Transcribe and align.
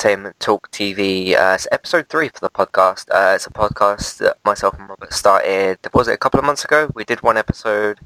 Entertainment 0.00 0.40
Talk 0.40 0.70
TV. 0.70 1.36
Uh, 1.36 1.52
it's 1.52 1.68
episode 1.70 2.08
three 2.08 2.30
for 2.30 2.40
the 2.40 2.48
podcast. 2.48 3.10
Uh, 3.10 3.34
it's 3.34 3.46
a 3.46 3.50
podcast 3.50 4.16
that 4.16 4.38
myself 4.46 4.78
and 4.78 4.88
Robert 4.88 5.12
started. 5.12 5.78
Was 5.92 6.08
it 6.08 6.14
a 6.14 6.16
couple 6.16 6.40
of 6.40 6.46
months 6.46 6.64
ago? 6.64 6.90
We 6.94 7.04
did 7.04 7.22
one 7.22 7.36
episode, 7.36 8.00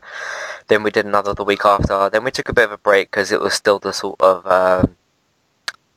then 0.67 0.83
we 0.83 0.91
did 0.91 1.07
another 1.07 1.35
the 1.35 1.45
week 1.45 1.65
after. 1.65 2.11
Then 2.11 2.25
we 2.25 2.33
took 2.33 2.49
a 2.49 2.53
bit 2.53 2.65
of 2.65 2.73
a 2.73 2.79
break 2.79 3.13
because 3.13 3.31
it 3.31 3.41
was 3.41 3.55
still 3.55 3.79
the 3.79 3.93
sort 3.93 4.21
of 4.21 4.45
um, 4.45 4.97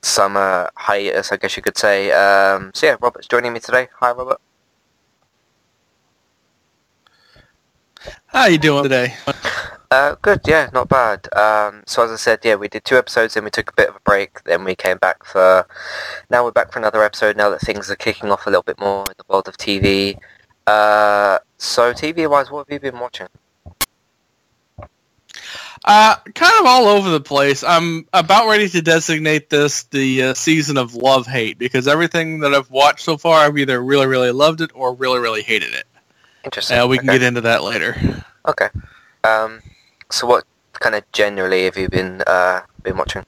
summer 0.03 0.69
hiatus, 0.75 1.31
I 1.31 1.37
guess 1.37 1.57
you 1.57 1.63
could 1.63 1.79
say. 1.79 2.11
Um, 2.11 2.69
so 2.75 2.85
yeah, 2.85 2.97
Robert's 3.01 3.27
joining 3.27 3.53
me 3.53 3.59
today. 3.59 3.89
Hi, 3.99 4.11
Robert. 4.11 4.39
How 8.27 8.45
you 8.45 8.59
doing 8.59 8.83
today? 8.83 9.15
Uh, 9.89 10.15
good, 10.21 10.41
yeah, 10.45 10.69
not 10.73 10.89
bad. 10.89 11.33
Um, 11.33 11.83
so 11.85 12.03
as 12.03 12.11
I 12.11 12.17
said, 12.17 12.39
yeah, 12.43 12.55
we 12.55 12.67
did 12.67 12.83
two 12.83 12.97
episodes, 12.97 13.35
then 13.35 13.45
we 13.45 13.49
took 13.49 13.69
a 13.69 13.73
bit 13.73 13.89
of 13.89 13.95
a 13.95 14.01
break, 14.01 14.43
then 14.43 14.65
we 14.65 14.75
came 14.75 14.97
back 14.97 15.23
for, 15.23 15.65
now 16.29 16.43
we're 16.43 16.51
back 16.51 16.73
for 16.73 16.79
another 16.79 17.03
episode 17.03 17.37
now 17.37 17.49
that 17.49 17.61
things 17.61 17.89
are 17.89 17.95
kicking 17.95 18.29
off 18.29 18.45
a 18.45 18.49
little 18.49 18.63
bit 18.63 18.79
more 18.79 19.05
in 19.05 19.13
the 19.17 19.23
world 19.29 19.47
of 19.47 19.55
TV. 19.57 20.19
Uh, 20.65 21.39
so 21.57 21.93
TV-wise, 21.93 22.51
what 22.51 22.67
have 22.67 22.73
you 22.73 22.91
been 22.91 22.99
watching? 22.99 23.27
Uh, 25.85 26.17
kind 26.35 26.59
of 26.59 26.65
all 26.65 26.87
over 26.87 27.09
the 27.09 27.21
place. 27.21 27.63
I'm 27.63 28.07
about 28.11 28.49
ready 28.49 28.67
to 28.67 28.81
designate 28.81 29.49
this 29.49 29.83
the 29.83 30.23
uh, 30.23 30.33
season 30.33 30.77
of 30.77 30.95
love-hate 30.95 31.57
because 31.57 31.87
everything 31.87 32.39
that 32.39 32.53
I've 32.53 32.69
watched 32.69 33.05
so 33.05 33.15
far, 33.15 33.39
I've 33.39 33.57
either 33.57 33.81
really, 33.81 34.07
really 34.07 34.31
loved 34.31 34.59
it 34.59 34.71
or 34.73 34.93
really, 34.93 35.19
really 35.19 35.43
hated 35.43 35.73
it. 35.73 35.85
Interesting. 36.43 36.77
Uh, 36.77 36.87
we 36.87 36.97
can 36.97 37.07
get 37.07 37.21
into 37.21 37.41
that 37.41 37.63
later. 37.63 37.95
Okay. 38.45 38.67
Um, 39.23 39.61
so 40.09 40.27
what 40.27 40.45
kind 40.73 40.95
of 40.95 41.09
generally 41.11 41.65
have 41.65 41.77
you 41.77 41.89
been, 41.89 42.21
uh, 42.27 42.61
been 42.83 42.97
watching? 42.97 43.23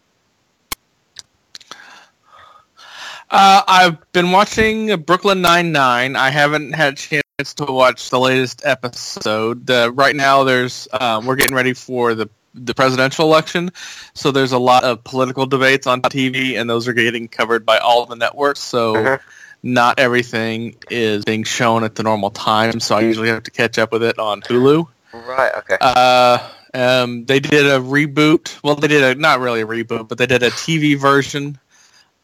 Uh, 3.31 3.61
I've 3.67 4.11
been 4.11 4.31
watching 4.31 4.95
Brooklyn 5.01 5.41
Nine-Nine. 5.41 6.15
I 6.15 6.31
haven't 6.31 6.73
had 6.73 6.93
a 6.93 6.95
chance 6.95 7.53
to 7.55 7.65
watch 7.65 8.09
the 8.09 8.19
latest 8.19 8.63
episode. 8.65 9.69
Uh, 9.69 9.91
right 9.93 10.15
now, 10.15 10.43
there's 10.43 10.87
um, 10.99 11.25
we're 11.25 11.35
getting 11.35 11.55
ready 11.55 11.73
for 11.73 12.15
the 12.15 12.29
the 12.55 12.73
presidential 12.73 13.25
election, 13.25 13.69
so 14.15 14.31
there's 14.31 14.51
a 14.51 14.57
lot 14.57 14.83
of 14.83 15.03
political 15.03 15.45
debates 15.45 15.85
on 15.85 16.01
TV, 16.01 16.59
and 16.59 16.67
those 16.67 16.87
are 16.87 16.93
getting 16.93 17.27
covered 17.27 17.63
by 17.63 17.77
all 17.77 18.07
the 18.07 18.15
networks. 18.15 18.59
So 18.59 18.95
Mhm. 18.95 19.19
not 19.61 19.99
everything 19.99 20.75
is 20.89 21.23
being 21.23 21.43
shown 21.43 21.83
at 21.83 21.93
the 21.93 22.01
normal 22.01 22.31
time. 22.31 22.79
So 22.79 22.97
I 22.97 23.01
usually 23.01 23.29
have 23.29 23.43
to 23.43 23.51
catch 23.51 23.77
up 23.77 23.91
with 23.91 24.01
it 24.01 24.17
on 24.17 24.41
Hulu. 24.41 24.87
Right, 25.13 25.51
okay. 25.57 25.77
Uh, 25.79 26.39
um, 26.73 27.25
they 27.25 27.39
did 27.39 27.65
a 27.65 27.79
reboot. 27.79 28.57
Well, 28.63 28.75
they 28.75 28.87
did 28.87 29.03
a 29.03 29.19
not 29.19 29.39
really 29.39 29.61
a 29.61 29.65
reboot, 29.67 30.07
but 30.07 30.17
they 30.17 30.25
did 30.27 30.43
a 30.43 30.49
TV 30.51 30.97
version 30.97 31.57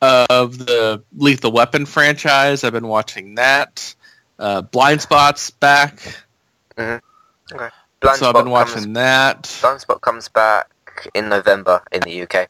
of 0.02 0.58
the 0.58 1.04
Lethal 1.18 1.52
Weapon 1.52 1.86
franchise. 1.86 2.64
I've 2.64 2.74
been 2.74 2.88
watching 2.88 3.36
that. 3.36 3.94
Uh, 4.38 4.62
Blind 4.62 5.02
Spots 5.02 5.50
back, 5.50 6.24
Blind 6.76 7.02
so 8.02 8.10
I've 8.10 8.16
Spot 8.18 8.34
been 8.36 8.44
comes- 8.46 8.50
watching 8.52 8.94
that. 8.94 9.58
Blind 9.62 9.82
Spot 9.82 10.02
comes 10.02 10.28
back 10.30 10.70
in 11.14 11.30
November 11.30 11.82
in 11.92 12.02
the 12.02 12.22
UK. 12.24 12.50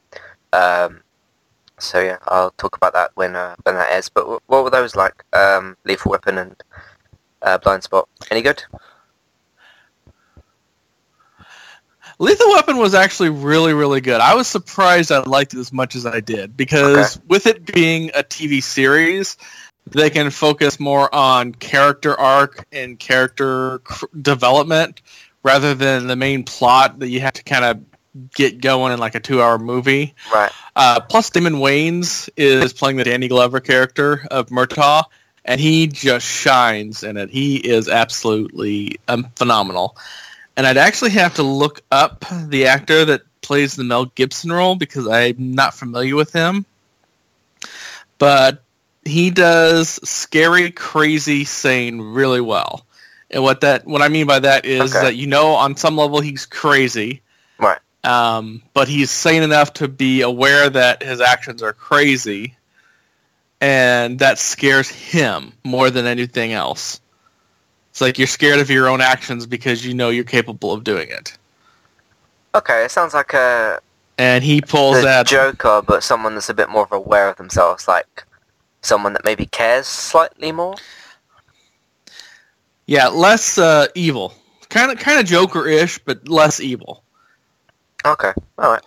Um, 0.54 1.02
so 1.78 2.00
yeah, 2.00 2.18
I'll 2.28 2.52
talk 2.52 2.76
about 2.78 2.94
that 2.94 3.12
when 3.16 3.36
uh, 3.36 3.56
when 3.64 3.76
that 3.76 3.92
is. 4.00 4.10
But 4.10 4.22
w- 4.22 4.40
what 4.48 4.64
were 4.64 4.70
those 4.70 4.96
like? 4.96 5.24
Um, 5.34 5.78
Lethal 5.86 6.12
Weapon 6.12 6.38
and 6.40 6.64
uh, 7.42 7.58
Blind 7.60 7.84
Spot. 7.84 8.08
Any 8.32 8.42
good? 8.42 8.64
Lethal 12.18 12.50
Weapon 12.50 12.78
was 12.78 12.96
actually 12.96 13.30
really, 13.30 13.74
really 13.74 14.02
good. 14.02 14.22
I 14.22 14.36
was 14.36 14.48
surprised 14.48 15.12
I 15.12 15.20
liked 15.20 15.54
it 15.54 15.60
as 15.60 15.74
much 15.74 15.96
as 15.96 16.06
I 16.06 16.22
did 16.22 16.56
because 16.56 17.20
with 17.28 17.46
it 17.46 17.66
being 17.66 18.10
a 18.10 18.24
TV 18.24 18.64
series, 18.64 19.38
they 19.88 20.10
can 20.10 20.30
focus 20.30 20.80
more 20.80 21.14
on 21.14 21.54
character 21.54 22.18
arc 22.18 22.66
and 22.72 22.98
character 22.98 23.80
cr- 23.80 24.06
development 24.20 25.02
rather 25.44 25.76
than 25.76 26.08
the 26.08 26.16
main 26.16 26.44
plot 26.44 27.00
that 27.00 27.10
you 27.10 27.20
have 27.20 27.34
to 27.34 27.44
kind 27.44 27.66
of 27.66 28.32
get 28.34 28.62
going 28.62 28.94
in 28.94 29.00
like 29.00 29.16
a 29.16 29.20
two-hour 29.20 29.60
movie. 29.60 30.16
Right. 30.34 30.52
Uh, 30.76 31.02
plus, 31.02 31.30
Damon 31.30 31.56
Wayans 31.56 32.30
is 32.38 32.74
playing 32.74 32.98
the 32.98 33.04
Danny 33.04 33.28
Glover 33.28 33.60
character 33.60 34.26
of 34.32 34.48
Murtaugh, 34.48 35.04
and 35.44 35.60
he 35.60 35.88
just 35.88 36.26
shines 36.26 37.04
in 37.04 37.18
it. 37.18 37.30
He 37.30 37.58
is 37.58 37.90
absolutely 37.90 39.00
um, 39.08 39.28
phenomenal. 39.36 39.98
And 40.58 40.66
I'd 40.66 40.78
actually 40.78 41.12
have 41.12 41.36
to 41.36 41.44
look 41.44 41.82
up 41.92 42.26
the 42.48 42.68
actor 42.68 43.06
that 43.06 43.22
plays 43.42 43.76
the 43.76 43.84
Mel 43.84 44.06
Gibson 44.06 44.52
role 44.52 44.76
because 44.76 45.08
I'm 45.08 45.54
not 45.54 45.74
familiar 45.74 46.16
with 46.16 46.32
him. 46.32 46.66
But 48.18 48.64
he 49.04 49.30
does 49.30 50.00
scary, 50.08 50.72
crazy, 50.72 51.44
sane 51.44 52.00
really 52.02 52.42
well. 52.42 52.86
And 53.30 53.44
what 53.44 53.62
that 53.62 53.86
what 53.86 54.02
I 54.02 54.08
mean 54.08 54.28
by 54.28 54.40
that 54.40 54.66
is 54.66 54.96
Okay. 54.96 55.06
that 55.08 55.16
you 55.16 55.28
know 55.28 55.56
on 55.56 55.76
some 55.76 55.98
level 55.98 56.22
he's 56.22 56.46
crazy, 56.46 57.22
Right. 57.58 57.80
um, 58.04 58.62
but 58.74 58.88
he's 58.88 59.12
sane 59.12 59.44
enough 59.44 59.74
to 59.74 59.88
be 59.88 60.22
aware 60.22 60.70
that 60.70 61.04
his 61.04 61.20
actions 61.20 61.62
are 61.62 61.74
crazy, 61.74 62.56
and 63.60 64.20
that 64.20 64.40
scares 64.40 64.88
him 64.90 65.54
more 65.64 65.90
than 65.90 66.06
anything 66.06 66.54
else. 66.54 67.02
It's 67.96 68.02
like 68.02 68.18
you're 68.18 68.28
scared 68.28 68.60
of 68.60 68.70
your 68.70 68.90
own 68.90 69.00
actions 69.00 69.46
because 69.46 69.86
you 69.86 69.94
know 69.94 70.10
you're 70.10 70.26
capable 70.26 70.74
of 70.74 70.84
doing 70.84 71.08
it, 71.08 71.38
Okay, 72.54 72.84
it 72.84 72.92
sounds 72.92 73.14
like 73.14 73.34
a 73.34 73.80
and 74.18 74.44
he 74.44 74.60
pulls 74.60 74.98
the 74.98 75.04
that. 75.04 75.28
Joker, 75.28 75.82
but 75.82 76.04
someone 76.04 76.34
that's 76.34 76.50
a 76.50 76.54
bit 76.54 76.68
more 76.70 76.90
aware 76.92 77.30
of 77.30 77.38
themselves, 77.38 77.88
like 77.88 78.26
someone 78.82 79.14
that 79.14 79.24
maybe 79.24 79.46
cares 79.46 79.88
slightly 79.88 80.52
more. 80.52 80.76
yeah, 82.86 83.08
less 83.08 83.58
uh, 83.58 83.88
evil, 83.96 84.34
kind 84.68 84.92
of 84.92 85.00
kind 85.00 85.22
of 85.22 85.26
Joker-ish, 85.26 86.00
but 86.00 86.28
less 86.28 86.60
evil. 86.60 87.02
Okay, 88.06 88.34
all 88.58 88.72
right. 88.74 88.84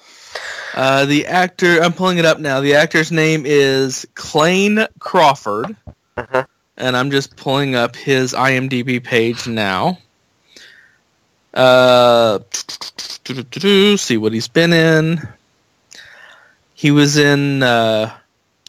Uh, 0.74 1.06
the 1.06 1.24
actor, 1.24 1.82
I'm 1.82 1.94
pulling 1.94 2.18
it 2.18 2.26
up 2.26 2.40
now. 2.40 2.60
The 2.60 2.74
actor's 2.74 3.10
name 3.10 3.44
is 3.46 4.06
Clayne 4.14 4.86
Crawford, 4.98 5.74
Mhm. 6.18 6.46
And 6.78 6.96
I'm 6.96 7.10
just 7.10 7.36
pulling 7.36 7.74
up 7.74 7.96
his 7.96 8.32
IMDb 8.32 9.02
page 9.02 9.46
now. 9.46 9.98
Uh, 11.52 12.38
see 12.52 14.16
what 14.16 14.32
he's 14.32 14.48
been 14.48 14.72
in. 14.72 15.28
He 16.74 16.90
was 16.92 17.16
in 17.18 17.62
uh, 17.62 18.16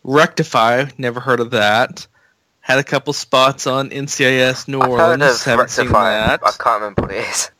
Rectify. 0.03 0.85
Never 0.97 1.19
heard 1.19 1.39
of 1.39 1.51
that. 1.51 2.07
Had 2.61 2.79
a 2.79 2.83
couple 2.83 3.13
spots 3.13 3.67
on 3.67 3.89
NCIS 3.91 4.67
New 4.67 4.79
I've 4.81 4.89
heard 4.89 4.99
Orleans. 4.99 5.35
of 5.41 5.43
Haven't 5.43 5.69
seen 5.69 5.85
Rectify. 5.85 6.11
that. 6.11 6.39
I 6.43 6.51
can't 6.51 6.81
remember 6.81 7.01
what 7.03 7.11
it 7.11 7.27
is. 7.27 7.51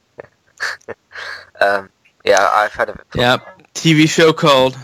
um, 1.61 1.89
yeah, 2.25 2.49
I've 2.51 2.73
heard 2.73 2.89
of 2.89 2.95
it. 2.95 3.05
before. 3.11 3.21
Yep. 3.21 3.61
TV 3.75 4.09
show 4.09 4.33
called 4.33 4.77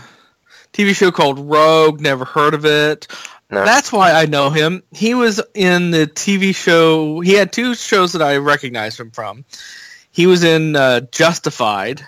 TV 0.72 0.94
show 0.94 1.10
called 1.10 1.38
Rogue. 1.38 2.00
Never 2.00 2.24
heard 2.24 2.54
of 2.54 2.64
it. 2.64 3.08
No. 3.50 3.64
That's 3.64 3.92
why 3.92 4.12
I 4.12 4.26
know 4.26 4.50
him. 4.50 4.82
He 4.92 5.14
was 5.14 5.40
in 5.54 5.92
the 5.92 6.06
TV 6.06 6.54
show. 6.54 7.20
He 7.20 7.32
had 7.32 7.52
two 7.52 7.74
shows 7.74 8.12
that 8.12 8.22
I 8.22 8.38
recognized 8.38 8.98
him 8.98 9.12
from. 9.12 9.44
He 10.10 10.26
was 10.26 10.42
in 10.42 10.74
uh, 10.74 11.02
Justified, 11.12 12.04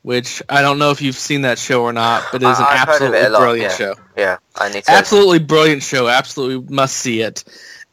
which 0.00 0.42
I 0.48 0.62
don't 0.62 0.78
know 0.78 0.90
if 0.90 1.02
you've 1.02 1.16
seen 1.16 1.42
that 1.42 1.58
show 1.58 1.82
or 1.82 1.92
not, 1.92 2.24
but 2.32 2.42
it 2.42 2.48
is 2.48 2.58
an 2.58 2.64
I- 2.64 2.68
I've 2.68 2.88
heard 2.88 3.02
of 3.02 3.14
it 3.14 3.16
absolutely 3.16 3.38
brilliant 3.38 3.72
yeah. 3.72 3.76
show. 3.76 3.94
Yeah, 4.16 4.36
I 4.56 4.68
need 4.70 4.84
to. 4.84 4.90
Absolutely 4.90 5.38
brilliant 5.40 5.82
show. 5.82 6.08
Absolutely 6.08 6.74
must 6.74 6.96
see 6.96 7.20
it. 7.20 7.44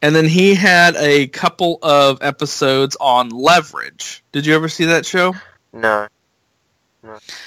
And 0.02 0.14
then 0.14 0.24
he 0.24 0.54
had 0.54 0.96
a 0.96 1.26
couple 1.26 1.78
of 1.82 2.22
episodes 2.22 2.96
on 2.98 3.28
Leverage. 3.28 4.24
Did 4.32 4.46
you 4.46 4.54
ever 4.54 4.70
see 4.70 4.86
that 4.86 5.04
show? 5.04 5.34
No. 5.72 6.08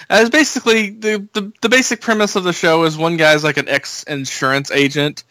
It's 0.10 0.30
basically 0.30 0.90
the, 0.90 1.28
the 1.34 1.52
the 1.62 1.70
basic 1.70 2.02
premise 2.02 2.36
of 2.36 2.44
the 2.44 2.54
show 2.54 2.84
is 2.84 2.98
one 2.98 3.18
guy's 3.18 3.44
like 3.44 3.58
an 3.58 3.70
ex 3.70 4.04
insurance 4.04 4.72
agent, 4.72 5.24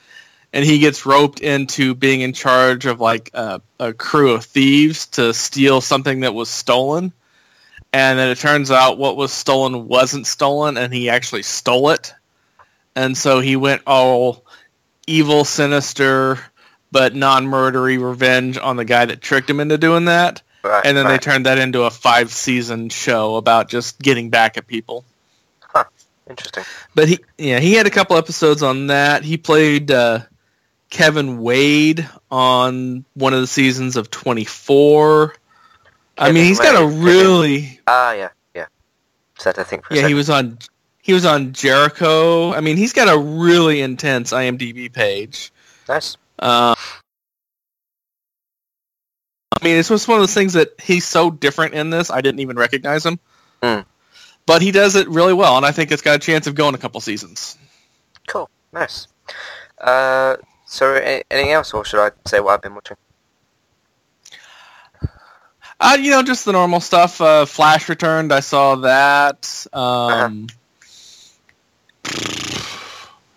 and 0.53 0.65
he 0.65 0.79
gets 0.79 1.07
roped 1.07 1.41
into 1.41 1.95
being 1.95 2.21
in 2.21 2.33
charge 2.33 2.87
of 2.87 3.01
like 3.01 3.31
a, 3.35 3.61
a 3.81 3.93
crew 3.93 4.33
of 4.33 4.45
thieves 4.45 5.07
to 5.09 5.35
steal 5.35 5.81
something 5.81 6.21
that 6.21 6.35
was 6.35 6.49
stolen, 6.49 7.13
and 7.93 8.19
then 8.19 8.29
it 8.29 8.39
turns 8.39 8.71
out 8.71 8.99
what 8.99 9.17
was 9.17 9.33
stolen 9.33 9.89
wasn't 9.89 10.27
stolen, 10.27 10.77
and 10.77 10.93
he 10.95 11.09
actually 11.09 11.43
stole 11.43 11.91
it, 11.91 12.15
and 12.95 13.17
so 13.17 13.41
he 13.41 13.57
went 13.57 13.83
all 13.87 14.45
evil, 15.07 15.45
sinister, 15.45 16.39
but 16.93 17.15
non-murdery 17.15 17.99
revenge 17.99 18.57
on 18.57 18.77
the 18.77 18.85
guy 18.85 19.05
that 19.05 19.21
tricked 19.21 19.51
him 19.51 19.59
into 19.59 19.79
doing 19.79 20.05
that 20.05 20.43
Right, 20.65 20.87
and 20.87 20.97
then 20.97 21.09
they 21.09 21.19
turned 21.19 21.47
that 21.47 21.59
into 21.59 21.83
a 21.83 21.91
five 21.91 22.33
season 22.33 22.89
show 22.89 23.37
about 23.37 23.69
just 23.69 23.99
getting 24.01 24.31
back 24.31 24.57
at 24.57 24.67
people. 24.67 25.05
Interesting. 26.29 26.65
But 26.95 27.09
he, 27.09 27.19
yeah, 27.37 27.59
he 27.59 27.75
had 27.75 27.87
a 27.87 27.91
couple 27.91 28.17
episodes 28.17 28.63
on 28.63 28.87
that. 28.87 29.25
He 29.25 29.37
played 29.37 29.91
uh, 29.91 30.21
Kevin 30.89 31.43
Wade 31.43 32.09
on 32.31 33.05
one 33.15 33.35
of 33.35 33.41
the 33.41 33.47
seasons 33.47 33.97
of 33.97 34.11
24. 34.11 35.35
I 36.19 36.31
mean, 36.31 36.45
he's 36.45 36.61
got 36.61 36.81
a 36.81 36.87
really 36.87 37.81
Ah, 37.87 38.13
yeah, 38.13 38.29
yeah. 38.55 38.67
Said 39.39 39.59
I 39.59 39.65
think 39.65 39.85
yeah, 39.91 40.07
he 40.07 40.15
was 40.15 40.31
on 40.31 40.59
he 41.01 41.13
was 41.13 41.25
on 41.25 41.53
Jericho. 41.53 42.53
I 42.53 42.61
mean, 42.61 42.77
he's 42.77 42.93
got 42.93 43.13
a 43.13 43.19
really 43.19 43.81
intense 43.81 44.33
IMDb 44.33 44.93
page. 44.93 45.53
nice. 45.89 46.17
Uh, 46.39 46.75
I 49.61 49.65
mean, 49.65 49.77
it's 49.77 49.89
just 49.89 50.09
one 50.09 50.19
of 50.19 50.23
those 50.23 50.35
things 50.35 50.55
that 50.55 50.81
he's 50.81 51.05
so 51.05 51.31
different 51.31 51.75
in 51.75 51.91
this. 51.91 52.11
I 52.11 52.21
didn't 52.21 52.41
even 52.41 52.57
recognize 52.57 53.05
him, 53.07 53.19
Mm. 53.63 53.85
but 54.47 54.63
he 54.63 54.71
does 54.73 54.97
it 54.97 55.09
really 55.09 55.33
well, 55.35 55.57
and 55.57 55.67
I 55.67 55.73
think 55.73 55.93
it's 55.93 56.03
got 56.03 56.17
a 56.17 56.19
chance 56.19 56.47
of 56.47 56.55
going 56.55 56.75
a 56.75 56.79
couple 56.79 57.01
seasons. 57.01 57.57
Cool. 58.27 58.49
Nice. 58.73 59.07
Uh, 59.79 60.37
so 60.67 60.95
anything 60.95 61.53
else, 61.53 61.73
or 61.75 61.85
should 61.85 62.01
I 62.05 62.11
say 62.27 62.41
what 62.41 62.55
I've 62.55 62.63
been 62.63 62.75
watching? 62.75 62.97
Uh, 65.81 65.97
you 66.01 66.11
know, 66.13 66.23
just 66.23 66.45
the 66.45 66.53
normal 66.53 66.81
stuff. 66.81 67.21
Uh, 67.21 67.45
Flash 67.45 67.89
returned. 67.89 68.33
I 68.33 68.39
saw 68.41 68.77
that. 68.77 69.67
Um, 69.73 70.47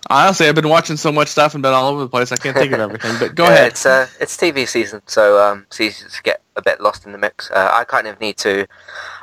Honestly, 0.09 0.47
I've 0.47 0.55
been 0.55 0.69
watching 0.69 0.97
so 0.97 1.11
much 1.11 1.29
stuff 1.29 1.55
and 1.55 1.63
been 1.63 1.73
all 1.73 1.89
over 1.89 2.01
the 2.01 2.09
place. 2.09 2.31
I 2.31 2.37
can't 2.37 2.55
think 2.57 2.73
of 2.73 2.79
everything. 2.81 3.17
But 3.19 3.35
go 3.35 3.45
Yeah, 3.45 3.51
ahead. 3.53 3.67
It's 3.69 3.85
uh, 3.85 4.07
it's 4.19 4.37
TV 4.37 4.67
season, 4.67 5.01
so 5.07 5.39
um, 5.41 5.65
to 5.71 5.91
get 6.23 6.41
a 6.55 6.61
bit 6.61 6.79
lost 6.81 7.05
in 7.05 7.11
the 7.11 7.17
mix. 7.17 7.49
Uh, 7.51 7.69
I 7.73 7.83
kind 7.85 8.07
of 8.07 8.19
need 8.21 8.37
to. 8.37 8.67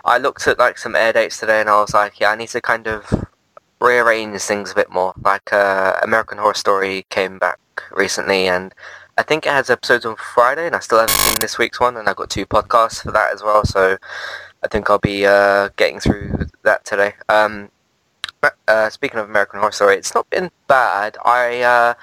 I 0.05 0.19
looked 0.19 0.46
at 0.49 0.58
like 0.58 0.79
some 0.79 0.96
air 0.96 1.12
dates 1.12 1.38
today, 1.38 1.61
and 1.61 1.70
I 1.70 1.81
was 1.81 1.94
like, 1.94 2.19
yeah, 2.20 2.31
I 2.31 2.37
need 2.37 2.49
to 2.49 2.61
kind 2.61 2.88
of 2.88 3.26
rearrange 3.81 4.40
things 4.43 4.73
a 4.73 4.75
bit 4.75 4.90
more. 4.90 5.14
Like 5.25 5.52
uh, 5.52 5.99
American 6.02 6.38
Horror 6.38 6.55
Story 6.55 7.06
came 7.11 7.38
back 7.38 7.58
recently, 7.93 8.49
and 8.49 8.75
I 9.19 9.23
think 9.23 9.46
it 9.46 9.52
has 9.52 9.70
episodes 9.70 10.05
on 10.05 10.17
Friday, 10.17 10.67
and 10.67 10.75
I 10.75 10.81
still 10.81 10.99
haven't 10.99 11.14
seen 11.17 11.40
this 11.40 11.58
week's 11.58 11.81
one, 11.81 11.96
and 11.96 12.08
I've 12.08 12.17
got 12.17 12.31
two 12.31 12.46
podcasts 12.46 13.02
for 13.02 13.12
that 13.12 13.32
as 13.32 13.43
well. 13.43 13.64
So 13.64 13.99
I 14.64 14.69
think 14.69 14.90
I'll 14.90 14.99
be 14.99 15.26
uh, 15.26 15.69
getting 15.76 16.00
through 16.00 16.46
that 16.64 16.85
today. 16.85 17.14
Um, 17.28 17.70
uh, 18.69 18.91
speaking 18.91 19.19
of 19.19 19.29
American 19.29 19.61
Horror 19.61 19.73
Story, 19.73 19.97
it's 19.97 20.15
not 20.15 20.29
been 20.31 20.50
bad. 20.67 21.17
I 21.25 21.62
uh, 21.62 21.94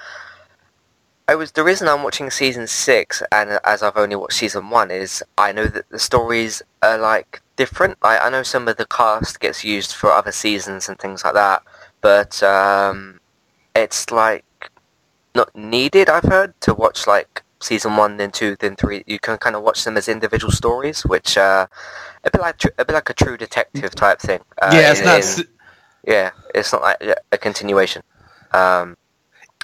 I 1.28 1.36
was 1.36 1.52
the 1.52 1.64
reason 1.64 1.88
I'm 1.88 2.04
watching 2.04 2.30
season 2.30 2.68
six, 2.68 3.22
and 3.32 3.60
as 3.66 3.84
I've 3.84 3.98
only 3.98 4.16
watched 4.16 4.40
season 4.40 4.70
one, 4.70 4.92
is 4.92 5.24
I 5.38 5.52
know 5.52 5.66
that 5.66 5.90
the 5.90 6.00
stories 6.00 6.62
are 6.82 6.98
like 6.98 7.42
different. 7.56 7.98
I 8.02 8.18
I 8.18 8.30
know 8.30 8.44
some 8.44 8.68
of 8.68 8.78
the 8.78 8.86
cast 8.86 9.40
gets 9.40 9.64
used 9.64 9.94
for 9.94 10.12
other 10.12 10.32
seasons 10.32 10.90
and 10.90 10.98
things 10.98 11.24
like 11.24 11.34
that, 11.34 11.62
but 12.02 12.42
um, 12.44 13.20
it's 13.76 14.12
like 14.12 14.46
not 15.36 15.56
needed. 15.56 16.10
I've 16.10 16.24
heard 16.24 16.60
to 16.62 16.74
watch 16.74 17.06
like 17.06 17.44
season 17.62 17.98
one, 17.98 18.18
then 18.18 18.32
two, 18.32 18.56
then 18.60 18.76
three. 18.76 19.04
You 19.06 19.20
can 19.20 19.38
kind 19.38 19.56
of 19.56 19.64
watch 19.64 19.84
them 19.84 19.98
as 19.98 20.08
individual 20.08 20.52
stories, 20.52 21.04
which 21.06 21.38
uh, 21.38 21.68
a 22.24 22.32
bit 22.32 22.42
like 22.42 22.62
a 22.78 22.86
bit 22.86 22.94
like 22.94 23.10
a 23.10 23.14
True 23.14 23.38
Detective 23.38 23.94
type 23.94 24.20
thing. 24.20 24.40
Uh, 24.62 24.72
yeah, 24.74 24.92
it's 24.92 25.02
in- 25.02 25.06
not. 25.06 25.40
in- 25.40 25.48
yeah, 26.10 26.32
it's 26.56 26.74
not 26.74 26.82
like 26.82 27.16
a 27.32 27.38
continuation. 27.38 28.02
Um, 28.52 28.98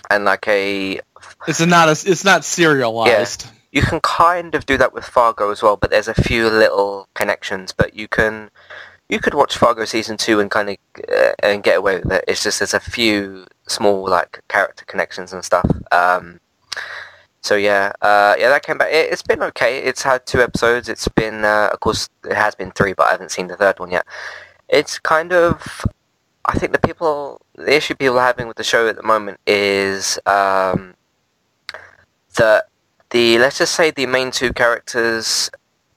and 0.10 0.24
like 0.26 0.48
a, 0.48 1.02
It's 1.48 1.60
not. 1.60 1.90
A, 1.90 1.92
it's 1.92 2.24
not 2.24 2.46
serialized. 2.46 3.48
you 3.72 3.82
can 3.82 4.00
kind 4.00 4.56
of 4.56 4.66
do 4.66 4.78
that 4.78 4.94
with 4.94 5.04
Fargo 5.04 5.52
as 5.52 5.64
well, 5.64 5.76
but 5.76 5.90
there's 5.90 6.08
a 6.08 6.14
few 6.14 6.48
little 6.50 7.10
connections. 7.16 7.74
But 7.74 7.96
you 7.96 8.08
can, 8.08 8.52
you 9.10 9.20
could 9.20 9.34
watch 9.34 9.58
Fargo 9.58 9.86
season 9.86 10.18
two 10.18 10.40
and 10.40 10.52
kind 10.52 10.70
of 10.70 10.78
uh, 11.12 11.34
and 11.42 11.64
get 11.64 11.78
away 11.78 12.00
with 12.00 12.12
it. 12.12 12.24
It's 12.28 12.44
just 12.44 12.60
there's 12.60 12.76
a 12.76 12.80
few 12.80 13.48
small 13.68 14.08
like 14.08 14.42
character 14.48 14.86
connections 14.86 15.34
and 15.34 15.44
stuff. 15.44 15.70
Um, 15.92 16.40
so 17.42 17.56
yeah, 17.56 17.92
uh, 18.02 18.36
yeah, 18.40 18.50
that 18.50 18.64
came 18.64 18.78
back. 18.78 18.92
It, 18.92 19.12
it's 19.12 19.22
been 19.24 19.44
okay. 19.44 19.80
It's 19.80 20.04
had 20.04 20.26
two 20.26 20.42
episodes. 20.42 20.90
It's 20.90 21.08
been, 21.08 21.44
uh, 21.46 21.70
of 21.74 21.80
course, 21.80 22.10
it 22.24 22.34
has 22.36 22.56
been 22.56 22.72
three, 22.72 22.94
but 22.94 23.08
I 23.08 23.12
haven't 23.12 23.32
seen 23.32 23.48
the 23.48 23.56
third 23.56 23.80
one 23.80 23.92
yet. 23.92 24.06
It's 24.70 24.98
kind 24.98 25.32
of 25.32 25.86
I 26.48 26.58
think 26.58 26.72
the 26.72 26.80
people, 26.80 27.42
the 27.56 27.76
issue 27.76 27.96
people 27.96 28.20
are 28.20 28.26
having 28.26 28.48
with 28.48 28.58
the 28.58 28.64
show 28.64 28.88
at 28.88 28.96
the 28.96 29.04
moment 29.04 29.40
is 29.48 30.20
um, 30.26 30.96
that 32.38 32.70
the 33.10 33.38
let's 33.40 33.58
just 33.58 33.76
say 33.76 33.92
the 33.92 34.06
main 34.06 34.32
two 34.32 34.54
characters 34.54 35.50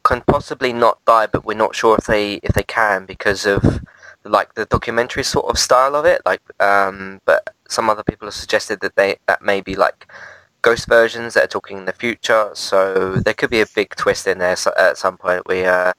can 0.05 0.23
possibly 0.23 0.73
not 0.73 1.05
die, 1.05 1.27
but 1.27 1.45
we're 1.45 1.55
not 1.55 1.75
sure 1.75 1.97
if 1.97 2.06
they 2.06 2.35
if 2.37 2.55
they 2.55 2.62
can 2.62 3.05
because 3.05 3.45
of 3.45 3.81
like 4.25 4.55
the 4.55 4.65
documentary 4.67 5.23
sort 5.23 5.47
of 5.47 5.59
style 5.59 5.95
of 5.95 6.05
it. 6.05 6.23
Like, 6.25 6.43
um, 6.61 7.21
but 7.25 7.55
some 7.69 7.91
other 7.91 8.03
people 8.03 8.27
have 8.27 8.35
suggested 8.35 8.81
that 8.81 8.97
they 8.97 9.17
that 9.27 9.43
may 9.43 9.61
be 9.61 9.75
like 9.77 10.11
ghost 10.62 10.89
versions 10.89 11.35
that 11.35 11.45
are 11.45 11.49
talking 11.49 11.79
in 11.79 11.85
the 11.85 11.93
future. 11.93 12.50
So 12.55 13.17
there 13.17 13.35
could 13.35 13.50
be 13.50 13.61
a 13.61 13.67
big 13.75 13.95
twist 13.97 14.27
in 14.27 14.39
there 14.39 14.56
so, 14.56 14.73
at 14.79 14.97
some 14.99 15.17
point. 15.19 15.47
We 15.47 15.65
uh, 15.65 15.93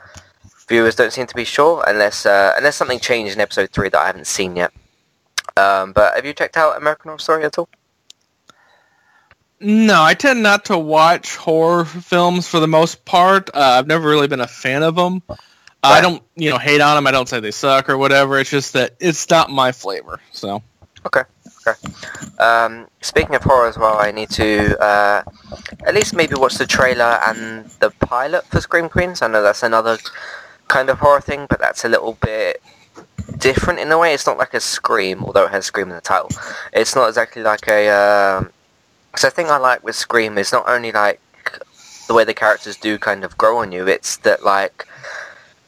viewers 0.70 0.96
don't 0.96 1.12
seem 1.12 1.28
to 1.28 1.36
be 1.36 1.44
sure 1.44 1.84
unless 1.88 2.26
uh, 2.26 2.54
unless 2.58 2.78
something 2.78 3.00
changed 3.00 3.34
in 3.34 3.42
episode 3.42 3.72
three 3.72 3.90
that 3.90 4.00
I 4.00 4.08
haven't 4.08 4.28
seen 4.28 4.56
yet. 4.56 4.72
Um, 5.58 5.92
but 5.92 6.16
have 6.16 6.26
you 6.26 6.34
checked 6.34 6.56
out 6.56 6.78
American 6.78 7.10
Horror 7.10 7.20
Story 7.20 7.44
at 7.44 7.58
all? 7.58 7.68
No, 9.60 10.02
I 10.02 10.14
tend 10.14 10.42
not 10.42 10.66
to 10.66 10.78
watch 10.78 11.36
horror 11.36 11.84
films 11.84 12.48
for 12.48 12.62
the 12.62 12.68
most 12.68 13.04
part. 13.04 13.50
Uh, 13.54 13.60
I've 13.78 13.88
never 13.88 14.08
really 14.08 14.28
been 14.30 14.40
a 14.40 14.48
fan 14.48 14.84
of 14.84 14.96
them. 14.96 15.22
I 15.84 16.02
don't, 16.02 16.24
you 16.36 16.50
know, 16.50 16.58
hate 16.58 16.82
on 16.82 16.96
them. 16.96 17.08
I 17.08 17.12
don't 17.12 17.28
say 17.28 17.40
they 17.40 17.52
suck 17.52 17.90
or 17.90 17.98
whatever. 17.98 18.40
It's 18.40 18.50
just 18.50 18.74
that 18.74 18.96
it's 19.00 19.30
not 19.30 19.50
my 19.50 19.72
flavor. 19.72 20.20
So 20.32 20.62
Okay. 21.06 21.22
Okay. 21.68 21.80
Um, 22.40 22.88
speaking 23.02 23.36
of 23.36 23.44
horror 23.44 23.68
as 23.68 23.78
well, 23.78 23.98
I 24.00 24.12
need 24.12 24.30
to 24.32 24.78
uh, 24.82 25.24
at 25.86 25.94
least 25.94 26.16
maybe 26.16 26.36
watch 26.36 26.56
the 26.56 26.66
trailer 26.66 27.20
and 27.26 27.66
the 27.80 27.92
pilot 27.92 28.46
for 28.46 28.62
Scream 28.62 28.90
Queens. 28.90 29.22
I 29.22 29.28
know 29.28 29.42
that's 29.42 29.64
another 29.64 29.98
kind 30.70 30.90
of 30.90 31.00
horror 31.00 31.20
thing, 31.20 31.48
but 31.50 31.60
that's 31.60 31.84
a 31.84 31.90
little 31.90 32.14
bit 32.22 32.62
different 33.38 33.80
in 33.80 33.92
a 33.92 33.98
way. 33.98 34.14
It's 34.14 34.26
not 34.26 34.38
like 34.38 34.54
a 34.54 34.62
Scream, 34.62 35.24
although 35.26 35.46
it 35.46 35.52
has 35.52 35.66
Scream 35.66 35.90
in 35.90 35.96
the 35.96 36.02
title. 36.02 36.30
It's 36.72 36.96
not 36.96 37.10
exactly 37.10 37.44
like 37.44 37.68
a. 37.68 37.90
Um, 37.90 38.52
so 39.18 39.28
the 39.28 39.32
thing 39.32 39.50
I 39.50 39.58
like 39.58 39.84
with 39.84 39.96
Scream 39.96 40.38
is 40.38 40.54
not 40.54 40.70
only 40.70 40.94
like 40.94 41.20
the 42.08 42.14
way 42.14 42.24
the 42.24 42.34
characters 42.34 42.78
do 42.78 42.98
kind 42.98 43.26
of 43.26 43.38
grow 43.38 43.58
on 43.58 43.74
you. 43.74 43.88
It's 43.88 44.16
that 44.18 44.44
like 44.44 44.88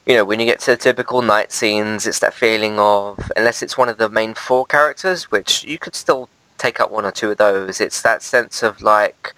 you 0.05 0.15
know, 0.15 0.25
when 0.25 0.39
you 0.39 0.45
get 0.45 0.59
to 0.61 0.71
the 0.71 0.77
typical 0.77 1.21
night 1.21 1.51
scenes, 1.51 2.07
it's 2.07 2.19
that 2.19 2.33
feeling 2.33 2.79
of, 2.79 3.31
unless 3.35 3.61
it's 3.61 3.77
one 3.77 3.89
of 3.89 3.97
the 3.97 4.09
main 4.09 4.33
four 4.33 4.65
characters, 4.65 5.29
which 5.31 5.63
you 5.63 5.77
could 5.77 5.95
still 5.95 6.27
take 6.57 6.79
up 6.79 6.91
one 6.91 7.05
or 7.05 7.11
two 7.11 7.31
of 7.31 7.37
those, 7.37 7.79
it's 7.79 8.01
that 8.01 8.23
sense 8.23 8.63
of 8.63 8.81
like, 8.81 9.33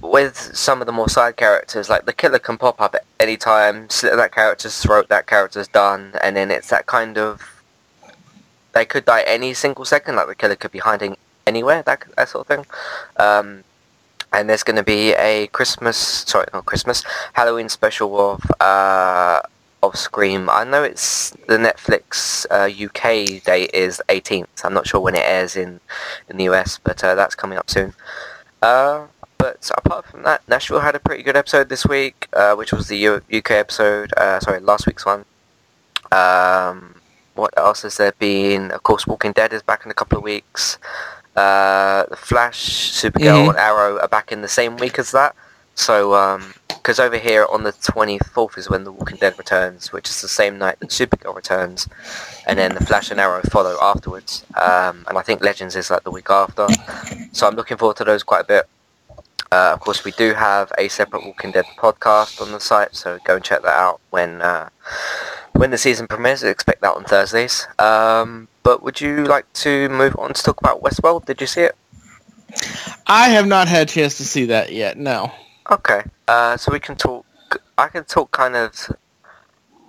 with 0.00 0.36
some 0.36 0.80
of 0.80 0.86
the 0.86 0.92
more 0.92 1.08
side 1.08 1.36
characters, 1.36 1.88
like 1.88 2.06
the 2.06 2.12
killer 2.12 2.38
can 2.38 2.58
pop 2.58 2.80
up 2.80 2.94
at 2.94 3.04
any 3.20 3.36
time, 3.36 3.88
slit 3.90 4.16
that 4.16 4.32
character's 4.32 4.78
throat, 4.78 5.08
that 5.08 5.26
character's 5.26 5.68
done, 5.68 6.12
and 6.22 6.36
then 6.36 6.50
it's 6.50 6.68
that 6.70 6.86
kind 6.86 7.18
of, 7.18 7.62
they 8.72 8.84
could 8.84 9.04
die 9.04 9.22
any 9.26 9.54
single 9.54 9.84
second, 9.84 10.16
like 10.16 10.26
the 10.26 10.34
killer 10.34 10.56
could 10.56 10.72
be 10.72 10.78
hiding 10.78 11.16
anywhere, 11.46 11.82
that, 11.82 12.04
that 12.16 12.28
sort 12.28 12.42
of 12.42 12.56
thing. 12.56 12.66
Um, 13.16 13.64
and 14.32 14.50
there's 14.50 14.62
going 14.62 14.76
to 14.76 14.82
be 14.82 15.14
a 15.14 15.46
Christmas, 15.48 15.96
sorry, 15.96 16.46
not 16.52 16.66
Christmas, 16.66 17.04
Halloween 17.32 17.68
special 17.68 18.18
of 18.20 18.42
uh, 18.60 19.40
of 19.82 19.96
Scream. 19.96 20.50
I 20.50 20.64
know 20.64 20.82
it's 20.82 21.30
the 21.48 21.56
Netflix 21.56 22.44
uh, 22.50 22.68
UK 22.68 23.42
date 23.44 23.70
is 23.72 24.02
18th. 24.08 24.64
I'm 24.64 24.74
not 24.74 24.86
sure 24.86 25.00
when 25.00 25.14
it 25.14 25.22
airs 25.24 25.56
in 25.56 25.80
in 26.28 26.36
the 26.36 26.44
US, 26.50 26.78
but 26.82 27.02
uh, 27.04 27.14
that's 27.14 27.34
coming 27.34 27.56
up 27.56 27.70
soon. 27.70 27.94
Uh, 28.62 29.06
but 29.38 29.70
apart 29.76 30.06
from 30.06 30.22
that, 30.22 30.46
Nashville 30.48 30.80
had 30.80 30.94
a 30.94 30.98
pretty 31.00 31.22
good 31.22 31.36
episode 31.36 31.68
this 31.68 31.86
week, 31.86 32.28
uh, 32.32 32.54
which 32.54 32.72
was 32.72 32.88
the 32.88 32.96
U- 32.96 33.22
UK 33.32 33.50
episode. 33.52 34.12
Uh, 34.16 34.40
sorry, 34.40 34.60
last 34.60 34.86
week's 34.86 35.04
one. 35.06 35.24
Um, 36.12 36.96
what 37.34 37.52
else 37.56 37.82
has 37.82 37.96
there 37.96 38.12
been? 38.12 38.70
Of 38.70 38.82
course, 38.82 39.06
Walking 39.06 39.32
Dead 39.32 39.52
is 39.52 39.62
back 39.62 39.84
in 39.84 39.90
a 39.90 39.94
couple 39.94 40.18
of 40.18 40.24
weeks. 40.24 40.78
Uh, 41.36 42.04
the 42.08 42.16
Flash, 42.16 42.92
Supergirl, 42.92 43.44
Mhm. 43.44 43.48
and 43.50 43.58
Arrow 43.58 43.98
are 44.00 44.08
back 44.08 44.32
in 44.32 44.40
the 44.42 44.48
same 44.48 44.76
week 44.78 44.98
as 44.98 45.10
that. 45.12 45.34
So, 45.74 46.40
because 46.68 46.98
over 46.98 47.18
here 47.18 47.44
on 47.50 47.64
the 47.64 47.72
24th 47.72 48.56
is 48.56 48.70
when 48.70 48.84
The 48.84 48.92
Walking 48.92 49.18
Dead 49.18 49.34
returns, 49.36 49.92
which 49.92 50.08
is 50.08 50.22
the 50.22 50.28
same 50.28 50.56
night 50.56 50.80
that 50.80 50.88
Supergirl 50.88 51.34
returns, 51.36 51.86
and 52.46 52.58
then 52.58 52.74
The 52.74 52.86
Flash 52.86 53.10
and 53.10 53.20
Arrow 53.20 53.42
follow 53.50 53.76
afterwards. 53.82 54.44
Um, 54.54 55.04
and 55.06 55.18
I 55.18 55.22
think 55.22 55.42
Legends 55.42 55.76
is 55.76 55.90
like 55.90 56.04
the 56.04 56.10
week 56.10 56.30
after. 56.30 56.68
So 57.32 57.46
I'm 57.46 57.56
looking 57.56 57.76
forward 57.76 57.98
to 57.98 58.04
those 58.04 58.22
quite 58.22 58.40
a 58.40 58.44
bit. 58.44 58.66
Uh, 59.52 59.72
of 59.72 59.80
course, 59.80 60.04
we 60.04 60.12
do 60.12 60.34
have 60.34 60.72
a 60.76 60.88
separate 60.88 61.24
Walking 61.24 61.52
Dead 61.52 61.64
podcast 61.78 62.40
on 62.40 62.52
the 62.52 62.60
site, 62.60 62.94
so 62.94 63.18
go 63.24 63.36
and 63.36 63.44
check 63.44 63.62
that 63.62 63.76
out 63.76 64.00
when 64.10 64.42
uh, 64.42 64.68
when 65.52 65.70
the 65.70 65.78
season 65.78 66.06
premieres. 66.06 66.42
Expect 66.42 66.80
that 66.82 66.94
on 66.94 67.04
Thursdays. 67.04 67.66
Um, 67.78 68.48
but 68.62 68.82
would 68.82 69.00
you 69.00 69.24
like 69.24 69.50
to 69.54 69.88
move 69.88 70.16
on 70.18 70.34
to 70.34 70.42
talk 70.42 70.60
about 70.60 70.82
Westworld? 70.82 71.26
Did 71.26 71.40
you 71.40 71.46
see 71.46 71.62
it? 71.62 71.76
I 73.06 73.28
have 73.28 73.46
not 73.46 73.68
had 73.68 73.88
a 73.88 73.90
chance 73.90 74.16
to 74.18 74.24
see 74.24 74.46
that 74.46 74.72
yet. 74.72 74.96
No. 74.96 75.32
Okay, 75.70 76.02
uh, 76.28 76.56
so 76.56 76.72
we 76.72 76.80
can 76.80 76.96
talk 76.96 77.26
I 77.78 77.88
can 77.88 78.04
talk 78.04 78.30
kind 78.32 78.56
of. 78.56 78.72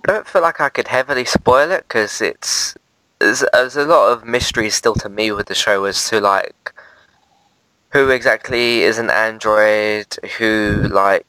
I 0.08 0.12
don't 0.12 0.28
feel 0.28 0.42
like 0.42 0.62
I 0.62 0.70
could 0.70 0.88
heavily 0.88 1.26
spoil 1.26 1.72
it 1.72 1.86
because 1.88 2.22
it's 2.22 2.76
there's, 3.20 3.44
there's 3.52 3.76
a 3.76 3.86
lot 3.86 4.12
of 4.12 4.26
mystery 4.26 4.70
still 4.70 4.96
to 4.96 5.10
me 5.10 5.32
with 5.32 5.48
the 5.48 5.56
show 5.56 5.86
as 5.86 6.10
to 6.10 6.20
like 6.20 6.74
who 7.90 8.10
exactly 8.10 8.82
is 8.82 8.98
an 8.98 9.10
android, 9.10 10.08
who 10.38 10.88
like 10.90 11.26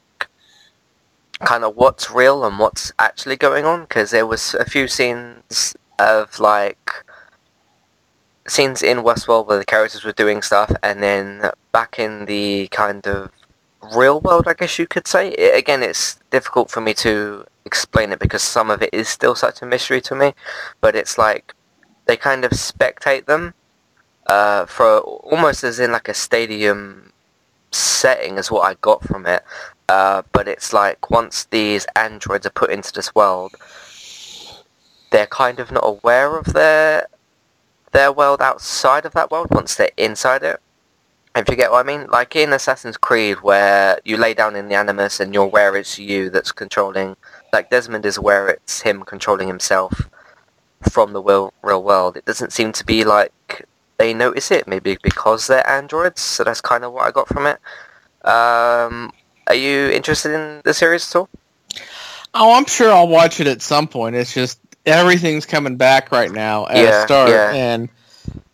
kind 1.45 1.63
of 1.63 1.75
what's 1.75 2.11
real 2.11 2.45
and 2.45 2.59
what's 2.59 2.91
actually 2.99 3.35
going 3.35 3.65
on? 3.65 3.81
Because 3.81 4.11
there 4.11 4.25
was 4.25 4.53
a 4.55 4.65
few 4.65 4.87
scenes 4.87 5.75
of 5.97 6.39
like 6.39 6.91
scenes 8.47 8.81
in 8.81 8.99
Westworld 8.99 9.47
where 9.47 9.59
the 9.59 9.65
characters 9.65 10.03
were 10.03 10.11
doing 10.11 10.41
stuff 10.41 10.71
and 10.81 11.03
then 11.03 11.51
back 11.71 11.99
in 11.99 12.25
the 12.25 12.67
kind 12.69 13.05
of 13.07 13.31
real 13.95 14.19
world 14.19 14.47
I 14.47 14.53
guess 14.53 14.79
you 14.79 14.87
could 14.87 15.07
say. 15.07 15.29
It, 15.29 15.57
again 15.57 15.83
it's 15.83 16.19
difficult 16.31 16.69
for 16.71 16.81
me 16.81 16.93
to 16.95 17.45
explain 17.65 18.11
it 18.11 18.19
because 18.19 18.41
some 18.41 18.69
of 18.71 18.81
it 18.81 18.89
is 18.93 19.07
still 19.07 19.35
such 19.35 19.61
a 19.61 19.65
mystery 19.65 20.01
to 20.01 20.15
me 20.15 20.33
but 20.81 20.95
it's 20.95 21.17
like 21.17 21.53
they 22.07 22.17
kind 22.17 22.43
of 22.43 22.51
spectate 22.51 23.25
them 23.25 23.53
uh, 24.29 24.65
for 24.65 24.99
almost 24.99 25.63
as 25.63 25.79
in 25.79 25.91
like 25.91 26.07
a 26.07 26.13
stadium 26.13 27.11
setting 27.71 28.37
is 28.37 28.49
what 28.49 28.61
I 28.61 28.75
got 28.81 29.03
from 29.03 29.25
it 29.25 29.43
uh, 29.89 30.21
but 30.31 30.47
it's 30.47 30.73
like 30.73 31.09
once 31.11 31.45
these 31.45 31.85
androids 31.95 32.45
are 32.45 32.51
put 32.51 32.71
into 32.71 32.93
this 32.93 33.13
world 33.13 33.53
they're 35.11 35.27
kind 35.27 35.59
of 35.59 35.71
not 35.71 35.83
aware 35.85 36.37
of 36.37 36.53
their 36.53 37.07
their 37.91 38.11
world 38.11 38.41
outside 38.41 39.05
of 39.05 39.13
that 39.13 39.31
world 39.31 39.47
once 39.51 39.75
they're 39.75 39.91
inside 39.97 40.43
it. 40.43 40.59
If 41.35 41.47
you 41.47 41.55
get 41.55 41.71
what 41.71 41.85
I 41.85 41.87
mean, 41.87 42.07
like 42.09 42.35
in 42.35 42.53
Assassin's 42.53 42.97
Creed, 42.97 43.41
where 43.41 43.99
you 44.03 44.17
lay 44.17 44.33
down 44.33 44.55
in 44.55 44.67
the 44.67 44.75
Animus 44.75 45.19
and 45.19 45.33
you're 45.33 45.45
aware 45.45 45.75
it's 45.75 45.97
you 45.97 46.29
that's 46.29 46.51
controlling. 46.51 47.15
Like 47.53 47.69
Desmond 47.69 48.05
is 48.05 48.17
aware 48.17 48.47
it's 48.49 48.81
him 48.81 49.03
controlling 49.03 49.47
himself 49.47 50.09
from 50.89 51.13
the 51.13 51.21
real, 51.21 51.53
real 51.61 51.83
world. 51.83 52.17
It 52.17 52.25
doesn't 52.25 52.51
seem 52.51 52.71
to 52.73 52.85
be 52.85 53.03
like 53.03 53.65
they 53.99 54.15
notice 54.15 54.51
it, 54.51 54.67
maybe 54.67 54.97
because 55.03 55.47
they're 55.47 55.67
androids. 55.69 56.21
So 56.21 56.45
that's 56.45 56.61
kind 56.61 56.85
of 56.85 56.93
what 56.93 57.07
I 57.07 57.11
got 57.11 57.29
from 57.29 57.47
it. 57.47 57.59
Um, 58.27 59.13
are 59.47 59.55
you 59.55 59.89
interested 59.91 60.33
in 60.33 60.61
the 60.65 60.73
series 60.73 61.09
at 61.11 61.17
all? 61.19 61.29
Oh, 62.33 62.53
I'm 62.57 62.65
sure 62.65 62.91
I'll 62.91 63.07
watch 63.07 63.39
it 63.39 63.47
at 63.47 63.61
some 63.61 63.87
point. 63.87 64.15
It's 64.15 64.33
just 64.33 64.59
everything's 64.85 65.45
coming 65.45 65.77
back 65.77 66.11
right 66.11 66.31
now 66.31 66.67
at 66.67 66.77
Yeah, 66.77 66.89
a 66.89 66.93
start, 66.93 67.29
yeah. 67.31 67.51
and 67.51 67.89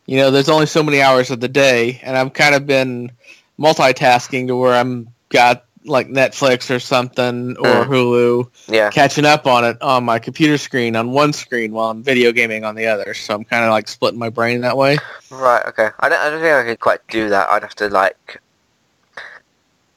you 0.08 0.18
know, 0.18 0.32
there's 0.32 0.50
only 0.50 0.68
so 0.68 0.84
many 0.84 1.02
hours 1.02 1.32
of 1.32 1.42
the 1.42 1.50
day, 1.50 2.00
and 2.04 2.18
I've 2.18 2.34
kind 2.34 2.56
of 2.56 2.68
been 2.68 3.12
multitasking 3.60 4.48
to 4.48 4.56
where 4.56 4.74
I'm 4.74 5.10
got 5.30 5.65
like 5.86 6.08
Netflix 6.08 6.74
or 6.74 6.80
something 6.80 7.56
or 7.58 7.86
Mm. 7.86 7.88
Hulu, 7.88 8.50
Yeah. 8.68 8.90
catching 8.90 9.26
up 9.26 9.46
on 9.48 9.64
it 9.64 9.82
on 9.82 10.04
my 10.04 10.20
computer 10.20 10.58
screen 10.58 10.96
on 10.96 11.12
one 11.12 11.32
screen 11.34 11.72
while 11.72 11.90
I'm 11.92 12.02
video 12.04 12.32
gaming 12.32 12.64
on 12.64 12.76
the 12.76 12.88
other. 12.88 13.14
So 13.14 13.36
I'm 13.36 13.44
kind 13.44 13.64
of 13.64 13.70
like 13.72 13.88
splitting 13.88 14.20
my 14.20 14.30
brain 14.30 14.62
that 14.62 14.78
way. 14.78 14.98
Right. 15.30 15.64
Okay. 15.68 15.90
I 16.00 16.10
don't. 16.10 16.20
I 16.20 16.30
don't 16.30 16.42
think 16.42 16.54
I 16.54 16.64
could 16.64 16.80
quite 16.80 17.06
do 17.10 17.30
that. 17.30 17.50
I'd 17.50 17.62
have 17.62 17.76
to 17.76 17.90
like 17.90 18.42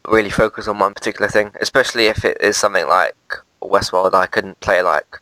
really 0.06 0.30
focus 0.30 0.68
on 0.68 0.78
one 0.78 0.94
particular 0.94 1.28
thing, 1.28 1.52
especially 1.60 2.06
if 2.06 2.24
it 2.24 2.38
is 2.40 2.56
something 2.56 2.86
like 2.88 3.14
Westworld. 3.62 4.14
I 4.14 4.26
couldn't 4.26 4.58
play 4.60 4.82
like. 4.82 5.20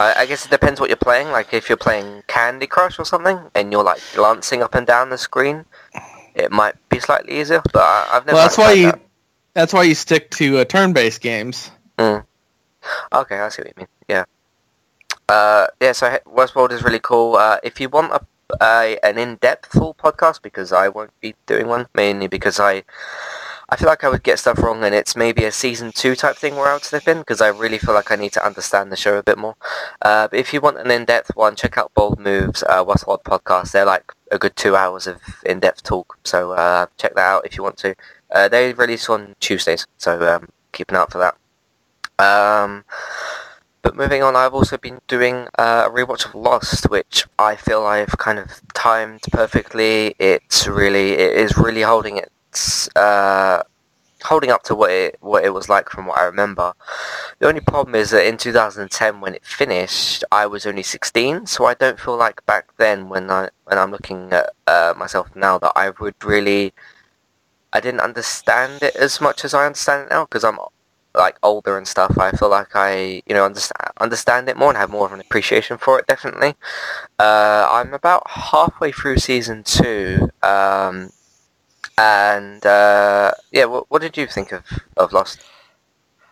I, 0.00 0.14
I 0.22 0.26
guess 0.26 0.44
it 0.46 0.50
depends 0.50 0.80
what 0.80 0.90
you're 0.90 0.96
playing. 0.96 1.28
Like 1.30 1.52
if 1.52 1.68
you're 1.68 1.76
playing 1.76 2.22
Candy 2.28 2.66
Crush 2.66 2.98
or 2.98 3.04
something, 3.04 3.38
and 3.54 3.72
you're 3.72 3.82
like 3.84 4.00
glancing 4.14 4.62
up 4.62 4.74
and 4.74 4.86
down 4.86 5.10
the 5.10 5.18
screen, 5.18 5.64
it 6.34 6.52
might 6.52 6.74
be 6.88 7.00
slightly 7.00 7.40
easier. 7.40 7.62
But 7.72 7.82
I, 7.82 8.08
I've 8.12 8.26
never. 8.26 8.36
Well, 8.36 8.44
that's 8.44 8.58
why 8.58 8.72
you 8.72 8.86
that. 8.92 9.00
That's 9.58 9.72
why 9.72 9.82
you 9.82 9.96
stick 9.96 10.30
to 10.38 10.58
uh, 10.58 10.64
turn-based 10.64 11.20
games. 11.20 11.72
Mm. 11.98 12.24
Okay, 13.12 13.40
I 13.40 13.48
see 13.48 13.62
what 13.62 13.66
you 13.66 13.74
mean. 13.76 13.88
Yeah. 14.06 14.24
Uh, 15.28 15.66
yeah. 15.80 15.90
So 15.90 16.16
Westworld 16.26 16.70
is 16.70 16.84
really 16.84 17.00
cool. 17.00 17.34
Uh, 17.34 17.58
if 17.64 17.80
you 17.80 17.88
want 17.88 18.12
a, 18.12 18.20
a 18.60 18.98
an 19.02 19.18
in-depth 19.18 19.72
full 19.72 19.94
podcast, 19.94 20.42
because 20.42 20.70
I 20.70 20.86
won't 20.86 21.10
be 21.20 21.34
doing 21.46 21.66
one, 21.66 21.88
mainly 21.92 22.28
because 22.28 22.60
I 22.60 22.84
I 23.68 23.74
feel 23.74 23.88
like 23.88 24.04
I 24.04 24.08
would 24.08 24.22
get 24.22 24.38
stuff 24.38 24.62
wrong, 24.62 24.84
and 24.84 24.94
it's 24.94 25.16
maybe 25.16 25.42
a 25.42 25.50
season 25.50 25.90
two 25.90 26.14
type 26.14 26.36
thing 26.36 26.54
where 26.54 26.68
I 26.68 26.74
would 26.74 26.84
slip 26.84 27.08
in, 27.08 27.18
because 27.18 27.40
I 27.40 27.48
really 27.48 27.78
feel 27.78 27.94
like 27.94 28.12
I 28.12 28.16
need 28.16 28.34
to 28.34 28.46
understand 28.46 28.92
the 28.92 28.96
show 28.96 29.18
a 29.18 29.24
bit 29.24 29.38
more. 29.38 29.56
Uh, 30.00 30.28
but 30.28 30.38
if 30.38 30.54
you 30.54 30.60
want 30.60 30.78
an 30.78 30.92
in-depth 30.92 31.34
one, 31.34 31.56
check 31.56 31.76
out 31.76 31.92
Bald 31.94 32.20
Moves 32.20 32.62
uh, 32.62 32.84
Westworld 32.84 33.24
podcast. 33.24 33.72
They're 33.72 33.84
like 33.84 34.12
a 34.30 34.38
good 34.38 34.54
two 34.54 34.76
hours 34.76 35.08
of 35.08 35.20
in-depth 35.44 35.82
talk, 35.82 36.16
so 36.22 36.52
uh, 36.52 36.86
check 36.96 37.16
that 37.16 37.26
out 37.26 37.44
if 37.44 37.56
you 37.56 37.64
want 37.64 37.76
to. 37.78 37.96
Uh, 38.30 38.48
they 38.48 38.72
release 38.72 39.08
on 39.08 39.34
Tuesdays, 39.40 39.86
so 39.96 40.20
um, 40.28 40.48
keep 40.72 40.90
an 40.90 40.96
eye 40.96 41.00
out 41.00 41.12
for 41.12 41.18
that. 41.18 41.34
Um, 42.18 42.84
but 43.82 43.96
moving 43.96 44.22
on, 44.22 44.36
I've 44.36 44.54
also 44.54 44.76
been 44.76 45.00
doing 45.06 45.48
uh, 45.58 45.84
a 45.86 45.90
rewatch 45.90 46.26
of 46.26 46.34
Lost, 46.34 46.90
which 46.90 47.24
I 47.38 47.56
feel 47.56 47.84
I've 47.84 48.18
kind 48.18 48.38
of 48.38 48.60
timed 48.74 49.22
perfectly. 49.32 50.14
It's 50.18 50.66
really, 50.66 51.12
it 51.12 51.36
is 51.36 51.56
really 51.56 51.82
holding 51.82 52.18
its, 52.18 52.94
uh, 52.96 53.62
holding 54.24 54.50
up 54.50 54.62
to 54.64 54.74
what 54.74 54.90
it 54.90 55.16
what 55.20 55.44
it 55.44 55.50
was 55.50 55.68
like 55.68 55.88
from 55.88 56.06
what 56.06 56.18
I 56.18 56.24
remember. 56.24 56.72
The 57.38 57.46
only 57.46 57.60
problem 57.60 57.94
is 57.94 58.10
that 58.10 58.26
in 58.26 58.36
2010, 58.36 59.20
when 59.20 59.34
it 59.34 59.44
finished, 59.44 60.24
I 60.32 60.46
was 60.46 60.66
only 60.66 60.82
16, 60.82 61.46
so 61.46 61.64
I 61.64 61.74
don't 61.74 62.00
feel 62.00 62.16
like 62.16 62.44
back 62.46 62.76
then, 62.78 63.08
when 63.08 63.30
I 63.30 63.50
when 63.64 63.78
I'm 63.78 63.90
looking 63.90 64.32
at 64.32 64.50
uh, 64.66 64.94
myself 64.96 65.34
now, 65.36 65.58
that 65.58 65.72
I 65.76 65.90
would 66.00 66.22
really, 66.24 66.72
I 67.72 67.80
didn't 67.80 68.00
understand 68.00 68.82
it 68.82 68.96
as 68.96 69.20
much 69.20 69.44
as 69.44 69.54
I 69.54 69.66
understand 69.66 70.06
it 70.06 70.10
now 70.10 70.24
because 70.24 70.44
I'm 70.44 70.58
like 71.14 71.38
older 71.42 71.76
and 71.76 71.86
stuff, 71.86 72.16
I 72.18 72.30
feel 72.32 72.48
like 72.48 72.74
I, 72.74 73.22
you 73.26 73.34
know, 73.34 73.44
understand 73.44 73.90
understand 74.00 74.48
it 74.48 74.56
more 74.56 74.68
and 74.70 74.78
have 74.78 74.90
more 74.90 75.06
of 75.06 75.12
an 75.12 75.20
appreciation 75.20 75.76
for 75.78 75.98
it. 75.98 76.06
Definitely, 76.06 76.54
uh, 77.18 77.68
I'm 77.70 77.92
about 77.94 78.22
halfway 78.30 78.92
through 78.92 79.18
season 79.18 79.64
two, 79.64 80.30
um, 80.42 81.10
and 81.96 82.64
uh, 82.64 83.32
yeah, 83.52 83.64
what, 83.64 83.90
what 83.90 84.02
did 84.02 84.16
you 84.16 84.26
think 84.26 84.52
of 84.52 84.62
of 84.96 85.12
Lost? 85.12 85.40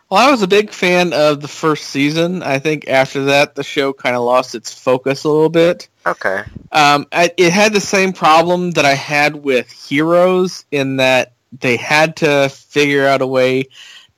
Well, 0.09 0.25
I 0.25 0.31
was 0.31 0.41
a 0.41 0.47
big 0.47 0.71
fan 0.71 1.11
of 1.11 1.41
the 1.41 1.49
first 1.49 1.87
season. 1.87 2.41
I 2.41 2.59
think 2.59 2.87
after 2.87 3.25
that, 3.25 3.55
the 3.55 3.63
show 3.63 3.91
kind 3.91 4.15
of 4.15 4.23
lost 4.23 4.55
its 4.55 4.73
focus 4.73 5.25
a 5.25 5.29
little 5.29 5.49
bit. 5.49 5.89
Okay, 6.05 6.43
Um, 6.71 7.07
I, 7.11 7.31
it 7.35 7.51
had 7.51 7.73
the 7.73 7.81
same 7.81 8.13
problem 8.13 8.71
that 8.71 8.85
I 8.85 8.93
had 8.93 9.35
with 9.35 9.69
Heroes 9.69 10.63
in 10.71 10.97
that 10.97 11.33
they 11.51 11.75
had 11.75 12.17
to 12.17 12.47
figure 12.47 13.05
out 13.05 13.21
a 13.21 13.27
way 13.27 13.67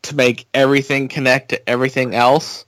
to 0.03 0.15
make 0.15 0.45
everything 0.53 1.07
connect 1.07 1.49
to 1.49 1.69
everything 1.69 2.13
else. 2.13 2.65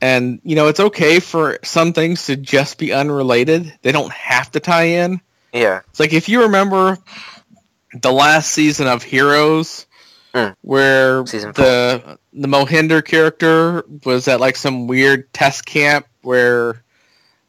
And, 0.00 0.40
you 0.42 0.56
know, 0.56 0.66
it's 0.66 0.80
okay 0.80 1.20
for 1.20 1.60
some 1.62 1.92
things 1.92 2.26
to 2.26 2.36
just 2.36 2.78
be 2.78 2.92
unrelated. 2.92 3.72
They 3.82 3.92
don't 3.92 4.12
have 4.12 4.50
to 4.52 4.60
tie 4.60 4.84
in. 4.84 5.20
yeah, 5.52 5.80
It's 5.90 6.00
like 6.00 6.12
if 6.12 6.28
you 6.28 6.42
remember 6.42 6.98
the 7.94 8.12
last 8.12 8.50
season 8.50 8.88
of 8.88 9.02
Heroes, 9.02 9.85
Mm. 10.36 10.54
where 10.60 11.22
the 11.22 12.18
the 12.34 12.48
Mohinder 12.48 13.02
character 13.02 13.84
was 14.04 14.28
at 14.28 14.38
like 14.38 14.56
some 14.56 14.86
weird 14.86 15.32
test 15.32 15.64
camp 15.64 16.06
where 16.20 16.82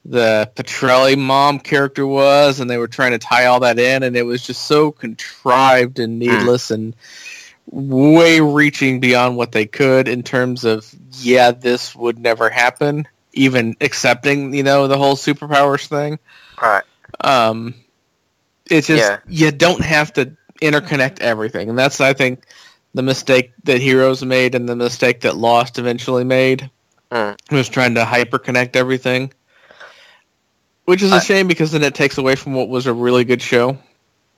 the 0.05 0.49
Petrelli 0.55 1.17
mom 1.17 1.59
character 1.59 2.07
was, 2.07 2.61
and 2.61 2.69
they 2.69 2.77
were 2.77 2.87
trying 2.87 3.11
to 3.11 3.17
tie 3.17 3.47
all 3.47 3.59
that 3.59 3.77
in, 3.77 4.03
and 4.03 4.15
it 4.15 4.23
was 4.23 4.41
just 4.41 4.63
so 4.63 4.91
contrived 4.91 5.99
and 5.99 6.17
needless 6.17 6.71
and 6.71 6.95
way 7.69 8.39
reaching 8.39 9.01
beyond 9.01 9.35
what 9.35 9.51
they 9.51 9.65
could 9.65 10.07
in 10.07 10.23
terms 10.23 10.63
of 10.63 10.89
yeah, 11.19 11.51
this 11.51 11.93
would 11.93 12.17
never 12.17 12.49
happen. 12.49 13.05
Even 13.33 13.75
accepting, 13.81 14.53
you 14.53 14.63
know, 14.63 14.87
the 14.87 14.97
whole 14.97 15.17
superpowers 15.17 15.87
thing 15.87 16.19
right, 16.61 16.83
um, 17.19 17.75
it's 18.65 18.87
just 18.87 19.03
Yeah. 19.03 19.19
you 19.27 19.51
don't 19.51 19.83
have 19.83 20.13
to 20.13 20.31
interconnect 20.61 21.19
everything, 21.19 21.69
and 21.69 21.77
that's 21.77 21.99
I 21.99 22.13
think 22.13 22.45
the 22.97 23.03
mistake 23.03 23.51
that 23.63 23.79
Heroes 23.81 24.23
made 24.25 24.55
and 24.55 24.67
the 24.67 24.75
mistake 24.75 25.21
that 25.21 25.37
Lost 25.37 25.79
eventually 25.79 26.23
made 26.23 26.69
Mm. 27.11 27.37
was 27.51 27.69
trying 27.69 27.95
to 27.95 28.03
hyperconnect 28.03 28.75
everything, 28.75 29.31
which 30.85 31.01
is 31.01 31.11
a 31.13 31.15
I- 31.15 31.19
shame 31.19 31.47
because 31.47 31.71
then 31.71 31.83
it 31.83 31.95
takes 31.95 32.17
away 32.17 32.35
from 32.35 32.53
what 32.53 32.67
was 32.67 32.85
a 32.85 32.93
really 32.93 33.23
good 33.23 33.41
show. 33.41 33.77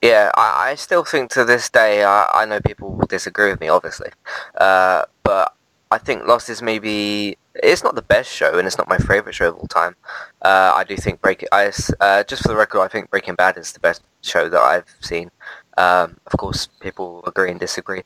yeah. 0.03 0.31
I, 0.37 0.69
I 0.71 0.75
still 0.75 1.03
think 1.03 1.31
to 1.31 1.43
this 1.45 1.67
day, 1.69 2.03
I, 2.03 2.29
I 2.31 2.45
know 2.45 2.59
people 2.61 2.91
will 2.91 3.07
disagree 3.07 3.49
with 3.49 3.59
me, 3.59 3.69
obviously, 3.69 4.11
uh, 4.59 5.03
but 5.23 5.53
I 5.91 5.97
think 5.97 6.27
Lost 6.27 6.47
is 6.49 6.61
maybe 6.61 7.37
it's 7.55 7.83
not 7.83 7.95
the 7.95 8.03
best 8.03 8.29
show 8.31 8.57
and 8.59 8.67
it's 8.67 8.77
not 8.77 8.87
my 8.87 8.97
favorite 8.99 9.33
show 9.33 9.49
of 9.49 9.55
all 9.55 9.67
time. 9.67 9.95
Uh, 10.43 10.71
I 10.75 10.83
do 10.83 10.95
think 10.95 11.21
Breaking 11.21 11.49
I 11.51 11.71
uh, 11.99 12.23
just 12.23 12.43
for 12.43 12.49
the 12.49 12.55
record, 12.55 12.81
I 12.81 12.87
think 12.87 13.09
Breaking 13.09 13.33
Bad 13.33 13.57
is 13.57 13.71
the 13.73 13.79
best 13.79 14.03
show 14.21 14.47
that 14.47 14.61
I've 14.61 14.85
seen. 15.01 15.31
Um, 15.79 16.17
of 16.27 16.33
course, 16.37 16.67
people 16.81 17.23
agree 17.25 17.51
and 17.51 17.59
disagree, 17.59 18.03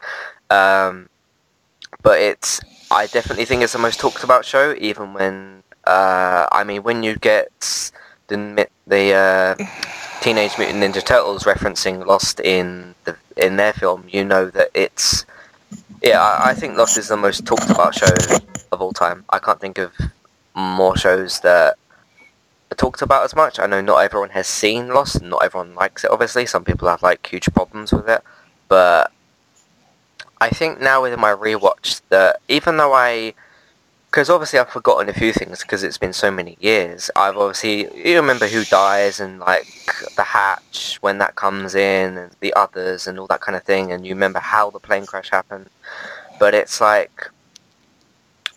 um, 0.49 1.09
but 2.03 2.21
it's 2.21 2.61
I 2.91 3.07
definitely 3.07 3.45
think 3.45 3.63
it's 3.63 3.73
the 3.73 3.79
most 3.79 3.99
talked 3.99 4.23
about 4.23 4.45
show. 4.45 4.75
Even 4.77 5.13
when 5.13 5.63
uh, 5.85 6.45
I 6.51 6.63
mean, 6.63 6.83
when 6.83 7.03
you 7.03 7.15
get 7.15 7.91
the 8.27 8.67
the 8.87 9.13
uh, 9.13 9.55
Teenage 10.21 10.57
Mutant 10.57 10.83
Ninja 10.83 11.03
Turtles 11.03 11.43
referencing 11.43 12.05
Lost 12.05 12.39
in 12.39 12.95
the 13.05 13.15
in 13.35 13.57
their 13.57 13.73
film, 13.73 14.05
you 14.07 14.23
know 14.23 14.49
that 14.49 14.69
it's 14.73 15.25
yeah, 16.03 16.21
I, 16.21 16.51
I 16.51 16.53
think 16.53 16.77
Lost 16.77 16.97
is 16.97 17.07
the 17.07 17.17
most 17.17 17.45
talked 17.45 17.69
about 17.69 17.95
show 17.95 18.13
of 18.71 18.81
all 18.81 18.93
time. 18.93 19.25
I 19.29 19.39
can't 19.39 19.59
think 19.59 19.77
of 19.77 19.93
more 20.55 20.95
shows 20.95 21.39
that 21.39 21.77
talked 22.73 23.01
about 23.01 23.23
as 23.23 23.35
much. 23.35 23.59
I 23.59 23.65
know 23.67 23.81
not 23.81 23.99
everyone 23.99 24.31
has 24.31 24.47
seen 24.47 24.89
Lost, 24.89 25.17
and 25.17 25.29
not 25.29 25.43
everyone 25.43 25.75
likes 25.75 26.03
it. 26.03 26.11
Obviously, 26.11 26.45
some 26.45 26.63
people 26.63 26.87
have 26.87 27.03
like 27.03 27.25
huge 27.25 27.51
problems 27.53 27.91
with 27.91 28.09
it, 28.09 28.21
but 28.67 29.11
I 30.41 30.49
think 30.49 30.81
now 30.81 31.01
with 31.01 31.17
my 31.17 31.33
rewatch 31.33 32.01
that 32.09 32.41
even 32.49 32.77
though 32.77 32.93
I 32.93 33.33
because 34.13 34.29
obviously 34.29 34.59
I've 34.59 34.69
forgotten 34.69 35.09
a 35.09 35.13
few 35.13 35.33
things 35.33 35.61
because 35.61 35.83
it's 35.83 35.97
been 35.97 36.13
so 36.13 36.29
many 36.29 36.55
years. 36.59 37.09
I've 37.15 37.35
obviously 37.35 37.87
you 38.07 38.15
remember 38.15 38.47
who 38.47 38.63
dies 38.65 39.19
and 39.19 39.39
like 39.39 39.65
the 40.15 40.21
hatch 40.21 40.97
when 41.01 41.17
that 41.17 41.35
comes 41.35 41.73
in 41.73 42.17
and 42.17 42.31
the 42.39 42.53
others 42.53 43.07
and 43.07 43.17
all 43.17 43.25
that 43.27 43.41
kind 43.41 43.55
of 43.55 43.63
thing, 43.63 43.91
and 43.91 44.05
you 44.05 44.13
remember 44.13 44.39
how 44.39 44.69
the 44.69 44.79
plane 44.79 45.07
crash 45.07 45.31
happened. 45.31 45.67
But 46.39 46.53
it's 46.53 46.79
like 46.79 47.31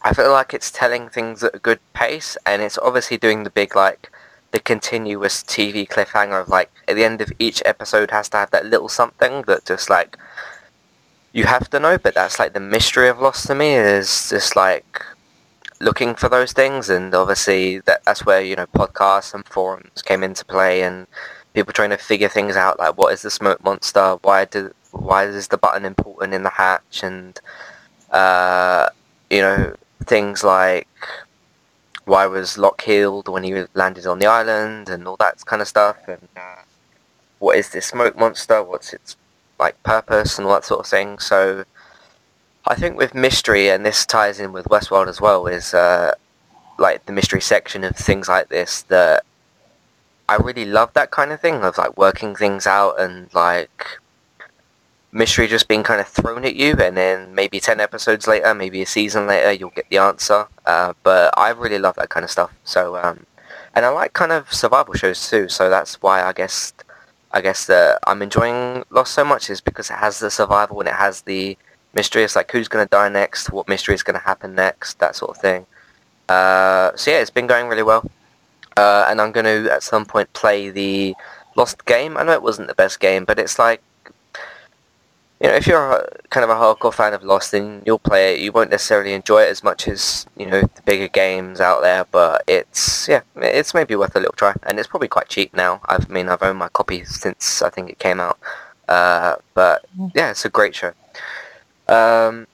I 0.06 0.12
feel 0.12 0.30
like 0.30 0.54
it's 0.54 0.70
telling 0.70 1.08
things 1.08 1.42
at 1.42 1.56
a 1.56 1.58
good 1.58 1.80
pace, 1.92 2.38
and 2.46 2.62
it's 2.62 2.78
obviously 2.78 3.16
doing 3.16 3.42
the 3.42 3.50
big 3.50 3.74
like 3.74 4.12
the 4.52 4.60
continuous 4.60 5.42
TV 5.42 5.84
cliffhanger 5.84 6.40
of 6.40 6.48
like 6.48 6.70
at 6.86 6.94
the 6.94 7.02
end 7.02 7.20
of 7.20 7.32
each 7.40 7.60
episode 7.66 8.12
has 8.12 8.28
to 8.28 8.36
have 8.36 8.52
that 8.52 8.66
little 8.66 8.88
something 8.88 9.42
that 9.48 9.66
just 9.66 9.90
like 9.90 10.16
you 11.32 11.42
have 11.46 11.68
to 11.70 11.80
know, 11.80 11.98
but 11.98 12.14
that's 12.14 12.38
like 12.38 12.52
the 12.52 12.60
mystery 12.60 13.08
of 13.08 13.18
Lost 13.18 13.48
to 13.48 13.56
me 13.56 13.74
is 13.74 14.30
just 14.30 14.54
like 14.54 15.02
looking 15.80 16.14
for 16.14 16.28
those 16.28 16.52
things, 16.52 16.88
and 16.88 17.12
obviously 17.12 17.80
that 17.80 18.04
that's 18.04 18.24
where 18.24 18.40
you 18.40 18.54
know 18.54 18.66
podcasts 18.68 19.34
and 19.34 19.44
forums 19.44 20.02
came 20.02 20.22
into 20.22 20.44
play, 20.44 20.82
and 20.82 21.08
people 21.52 21.72
trying 21.72 21.90
to 21.90 21.98
figure 21.98 22.28
things 22.28 22.54
out 22.54 22.78
like 22.78 22.96
what 22.96 23.12
is 23.12 23.22
the 23.22 23.30
smoke 23.30 23.64
monster, 23.64 24.18
why 24.22 24.44
did 24.44 24.72
why 24.92 25.24
is 25.24 25.48
the 25.48 25.58
button 25.58 25.84
important 25.84 26.32
in 26.32 26.44
the 26.44 26.50
hatch, 26.50 27.02
and 27.02 27.40
uh, 28.12 28.88
you 29.30 29.40
know 29.40 29.74
things 30.04 30.44
like 30.44 30.88
why 32.04 32.26
was 32.26 32.56
Locke 32.56 32.82
healed 32.82 33.28
when 33.28 33.42
he 33.42 33.64
landed 33.74 34.06
on 34.06 34.20
the 34.20 34.26
island, 34.26 34.88
and 34.88 35.06
all 35.08 35.16
that 35.16 35.44
kind 35.44 35.60
of 35.60 35.68
stuff, 35.68 35.96
and 36.06 36.28
uh, 36.36 36.62
what 37.40 37.56
is 37.56 37.70
this 37.70 37.86
smoke 37.86 38.16
monster, 38.16 38.62
what's 38.62 38.92
its 38.92 39.16
like 39.58 39.82
purpose, 39.82 40.38
and 40.38 40.46
all 40.46 40.54
that 40.54 40.64
sort 40.64 40.80
of 40.80 40.86
thing. 40.86 41.18
So 41.18 41.64
I 42.66 42.74
think 42.76 42.96
with 42.96 43.14
mystery, 43.14 43.68
and 43.68 43.84
this 43.84 44.06
ties 44.06 44.38
in 44.40 44.52
with 44.52 44.66
Westworld 44.66 45.08
as 45.08 45.20
well, 45.20 45.46
is 45.46 45.74
uh, 45.74 46.12
like 46.78 47.04
the 47.06 47.12
mystery 47.12 47.40
section 47.40 47.82
of 47.84 47.96
things 47.96 48.28
like 48.28 48.48
this 48.48 48.82
that 48.82 49.24
I 50.28 50.36
really 50.36 50.64
love 50.64 50.92
that 50.94 51.10
kind 51.10 51.32
of 51.32 51.40
thing 51.40 51.62
of 51.62 51.78
like 51.78 51.96
working 51.96 52.36
things 52.36 52.66
out 52.66 53.00
and 53.00 53.32
like 53.34 53.98
mystery 55.16 55.48
just 55.48 55.66
being 55.66 55.82
kind 55.82 56.00
of 56.00 56.06
thrown 56.06 56.44
at 56.44 56.54
you, 56.54 56.72
and 56.78 56.96
then 56.96 57.34
maybe 57.34 57.58
ten 57.58 57.80
episodes 57.80 58.26
later, 58.26 58.54
maybe 58.54 58.82
a 58.82 58.86
season 58.86 59.26
later, 59.26 59.52
you'll 59.52 59.70
get 59.70 59.88
the 59.90 59.98
answer. 59.98 60.46
Uh, 60.66 60.92
but 61.02 61.32
I 61.36 61.50
really 61.50 61.78
love 61.78 61.96
that 61.96 62.10
kind 62.10 62.24
of 62.24 62.30
stuff. 62.30 62.52
So, 62.64 62.96
um, 62.96 63.26
and 63.74 63.84
I 63.84 63.88
like 63.88 64.12
kind 64.12 64.32
of 64.32 64.52
survival 64.52 64.94
shows 64.94 65.28
too. 65.28 65.48
So 65.48 65.70
that's 65.70 66.00
why 66.02 66.22
I 66.22 66.32
guess 66.32 66.72
I 67.32 67.40
guess 67.40 67.66
that 67.66 67.98
I'm 68.06 68.22
enjoying 68.22 68.84
Lost 68.90 69.14
so 69.14 69.24
much 69.24 69.50
is 69.50 69.60
because 69.60 69.90
it 69.90 69.98
has 69.98 70.20
the 70.20 70.30
survival 70.30 70.80
and 70.80 70.88
it 70.88 70.94
has 70.94 71.22
the 71.22 71.56
mystery. 71.94 72.22
It's 72.22 72.36
like 72.36 72.50
who's 72.50 72.68
going 72.68 72.84
to 72.84 72.90
die 72.90 73.08
next, 73.08 73.50
what 73.50 73.68
mystery 73.68 73.94
is 73.94 74.02
going 74.02 74.18
to 74.18 74.24
happen 74.24 74.54
next, 74.54 74.98
that 75.00 75.16
sort 75.16 75.32
of 75.32 75.38
thing. 75.38 75.66
Uh, 76.28 76.92
so 76.96 77.10
yeah, 77.10 77.18
it's 77.18 77.30
been 77.30 77.46
going 77.46 77.68
really 77.68 77.82
well. 77.82 78.10
Uh, 78.76 79.06
and 79.08 79.20
I'm 79.20 79.32
going 79.32 79.46
to 79.46 79.72
at 79.72 79.82
some 79.82 80.04
point 80.04 80.32
play 80.34 80.70
the 80.70 81.14
Lost 81.56 81.86
game. 81.86 82.16
I 82.18 82.22
know 82.22 82.32
it 82.32 82.42
wasn't 82.42 82.68
the 82.68 82.74
best 82.74 83.00
game, 83.00 83.24
but 83.24 83.38
it's 83.38 83.58
like 83.58 83.82
you 85.40 85.48
know, 85.48 85.54
if 85.54 85.66
you're 85.66 86.08
kind 86.30 86.44
of 86.44 86.50
a 86.50 86.54
hardcore 86.54 86.94
fan 86.94 87.12
of 87.12 87.22
Lost, 87.22 87.52
then 87.52 87.82
you'll 87.84 87.98
play 87.98 88.34
it. 88.34 88.40
You 88.40 88.52
won't 88.52 88.70
necessarily 88.70 89.12
enjoy 89.12 89.42
it 89.42 89.50
as 89.50 89.62
much 89.62 89.86
as 89.86 90.26
you 90.36 90.46
know 90.46 90.62
the 90.62 90.82
bigger 90.86 91.08
games 91.08 91.60
out 91.60 91.82
there, 91.82 92.06
but 92.10 92.42
it's 92.46 93.06
yeah, 93.06 93.20
it's 93.36 93.74
maybe 93.74 93.94
worth 93.96 94.16
a 94.16 94.20
little 94.20 94.34
try, 94.34 94.54
and 94.62 94.78
it's 94.78 94.88
probably 94.88 95.08
quite 95.08 95.28
cheap 95.28 95.52
now. 95.54 95.80
I 95.86 95.98
mean, 96.08 96.28
I've 96.30 96.42
owned 96.42 96.58
my 96.58 96.68
copy 96.68 97.04
since 97.04 97.60
I 97.60 97.68
think 97.68 97.90
it 97.90 97.98
came 97.98 98.18
out, 98.18 98.38
uh, 98.88 99.36
but 99.52 99.84
yeah, 100.14 100.30
it's 100.30 100.46
a 100.46 100.48
great 100.48 100.74
show. 100.74 100.92
Um, 101.86 102.46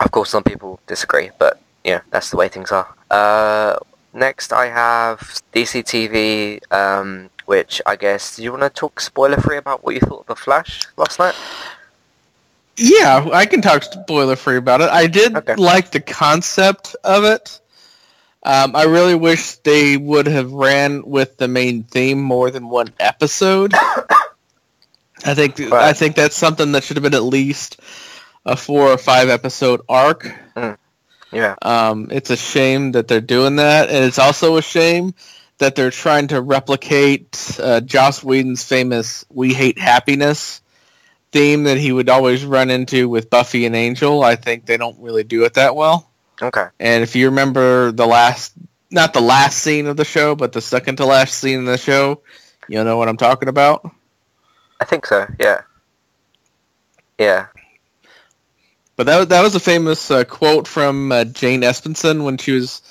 of 0.00 0.10
course, 0.10 0.30
some 0.30 0.42
people 0.42 0.80
disagree, 0.88 1.30
but 1.38 1.60
yeah, 1.84 2.00
that's 2.10 2.30
the 2.30 2.36
way 2.36 2.48
things 2.48 2.72
are. 2.72 2.92
Uh, 3.08 3.76
next, 4.12 4.52
I 4.52 4.66
have 4.66 5.20
DC 5.52 5.84
TV, 5.84 6.72
um, 6.72 7.30
which 7.46 7.80
I 7.86 7.94
guess 7.94 8.34
do 8.34 8.42
you 8.42 8.50
want 8.50 8.62
to 8.62 8.70
talk 8.70 8.98
spoiler 9.00 9.36
free 9.36 9.58
about 9.58 9.84
what 9.84 9.94
you 9.94 10.00
thought 10.00 10.22
of 10.22 10.26
the 10.26 10.36
Flash 10.36 10.82
last 10.96 11.20
night? 11.20 11.36
Yeah, 12.76 13.28
I 13.32 13.46
can 13.46 13.60
talk 13.62 13.82
spoiler 13.82 14.36
free 14.36 14.56
about 14.56 14.80
it. 14.80 14.88
I 14.88 15.06
did 15.06 15.36
Okay. 15.36 15.54
like 15.56 15.90
the 15.90 16.00
concept 16.00 16.96
of 17.04 17.24
it. 17.24 17.60
Um, 18.42 18.74
I 18.74 18.84
really 18.84 19.14
wish 19.14 19.56
they 19.56 19.96
would 19.98 20.26
have 20.26 20.50
ran 20.52 21.02
with 21.04 21.36
the 21.36 21.46
main 21.48 21.82
theme 21.84 22.20
more 22.22 22.50
than 22.50 22.68
one 22.70 22.88
episode. 22.98 23.74
I 25.24 25.34
think 25.34 25.60
I 25.60 25.92
think 25.92 26.16
that's 26.16 26.36
something 26.36 26.72
that 26.72 26.82
should 26.82 26.96
have 26.96 27.02
been 27.04 27.14
at 27.14 27.22
least 27.22 27.78
a 28.46 28.56
four 28.56 28.88
or 28.88 28.96
five 28.96 29.28
episode 29.28 29.82
arc. 29.88 30.32
Yeah, 31.32 31.54
Um, 31.62 32.08
it's 32.10 32.30
a 32.30 32.36
shame 32.36 32.92
that 32.92 33.06
they're 33.06 33.20
doing 33.20 33.56
that, 33.56 33.88
and 33.90 34.04
it's 34.04 34.18
also 34.18 34.56
a 34.56 34.62
shame 34.62 35.14
that 35.58 35.76
they're 35.76 35.90
trying 35.92 36.28
to 36.28 36.40
replicate 36.40 37.56
uh, 37.62 37.80
Joss 37.82 38.24
Whedon's 38.24 38.64
famous 38.64 39.24
"We 39.28 39.52
Hate 39.54 39.78
Happiness" 39.78 40.59
theme 41.32 41.64
that 41.64 41.76
he 41.78 41.92
would 41.92 42.08
always 42.08 42.44
run 42.44 42.70
into 42.70 43.08
with 43.08 43.30
Buffy 43.30 43.66
and 43.66 43.76
Angel. 43.76 44.22
I 44.22 44.36
think 44.36 44.66
they 44.66 44.76
don't 44.76 44.98
really 45.00 45.22
do 45.24 45.44
it 45.44 45.54
that 45.54 45.76
well. 45.76 46.10
okay. 46.42 46.66
And 46.80 47.02
if 47.02 47.14
you 47.16 47.26
remember 47.26 47.92
the 47.92 48.06
last, 48.06 48.52
not 48.90 49.12
the 49.14 49.20
last 49.20 49.58
scene 49.58 49.86
of 49.86 49.96
the 49.96 50.04
show, 50.04 50.34
but 50.34 50.52
the 50.52 50.60
second 50.60 50.96
to 50.96 51.06
last 51.06 51.34
scene 51.34 51.60
of 51.60 51.66
the 51.66 51.78
show, 51.78 52.22
you'll 52.68 52.84
know 52.84 52.96
what 52.96 53.08
I'm 53.08 53.16
talking 53.16 53.48
about. 53.48 53.88
I 54.80 54.84
think 54.84 55.06
so. 55.06 55.26
Yeah. 55.38 55.62
Yeah. 57.18 57.46
But 58.96 59.06
that 59.06 59.18
was- 59.18 59.28
that 59.28 59.42
was 59.42 59.54
a 59.54 59.60
famous 59.60 60.10
uh, 60.10 60.24
quote 60.24 60.66
from 60.66 61.12
uh, 61.12 61.24
Jane 61.24 61.62
Espenson 61.62 62.24
when 62.24 62.36
she 62.38 62.52
was 62.52 62.82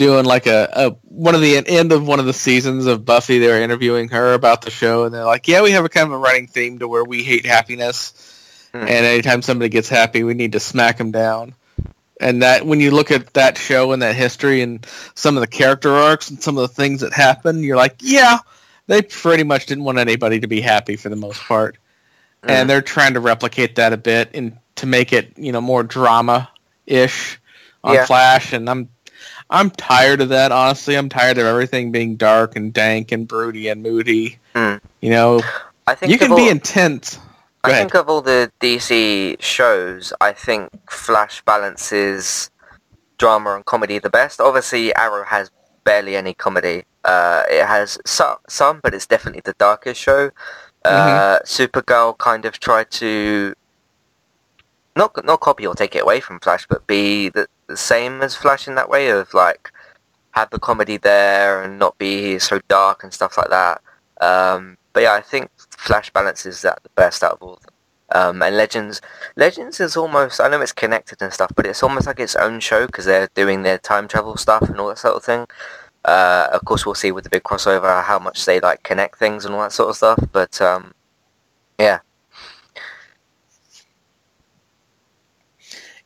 doing 0.00 0.24
like 0.24 0.46
a, 0.46 0.68
a 0.72 0.90
one 1.02 1.34
of 1.34 1.42
the 1.42 1.58
end 1.68 1.92
of 1.92 2.06
one 2.06 2.20
of 2.20 2.24
the 2.26 2.32
seasons 2.32 2.86
of 2.86 3.04
Buffy. 3.04 3.38
They 3.38 3.48
were 3.48 3.60
interviewing 3.60 4.08
her 4.08 4.32
about 4.32 4.62
the 4.62 4.70
show, 4.70 5.04
and 5.04 5.14
they're 5.14 5.26
like, 5.26 5.46
"Yeah, 5.46 5.60
we 5.62 5.72
have 5.72 5.84
a 5.84 5.90
kind 5.90 6.06
of 6.06 6.12
a 6.12 6.16
running 6.18 6.46
theme 6.46 6.78
to 6.78 6.88
where 6.88 7.04
we 7.04 7.22
hate 7.22 7.44
happiness, 7.44 8.14
Hmm. 8.72 8.78
and 8.78 8.88
anytime 9.04 9.42
somebody 9.42 9.68
gets 9.68 9.90
happy, 9.90 10.22
we 10.24 10.32
need 10.32 10.52
to 10.52 10.60
smack 10.60 10.96
them 10.96 11.10
down." 11.10 11.54
And 12.18 12.42
that 12.42 12.64
when 12.64 12.80
you 12.80 12.90
look 12.90 13.10
at 13.10 13.34
that 13.34 13.58
show 13.58 13.92
and 13.92 14.00
that 14.00 14.14
history 14.14 14.62
and 14.62 14.86
some 15.14 15.36
of 15.36 15.42
the 15.42 15.46
character 15.46 15.92
arcs 15.92 16.30
and 16.30 16.42
some 16.42 16.56
of 16.56 16.62
the 16.62 16.74
things 16.74 17.02
that 17.02 17.12
happen, 17.12 17.62
you're 17.62 17.76
like, 17.76 17.96
"Yeah." 18.00 18.38
They 18.86 19.02
pretty 19.02 19.44
much 19.44 19.66
didn't 19.66 19.84
want 19.84 19.98
anybody 19.98 20.40
to 20.40 20.48
be 20.48 20.60
happy 20.62 20.96
for 20.96 21.10
the 21.10 21.16
most 21.16 21.40
part 21.42 21.76
Mm. 22.42 22.50
and 22.50 22.70
they're 22.70 22.80
trying 22.80 23.12
to 23.14 23.20
replicate 23.20 23.76
that 23.76 23.92
a 23.92 23.98
bit 23.98 24.30
and 24.32 24.56
to 24.76 24.86
make 24.86 25.12
it 25.12 25.34
you 25.36 25.52
know 25.52 25.60
more 25.60 25.82
drama 25.82 26.48
ish 26.86 27.38
on 27.84 27.94
Yeah. 27.94 28.06
Flash. 28.06 28.54
And 28.54 28.68
I'm 28.70 28.88
I'm 29.50 29.70
tired 29.70 30.20
of 30.20 30.28
that. 30.28 30.52
Honestly, 30.52 30.96
I'm 30.96 31.08
tired 31.08 31.38
of 31.38 31.44
everything 31.44 31.90
being 31.90 32.16
dark 32.16 32.56
and 32.56 32.72
dank 32.72 33.12
and 33.12 33.26
broody 33.26 33.68
and 33.68 33.82
moody. 33.82 34.38
Mm. 34.54 34.80
You 35.00 35.10
know, 35.10 35.42
I 35.86 35.94
think 35.94 36.12
you 36.12 36.18
can 36.18 36.30
all, 36.30 36.36
be 36.36 36.48
intense. 36.48 37.16
Go 37.16 37.22
I 37.64 37.70
ahead. 37.70 37.82
think 37.82 37.94
of 37.96 38.08
all 38.08 38.22
the 38.22 38.50
DC 38.60 39.42
shows, 39.42 40.12
I 40.20 40.32
think 40.32 40.70
Flash 40.88 41.42
balances 41.42 42.50
drama 43.18 43.54
and 43.56 43.64
comedy 43.64 43.98
the 43.98 44.08
best. 44.08 44.40
Obviously, 44.40 44.94
Arrow 44.94 45.24
has 45.24 45.50
barely 45.84 46.16
any 46.16 46.32
comedy. 46.32 46.84
Uh, 47.04 47.42
it 47.50 47.66
has 47.66 47.98
some, 48.06 48.36
some, 48.48 48.80
but 48.82 48.94
it's 48.94 49.06
definitely 49.06 49.42
the 49.44 49.54
darkest 49.54 50.00
show. 50.00 50.30
Uh, 50.84 51.38
Supergirl 51.40 52.16
kind 52.16 52.46
of 52.46 52.58
tried 52.58 52.90
to 52.92 53.54
not 54.96 55.24
not 55.24 55.40
copy 55.40 55.66
or 55.66 55.74
take 55.74 55.94
it 55.94 56.02
away 56.02 56.20
from 56.20 56.40
Flash, 56.40 56.66
but 56.66 56.86
be 56.86 57.28
the, 57.28 57.46
the 57.70 57.76
same 57.76 58.20
as 58.20 58.34
Flash 58.34 58.68
in 58.68 58.74
that 58.74 58.90
way 58.90 59.08
of 59.08 59.32
like 59.32 59.72
have 60.32 60.50
the 60.50 60.58
comedy 60.58 60.96
there 60.96 61.62
and 61.62 61.78
not 61.78 61.96
be 61.98 62.38
so 62.38 62.60
dark 62.68 63.02
and 63.02 63.14
stuff 63.14 63.38
like 63.38 63.50
that. 63.50 63.80
Um, 64.20 64.76
but 64.92 65.04
yeah, 65.04 65.14
I 65.14 65.20
think 65.20 65.50
Flash 65.70 66.10
balances 66.10 66.62
that 66.62 66.82
the 66.82 66.88
best 66.90 67.22
out 67.22 67.32
of 67.32 67.42
all 67.42 67.58
them. 67.62 67.74
Um, 68.12 68.42
and 68.42 68.56
Legends, 68.56 69.00
Legends 69.36 69.78
is 69.78 69.96
almost, 69.96 70.40
I 70.40 70.48
know 70.48 70.60
it's 70.60 70.72
connected 70.72 71.22
and 71.22 71.32
stuff, 71.32 71.52
but 71.54 71.64
it's 71.64 71.82
almost 71.82 72.08
like 72.08 72.18
its 72.18 72.34
own 72.34 72.58
show 72.58 72.86
because 72.86 73.04
they're 73.04 73.28
doing 73.34 73.62
their 73.62 73.78
time 73.78 74.08
travel 74.08 74.36
stuff 74.36 74.68
and 74.68 74.80
all 74.80 74.88
that 74.88 74.98
sort 74.98 75.14
of 75.14 75.22
thing. 75.22 75.46
Uh, 76.04 76.48
of 76.52 76.64
course, 76.64 76.84
we'll 76.84 76.96
see 76.96 77.12
with 77.12 77.24
the 77.24 77.30
big 77.30 77.44
crossover 77.44 78.02
how 78.02 78.18
much 78.18 78.44
they 78.46 78.58
like 78.58 78.82
connect 78.82 79.18
things 79.18 79.44
and 79.44 79.54
all 79.54 79.62
that 79.62 79.72
sort 79.72 79.90
of 79.90 79.96
stuff. 79.96 80.18
But 80.32 80.60
um, 80.60 80.92
yeah, 81.78 82.00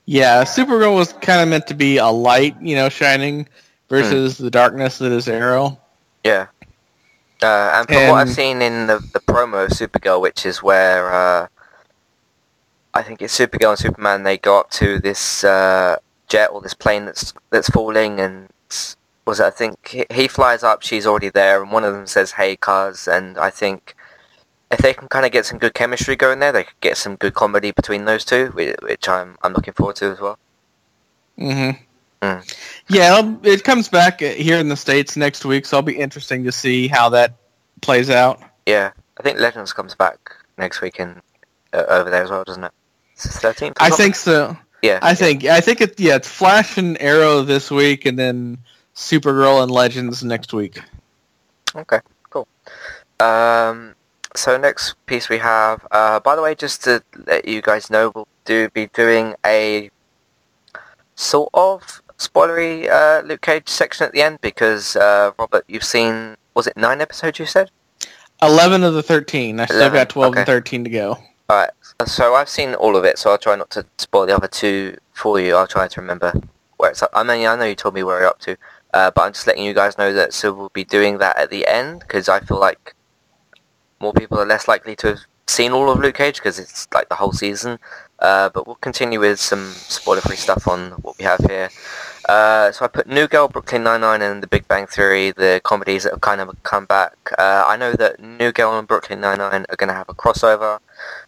Yeah, 0.07 0.45
Supergirl 0.45 0.95
was 0.95 1.13
kind 1.15 1.41
of 1.41 1.49
meant 1.49 1.67
to 1.69 1.75
be 1.75 1.97
a 1.97 2.07
light, 2.09 2.61
you 2.61 2.77
know, 2.77 2.89
shining 2.89 3.49
versus 3.89 4.37
the 4.37 4.51
darkness 4.51 4.99
that 4.99 5.13
is 5.13 5.29
Arrow. 5.29 5.79
yeah. 6.25 6.47
Uh, 7.43 7.73
and 7.75 7.89
from 7.89 8.09
what 8.09 8.15
I've 8.15 8.31
seen 8.31 8.63
in 8.63 8.87
the, 8.87 8.99
the 9.13 9.21
promo 9.21 9.65
of 9.67 9.71
Supergirl, 9.71 10.21
which 10.23 10.47
is 10.47 10.63
where 10.63 11.13
uh, 11.13 11.49
I 12.95 13.03
think 13.03 13.21
it's 13.21 13.37
Supergirl 13.39 13.71
and 13.71 13.79
Superman. 13.79 14.23
They 14.23 14.39
go 14.39 14.61
up 14.61 14.71
to 14.73 14.99
this 14.99 15.45
uh, 15.45 15.97
jet 16.29 16.51
or 16.53 16.63
this 16.63 16.73
plane 16.75 17.05
that's 17.05 17.35
that's 17.51 17.69
falling, 17.69 18.21
and 18.21 18.49
was 19.27 19.41
it, 19.41 19.45
I 19.45 19.51
think 19.51 19.89
he, 19.89 20.07
he 20.11 20.29
flies 20.29 20.63
up. 20.63 20.83
She's 20.83 21.07
already 21.07 21.29
there, 21.29 21.63
and 21.63 21.71
one 21.71 21.85
of 21.85 21.93
them 21.93 22.07
says, 22.07 22.33
"Hey, 22.33 22.57
cuz," 22.57 23.09
and 23.09 23.37
I 23.37 23.51
think 23.51 23.95
if 24.71 24.79
they 24.79 24.95
can 24.95 25.09
kind 25.09 25.27
of 25.27 25.33
get 25.33 25.47
some 25.47 25.59
good 25.59 25.75
chemistry 25.75 26.17
going 26.17 26.39
there, 26.39 26.53
they 26.53 26.65
could 26.65 26.81
get 26.81 26.97
some 26.97 27.17
good 27.17 27.35
comedy 27.35 27.71
between 27.71 28.05
those 28.05 28.25
two, 28.25 28.47
which 28.49 29.09
I'm 29.09 29.37
I'm 29.43 29.53
looking 29.53 29.75
forward 29.75 29.97
to 29.97 30.07
as 30.07 30.21
well. 30.21 30.39
Mm-hmm. 31.39 31.83
Mm. 32.23 32.57
Yeah, 32.89 33.35
it 33.43 33.65
comes 33.65 33.89
back 33.89 34.21
here 34.21 34.59
in 34.59 34.69
the 34.69 34.77
states 34.77 35.17
next 35.17 35.45
week, 35.45 35.67
so 35.67 35.79
it'll 35.79 35.87
be 35.87 35.99
interesting 35.99 36.45
to 36.45 36.53
see 36.53 36.89
how 36.89 37.11
that 37.11 37.35
plays 37.83 38.09
out. 38.09 38.41
Yeah, 38.67 38.93
I 39.19 39.23
think 39.23 39.39
Legends 39.39 39.73
comes 39.73 39.95
back 39.95 40.35
next 40.57 40.81
week 40.81 40.99
in 40.99 41.21
uh, 41.73 41.85
over 41.89 42.11
there 42.11 42.23
as 42.23 42.31
well, 42.31 42.45
doesn't 42.45 42.65
it? 42.65 42.73
Thirteenth. 43.17 43.77
I 43.79 43.91
think 43.91 44.17
so. 44.17 44.57
Yeah, 44.83 44.99
I 45.03 45.15
think 45.15 45.45
I 45.45 45.61
think 45.61 45.81
it. 45.81 46.01
Yeah, 46.01 46.17
it's 46.17 46.29
Flash 46.29 46.79
and 46.79 47.01
Arrow 47.01 47.43
this 47.43 47.71
week, 47.71 48.07
and 48.07 48.19
then 48.19 48.59
Supergirl 48.95 49.63
and 49.63 49.71
Legends 49.71 50.25
next 50.25 50.53
week. 50.53 50.81
Okay, 51.77 52.01
cool. 52.31 52.49
Um, 53.21 53.95
so 54.35 54.57
next 54.57 54.95
piece 55.07 55.29
we 55.29 55.39
have. 55.39 55.87
Uh, 55.91 56.21
by 56.21 56.37
the 56.37 56.43
way, 56.43 56.55
just 56.55 56.85
to 56.85 57.03
let 57.27 57.47
you 57.47 57.63
guys 57.63 57.91
know, 57.91 58.13
we'll 58.15 58.29
do 58.45 58.69
be 58.71 58.87
doing 58.89 59.35
a 59.47 59.91
sort 61.15 61.51
of 61.55 62.03
spoilery 62.19 62.89
uh, 62.91 63.23
Luke 63.25 63.41
Cage 63.41 63.69
section 63.69 64.07
at 64.07 64.13
the 64.13 64.23
end 64.23 64.41
because 64.41 64.97
uh, 64.97 65.33
Robert, 65.39 65.65
you've 65.69 65.85
seen 65.85 66.37
was 66.55 66.67
it 66.67 66.77
nine 66.77 67.01
episodes? 67.01 67.39
You 67.39 67.47
said 67.47 67.71
eleven 68.43 68.83
of 68.83 68.95
the 68.95 69.03
thirteen. 69.03 69.61
I 69.61 69.65
11? 69.65 69.77
still 69.77 69.91
got 69.91 70.09
twelve 70.09 70.33
okay. 70.33 70.41
and 70.41 70.47
thirteen 70.47 70.85
to 70.85 70.91
go. 70.91 71.19
All 71.49 71.57
right. 71.57 71.71
So 72.07 72.35
I've 72.35 72.49
seen 72.49 72.75
all 72.75 72.97
of 72.97 73.05
it, 73.05 73.19
so 73.19 73.31
I'll 73.31 73.39
try 73.39 73.55
not 73.55 73.71
to 73.71 73.87
spoil 73.99 74.27
the 74.27 74.35
other 74.35 74.49
two 74.49 74.97
for 75.13 75.39
you. 75.39 75.55
I'll 75.55 75.67
try 75.67 75.87
to 75.87 76.01
remember 76.01 76.33
where 76.79 76.91
it's 76.91 77.03
up. 77.03 77.11
I 77.15 77.23
mean, 77.23 77.47
I 77.47 77.57
know 77.57 77.65
you 77.65 77.75
told 77.75 77.95
me 77.95 78.03
where 78.03 78.21
you're 78.21 78.29
up 78.29 78.41
to, 78.41 78.57
uh, 78.93 79.11
but 79.11 79.23
I'm 79.23 79.33
just 79.33 79.47
letting 79.47 79.65
you 79.65 79.75
guys 79.75 79.97
know 79.97 80.13
that 80.13 80.33
so 80.33 80.53
we'll 80.53 80.71
be 80.71 80.85
doing 80.85 81.19
that 81.19 81.37
at 81.39 81.51
the 81.51 81.67
end 81.67 82.01
because 82.01 82.29
I 82.29 82.41
feel 82.41 82.59
like 82.59 82.94
more 84.01 84.13
people 84.13 84.39
are 84.39 84.47
less 84.47 84.69
likely 84.69 84.97
to 84.97 85.09
have 85.09 85.21
seen 85.47 85.73
all 85.73 85.91
of 85.91 85.99
Luke 86.01 86.17
Cage 86.17 86.37
because 86.37 86.59
it's 86.59 86.89
like 86.93 87.09
the 87.09 87.15
whole 87.17 87.33
season. 87.33 87.79
Uh, 88.21 88.49
but 88.49 88.67
we'll 88.67 88.77
continue 88.77 89.21
with 89.21 89.39
some 89.39 89.73
spoiler-free 89.73 90.37
stuff 90.37 90.67
on 90.69 90.93
what 91.03 91.19
we 91.19 91.25
have 91.25 91.41
here. 91.45 91.69
Uh, 92.29 92.73
so 92.73 92.85
I 92.85 92.89
put 92.89 93.07
New 93.07 93.27
Girl, 93.27 93.49
Brooklyn 93.49 93.83
Nine-Nine, 93.83 94.23
and 94.23 94.43
The 94.43 94.47
Big 94.47 94.67
Bang 94.67 94.87
Theory, 94.87 95.33
the 95.33 95.61
comedies 95.63 96.05
that 96.05 96.13
have 96.13 96.21
kind 96.23 96.41
of 96.41 96.51
come 96.63 96.87
back. 96.87 97.15
Uh, 97.39 97.65
I 97.67 97.77
know 97.77 97.93
that 97.93 98.21
New 98.21 98.51
Girl 98.53 98.79
and 98.79 98.89
Brooklyn 98.89 99.21
Nine-Nine 99.21 99.67
are 99.69 99.77
going 99.77 99.89
to 99.89 99.95
have 99.95 100.09
a 100.09 100.15
crossover. 100.15 100.79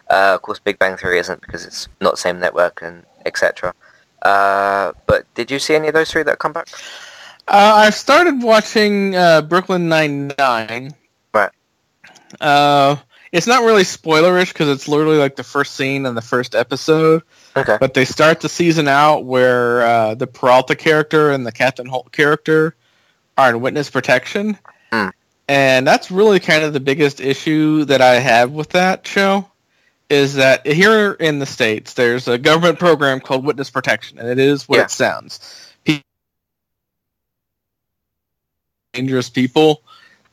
Uh, 0.09 0.33
of 0.35 0.43
course, 0.43 0.59
Big 0.59 0.79
Bang 0.79 0.97
Theory 0.97 1.19
isn't 1.19 1.43
because 1.43 1.67
it's 1.67 1.89
not 2.01 2.13
the 2.13 2.19
same 2.19 2.41
network 2.41 2.81
and 2.83 3.05
etc. 3.27 3.75
Uh, 4.23 4.93
but 5.07 5.27
did 5.35 5.51
you 5.51 5.59
see 5.59 5.75
any 5.75 5.89
of 5.89 5.95
those 5.95 6.11
three 6.11 6.23
that 6.23 6.39
come 6.39 6.53
back? 6.53 6.69
Uh, 7.49 7.75
I've 7.77 7.95
started 7.95 8.43
watching 8.43 9.11
Brooklyn 9.49 9.89
Nine-Nine. 9.89 10.95
Right. 12.41 12.99
It's 13.33 13.47
not 13.47 13.65
really 13.65 13.83
spoilerish 13.83 14.53
because 14.53 14.69
it's 14.69 14.89
literally 14.89 15.19
like 15.19 15.37
the 15.37 15.45
first 15.45 15.75
scene 15.75 16.07
in 16.07 16.15
the 16.15 16.23
first 16.23 16.55
episode. 16.55 17.23
Okay. 17.57 17.77
But 17.79 17.93
they 17.93 18.05
start 18.05 18.41
the 18.41 18.49
season 18.49 18.89
out 18.89 19.25
where 19.25 19.83
uh, 19.83 20.15
the 20.15 20.27
Peralta 20.27 20.77
character 20.77 21.31
and 21.33 21.45
the 21.47 21.53
Captain 21.53 21.87
Holt 21.87 22.13
character 22.13 22.77
are 23.37 23.51
in 23.51 23.61
witness 23.61 23.91
protection. 23.91 24.59
Mm. 24.93 25.13
And 25.49 25.87
that's 25.87 26.11
really 26.11 26.41
kind 26.41 26.65
of 26.65 26.73
the 26.73 26.81
biggest 26.81 27.21
issue 27.21 27.85
that 27.85 28.01
I 28.01 28.21
have 28.21 28.53
with 28.53 28.71
that 28.71 29.07
show 29.07 29.51
is 30.09 30.35
that 30.35 30.67
here 30.67 31.13
in 31.13 31.39
the 31.39 31.47
States, 31.47 31.95
there's 31.95 32.29
a 32.29 32.39
government 32.39 32.79
program 32.79 33.21
called 33.21 33.45
witness 33.45 33.71
protection, 33.71 34.19
and 34.19 34.29
it 34.29 34.39
is 34.39 34.69
what 34.69 34.77
yeah. 34.79 34.85
it 34.85 34.91
sounds. 34.91 35.73
Dangerous 38.93 39.29
people 39.29 39.83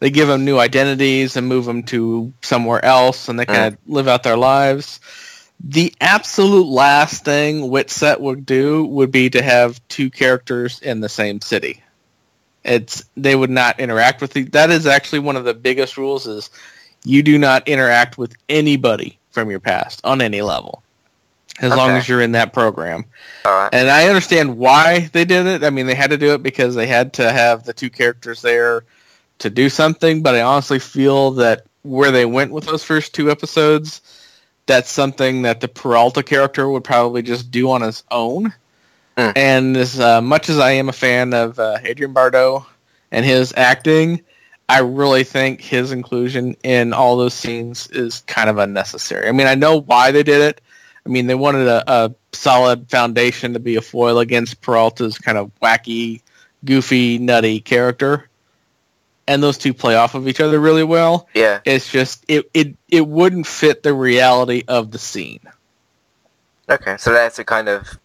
they 0.04 0.10
give 0.10 0.28
them 0.28 0.44
new 0.44 0.60
identities 0.60 1.38
and 1.38 1.48
move 1.48 1.64
them 1.64 1.84
to 1.84 2.34
somewhere 2.42 2.84
else, 2.84 3.30
and 3.30 3.40
they 3.40 3.46
kind 3.46 3.74
of 3.74 3.74
mm. 3.76 3.78
live 3.86 4.10
out 4.10 4.24
their 4.24 4.36
lives. 4.36 5.00
The 5.64 5.94
absolute 6.02 6.68
last 6.68 7.24
thing 7.24 7.70
WITSEC 7.70 8.20
would 8.20 8.46
do 8.46 8.84
would 8.84 9.12
be 9.12 9.30
to 9.30 9.42
have 9.42 9.80
two 9.88 10.10
characters 10.10 10.82
in 10.82 11.00
the 11.00 11.08
same 11.08 11.40
city. 11.40 11.82
It's 12.66 13.06
they 13.16 13.34
would 13.34 13.50
not 13.50 13.80
interact 13.80 14.20
with 14.20 14.34
the, 14.34 14.44
that 14.50 14.72
is 14.72 14.88
actually 14.88 15.20
one 15.20 15.38
of 15.38 15.46
the 15.46 15.54
biggest 15.54 15.98
rules 15.98 16.28
is 16.28 16.50
you 17.06 17.24
do 17.24 17.38
not 17.38 17.70
interact 17.70 18.18
with 18.18 18.36
anybody 18.50 19.18
from 19.32 19.50
your 19.50 19.62
past 19.62 20.02
on 20.04 20.22
any 20.22 20.42
level 20.42 20.84
as 21.60 21.72
okay. 21.72 21.80
long 21.80 21.92
as 21.92 22.10
you're 22.10 22.22
in 22.22 22.34
that 22.34 22.52
program. 22.52 23.06
And 23.72 23.90
I 23.90 24.10
understand 24.10 24.58
why 24.58 25.10
they 25.14 25.24
did 25.24 25.46
it. 25.46 25.64
I 25.64 25.70
mean, 25.70 25.88
they 25.88 25.96
had 25.96 26.10
to 26.10 26.18
do 26.18 26.34
it 26.34 26.44
because 26.44 26.76
they 26.76 26.88
had 26.88 27.14
to 27.14 27.32
have 27.32 27.64
the 27.64 27.72
two 27.72 27.90
characters 27.90 28.42
there 28.42 28.84
to 29.44 29.50
do 29.50 29.70
something, 29.70 30.24
but 30.24 30.36
I 30.36 30.42
honestly 30.42 30.80
feel 30.80 31.32
that 31.32 31.66
where 31.84 32.12
they 32.12 32.26
went 32.26 32.52
with 32.52 32.66
those 32.66 32.84
first 32.84 33.14
two 33.14 33.30
episodes, 33.30 34.02
that's 34.66 34.90
something 34.90 35.44
that 35.44 35.60
the 35.60 35.68
Peralta 35.68 36.24
character 36.24 36.68
would 36.68 36.84
probably 36.84 37.22
just 37.22 37.52
do 37.52 37.70
on 37.70 37.82
his 37.82 38.04
own. 38.10 38.54
Mm. 39.18 39.34
And 39.36 39.78
as 39.78 40.00
uh, 40.00 40.22
much 40.22 40.50
as 40.50 40.60
I 40.60 40.72
am 40.72 40.90
a 40.90 40.94
fan 40.94 41.34
of 41.34 41.60
uh, 41.60 41.78
Andre 41.86 42.08
Braugher 42.08 42.66
and 43.12 43.26
his 43.26 43.54
acting, 43.56 44.22
I 44.70 44.80
really 44.80 45.26
think 45.26 45.60
his 45.60 45.92
inclusion 45.92 46.56
in 46.64 46.94
all 46.94 47.18
those 47.18 47.34
scenes 47.34 47.88
is 47.88 48.22
kind 48.22 48.50
of 48.50 48.58
unnecessary. 48.58 49.28
I 49.28 49.34
mean, 49.34 49.48
I 49.48 49.56
know 49.56 49.82
why 49.82 50.12
they 50.12 50.24
did 50.24 50.42
it. 50.42 50.62
I 51.06 51.10
mean, 51.10 51.28
they 51.28 51.36
wanted 51.36 51.68
a, 51.68 51.84
a 51.92 52.16
solid 52.32 52.90
foundation 52.90 53.54
to 53.54 53.60
be 53.60 53.76
a 53.76 53.82
foil 53.82 54.20
against 54.20 54.62
Peralta's 54.62 55.18
kind 55.18 55.38
of 55.38 55.52
wacky, 55.62 56.22
goofy, 56.64 57.18
nutty 57.18 57.60
character 57.60 58.30
and 59.28 59.42
those 59.42 59.58
two 59.58 59.74
play 59.74 59.96
off 59.96 60.16
of 60.16 60.28
each 60.28 60.40
other 60.40 60.60
really 60.60 60.84
well. 60.84 61.28
Yeah. 61.34 61.62
It's 61.66 61.90
just 61.90 62.26
it 62.28 62.50
it 62.54 62.76
it 62.90 63.08
wouldn't 63.08 63.48
fit 63.48 63.84
the 63.84 63.94
reality 63.94 64.64
of 64.68 64.92
the 64.92 65.00
scene. 65.00 65.42
Okay, 66.70 66.96
so 66.98 67.12
that's 67.12 67.36
to 67.36 67.44
kind 67.44 67.68
of 67.68 68.00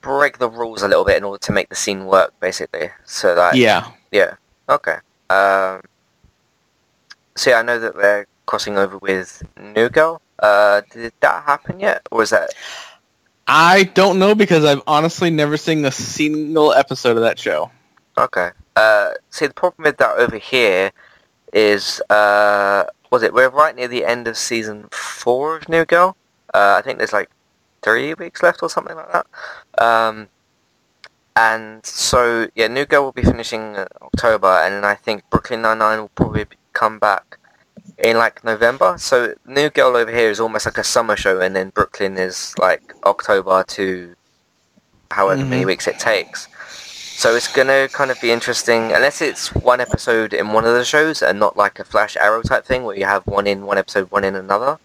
break 0.00 0.38
the 0.38 0.48
rules 0.48 0.82
a 0.82 0.88
little 0.88 1.04
bit 1.04 1.16
in 1.16 1.24
order 1.24 1.38
to 1.38 1.52
make 1.52 1.68
the 1.68 1.74
scene 1.74 2.06
work, 2.06 2.32
basically. 2.40 2.90
So 3.04 3.34
that 3.34 3.56
yeah, 3.56 3.90
yeah, 4.10 4.34
okay. 4.68 4.96
Um, 5.30 5.82
see, 7.36 7.50
so 7.50 7.56
I 7.56 7.62
know 7.62 7.78
that 7.78 7.96
they're 7.96 8.26
crossing 8.46 8.78
over 8.78 8.98
with 8.98 9.42
New 9.60 9.88
Girl. 9.88 10.20
Uh, 10.38 10.82
did 10.90 11.12
that 11.20 11.44
happen 11.44 11.80
yet, 11.80 12.06
or 12.10 12.18
was 12.18 12.30
that? 12.30 12.50
I 13.46 13.84
don't 13.84 14.18
know 14.18 14.34
because 14.34 14.64
I've 14.64 14.82
honestly 14.86 15.30
never 15.30 15.56
seen 15.56 15.84
a 15.84 15.90
single 15.90 16.72
episode 16.72 17.16
of 17.16 17.22
that 17.22 17.38
show. 17.38 17.70
Okay. 18.16 18.50
Uh, 18.76 19.10
see, 19.30 19.46
the 19.46 19.54
problem 19.54 19.84
with 19.84 19.98
that 19.98 20.16
over 20.16 20.38
here 20.38 20.92
is, 21.52 22.00
uh, 22.08 22.84
was 23.10 23.22
it, 23.22 23.34
we're 23.34 23.50
right 23.50 23.76
near 23.76 23.88
the 23.88 24.04
end 24.04 24.26
of 24.26 24.36
season 24.36 24.88
four 24.90 25.56
of 25.56 25.68
New 25.68 25.84
Girl. 25.84 26.16
Uh, 26.54 26.76
I 26.78 26.82
think 26.82 26.98
there's 26.98 27.12
like 27.12 27.30
three 27.82 28.14
weeks 28.14 28.42
left 28.42 28.62
or 28.62 28.70
something 28.70 28.96
like 28.96 29.12
that. 29.12 29.26
Um, 29.82 30.28
and 31.36 31.84
so, 31.84 32.48
yeah, 32.54 32.68
New 32.68 32.84
Girl 32.84 33.04
will 33.04 33.12
be 33.12 33.22
finishing 33.22 33.76
October, 34.00 34.48
and 34.48 34.74
then 34.74 34.84
I 34.84 34.94
think 34.94 35.28
Brooklyn 35.30 35.62
Nine-Nine 35.62 36.00
will 36.00 36.08
probably 36.08 36.46
come 36.72 36.98
back 36.98 37.38
in 37.98 38.16
like 38.16 38.42
November. 38.44 38.96
So 38.98 39.34
New 39.46 39.70
Girl 39.70 39.96
over 39.96 40.10
here 40.10 40.30
is 40.30 40.40
almost 40.40 40.66
like 40.66 40.78
a 40.78 40.84
summer 40.84 41.16
show, 41.16 41.40
and 41.40 41.54
then 41.56 41.70
Brooklyn 41.70 42.18
is 42.18 42.54
like 42.58 42.94
October 43.04 43.64
to 43.68 44.14
however 45.10 45.40
mm-hmm. 45.40 45.50
many 45.50 45.66
weeks 45.66 45.86
it 45.86 45.98
takes. 45.98 46.48
So 47.14 47.36
it's 47.36 47.46
gonna 47.46 47.88
kind 47.88 48.10
of 48.10 48.20
be 48.20 48.32
interesting, 48.32 48.92
unless 48.92 49.22
it's 49.22 49.54
one 49.54 49.80
episode 49.80 50.34
in 50.34 50.52
one 50.52 50.64
of 50.64 50.74
the 50.74 50.84
shows 50.84 51.22
and 51.22 51.38
not 51.38 51.56
like 51.56 51.78
a 51.78 51.84
Flash 51.84 52.16
Arrow 52.16 52.42
type 52.42 52.64
thing 52.64 52.82
where 52.82 52.96
you 52.96 53.04
have 53.04 53.24
one 53.26 53.46
in 53.46 53.64
one 53.64 53.78
episode, 53.78 54.10
one 54.10 54.24
in 54.24 54.34
another. 54.34 54.78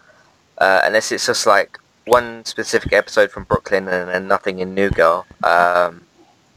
Uh, 0.58 0.82
unless 0.84 1.12
it's 1.12 1.26
just 1.26 1.48
like 1.48 1.80
one 2.06 2.46
specific 2.46 2.94
episode 2.94 3.32
from 3.32 3.44
Brooklyn 3.46 3.88
and, 3.88 4.10
and 4.12 4.28
nothing 4.28 4.60
in 4.60 4.76
New 4.76 4.90
Girl, 4.90 5.26
um, 5.44 6.02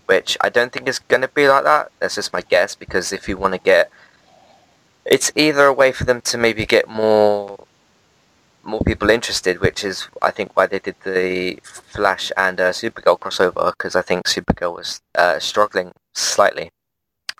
which 0.07 0.37
I 0.43 0.51
don't 0.51 0.73
think 0.73 0.87
is 0.87 0.99
gonna 0.99 1.29
be 1.29 1.49
like 1.49 1.65
that. 1.65 1.91
That's 1.99 2.17
just 2.17 2.33
my 2.33 2.43
guess 2.43 2.75
because 2.75 3.13
if 3.13 3.27
you 3.29 3.39
want 3.39 3.55
to 3.55 3.61
get, 3.61 3.91
it's 5.07 5.33
either 5.35 5.65
a 5.65 5.73
way 5.73 5.93
for 5.93 6.05
them 6.05 6.21
to 6.23 6.37
maybe 6.37 6.67
get 6.67 6.89
more 6.89 7.65
more 8.62 8.81
people 8.81 9.11
interested, 9.11 9.61
which 9.61 9.85
is 9.85 10.09
I 10.23 10.31
think 10.31 10.57
why 10.57 10.66
they 10.66 10.79
did 10.79 10.96
the 11.05 11.59
Flash 11.62 12.33
and 12.37 12.61
uh, 12.61 12.70
Supergirl 12.70 13.18
crossover 13.18 13.73
because 13.73 13.96
I 13.96 14.03
think 14.03 14.27
Supergirl 14.27 14.77
was 14.77 15.01
uh, 15.14 15.38
struggling 15.38 15.92
slightly, 16.14 16.70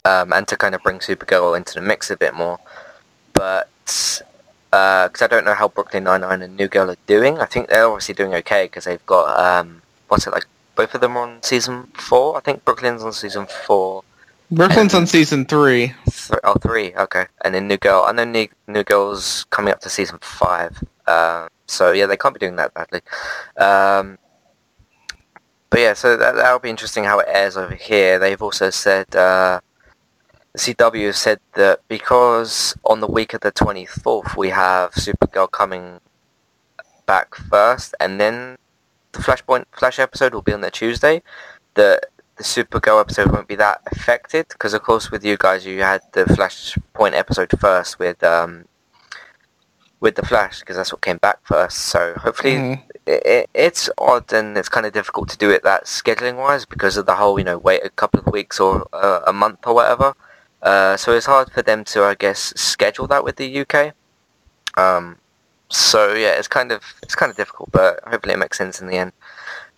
um, 0.05 0.33
and 0.33 0.47
to 0.49 0.57
kind 0.57 0.75
of 0.75 0.83
bring 0.83 0.99
Supergirl 0.99 1.57
into 1.57 1.75
the 1.75 1.81
mix 1.81 2.11
a 2.11 2.17
bit 2.17 2.35
more. 2.35 2.59
But 3.33 3.69
because 3.85 5.23
uh, 5.23 5.25
I 5.25 5.29
don't 5.29 5.45
know 5.45 5.55
how 5.55 5.69
Brooklyn 5.69 6.05
Nine 6.05 6.23
Nine 6.23 6.43
and 6.43 6.57
New 6.57 6.69
Girl 6.69 6.91
are 6.91 6.97
doing, 7.07 7.39
I 7.39 7.47
think 7.47 7.69
they're 7.69 7.87
obviously 7.87 8.15
doing 8.15 8.35
okay 8.35 8.65
because 8.65 8.85
they've 8.85 9.05
got 9.07 9.39
um, 9.39 9.83
what's 10.09 10.27
it 10.27 10.33
like? 10.33 10.47
Both 10.77 10.95
of 10.95 11.01
them 11.01 11.17
are 11.17 11.29
on 11.29 11.43
season 11.43 11.89
four. 11.95 12.37
I 12.37 12.41
think 12.41 12.65
Brooklyn's 12.65 13.03
on 13.03 13.13
season 13.13 13.47
four. 13.67 14.05
Brooklyn's 14.51 14.95
on 14.95 15.07
season 15.07 15.45
three. 15.45 15.95
Th- 16.07 16.41
oh, 16.43 16.55
three. 16.55 16.95
Okay, 16.95 17.27
and 17.45 17.55
then 17.55 17.69
New 17.69 17.77
Girl. 17.77 18.05
I 18.07 18.13
know 18.13 18.25
New, 18.25 18.49
New 18.67 18.83
Girl's 18.83 19.45
coming 19.51 19.73
up 19.73 19.81
to 19.81 19.91
season 19.91 20.19
five. 20.21 20.83
Uh, 21.11 21.49
So 21.67 21.93
yeah, 21.93 22.07
they 22.07 22.17
can't 22.17 22.35
be 22.35 22.41
doing 22.41 22.57
that 22.57 22.75
badly. 22.75 23.01
Um, 23.57 24.19
but 25.71 25.81
yeah, 25.81 25.95
so 25.95 26.17
that, 26.17 26.35
that'll 26.35 26.59
be 26.59 26.69
interesting 26.69 27.05
how 27.05 27.21
it 27.21 27.29
airs 27.29 27.57
over 27.57 27.77
here. 27.77 28.19
They've 28.19 28.43
also 28.43 28.71
said, 28.71 29.15
uh, 29.15 29.61
CW 30.57 31.15
said 31.15 31.39
that 31.55 31.81
because 31.87 32.75
on 32.85 32.99
the 32.99 33.07
week 33.07 33.35
of 33.35 33.41
the 33.43 33.53
24th 33.53 34.37
we 34.37 34.49
have 34.51 34.91
Supergirl 34.95 35.49
coming 35.49 36.01
back 37.07 37.37
first 37.37 37.95
and 38.01 38.21
then 38.21 38.59
the 39.13 39.21
Flashpoint 39.21 39.67
Flash 39.73 40.01
episode 40.01 40.35
will 40.35 40.43
be 40.43 40.53
on 40.53 40.61
the 40.61 40.71
Tuesday, 40.73 41.23
that 41.75 42.07
the 42.37 42.43
Supergirl 42.43 43.01
episode 43.01 43.31
won't 43.31 43.47
be 43.47 43.55
that 43.57 43.81
affected 43.93 44.47
because 44.49 44.75
of 44.75 44.83
course 44.83 45.13
with 45.13 45.25
you 45.25 45.37
guys 45.37 45.65
you 45.65 45.83
had 45.83 46.01
the 46.15 46.25
Flashpoint 46.25 47.15
episode 47.15 47.51
first 47.61 48.01
with 48.01 48.23
um, 48.25 48.65
with 50.01 50.15
the 50.17 50.25
Flash 50.25 50.61
because 50.61 50.77
that's 50.77 50.93
what 50.93 51.03
came 51.03 51.19
back 51.19 51.39
first. 51.45 51.77
So 51.79 52.15
hopefully 52.17 52.55
Mhm. 52.55 52.83
it, 53.07 53.23
it, 53.27 53.51
it's 53.55 53.91
odd 53.99 54.33
and 54.33 54.57
it's 54.57 54.69
kind 54.69 54.87
of 54.87 54.93
difficult 54.93 55.29
to 55.31 55.37
do 55.39 55.51
it 55.51 55.63
that 55.63 55.85
scheduling 55.85 56.37
wise 56.37 56.65
because 56.65 56.97
of 56.97 57.07
the 57.07 57.15
whole 57.17 57.39
you 57.39 57.45
know 57.45 57.59
wait 57.59 57.85
a 57.85 57.91
couple 57.91 58.21
of 58.21 58.27
weeks 58.33 58.59
or 58.61 58.87
uh, 58.93 59.21
a 59.27 59.33
month 59.33 59.59
or 59.67 59.75
whatever. 59.75 60.15
Uh, 60.63 60.97
so 60.97 61.13
it's 61.13 61.27
hard 61.27 61.51
for 61.53 61.63
them 61.63 61.85
to 61.85 62.03
I 62.05 62.15
guess 62.15 62.53
schedule 62.57 63.07
that 63.09 63.25
with 63.25 63.37
the 63.37 63.61
UK. 63.61 63.93
Um, 64.77 65.17
so 65.69 66.15
yeah, 66.15 66.33
it's 66.39 66.49
kind 66.49 66.73
of 66.73 66.83
it's 67.03 67.15
kind 67.15 67.31
of 67.31 67.37
difficult, 67.37 67.71
but 67.73 68.01
hopefully 68.07 68.35
it 68.35 68.39
makes 68.39 68.59
sense 68.59 68.81
in 68.81 68.87
the 68.89 68.97
end. 68.97 69.13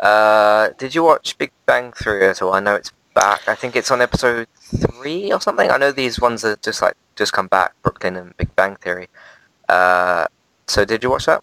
Uh, 0.00 0.70
did 0.78 0.94
you 0.94 1.02
watch 1.02 1.36
Big 1.38 1.52
Bang 1.66 1.92
Theory 1.92 2.26
at 2.28 2.42
all? 2.42 2.52
I 2.54 2.60
know 2.60 2.74
it's 2.74 2.92
back. 3.14 3.40
I 3.46 3.54
think 3.54 3.76
it's 3.76 3.90
on 3.90 4.00
episode 4.00 4.46
three 4.56 5.32
or 5.32 5.40
something. 5.40 5.70
I 5.70 5.76
know 5.76 5.92
these 5.92 6.18
ones 6.20 6.44
are 6.44 6.56
just 6.56 6.80
like 6.82 6.94
just 7.16 7.32
come 7.32 7.46
back, 7.46 7.74
Brooklyn 7.82 8.16
and 8.16 8.36
Big 8.36 8.54
Bang 8.56 8.76
Theory. 8.76 9.08
Uh, 9.68 10.26
so 10.66 10.84
did 10.84 11.02
you 11.02 11.10
watch 11.10 11.26
that? 11.26 11.42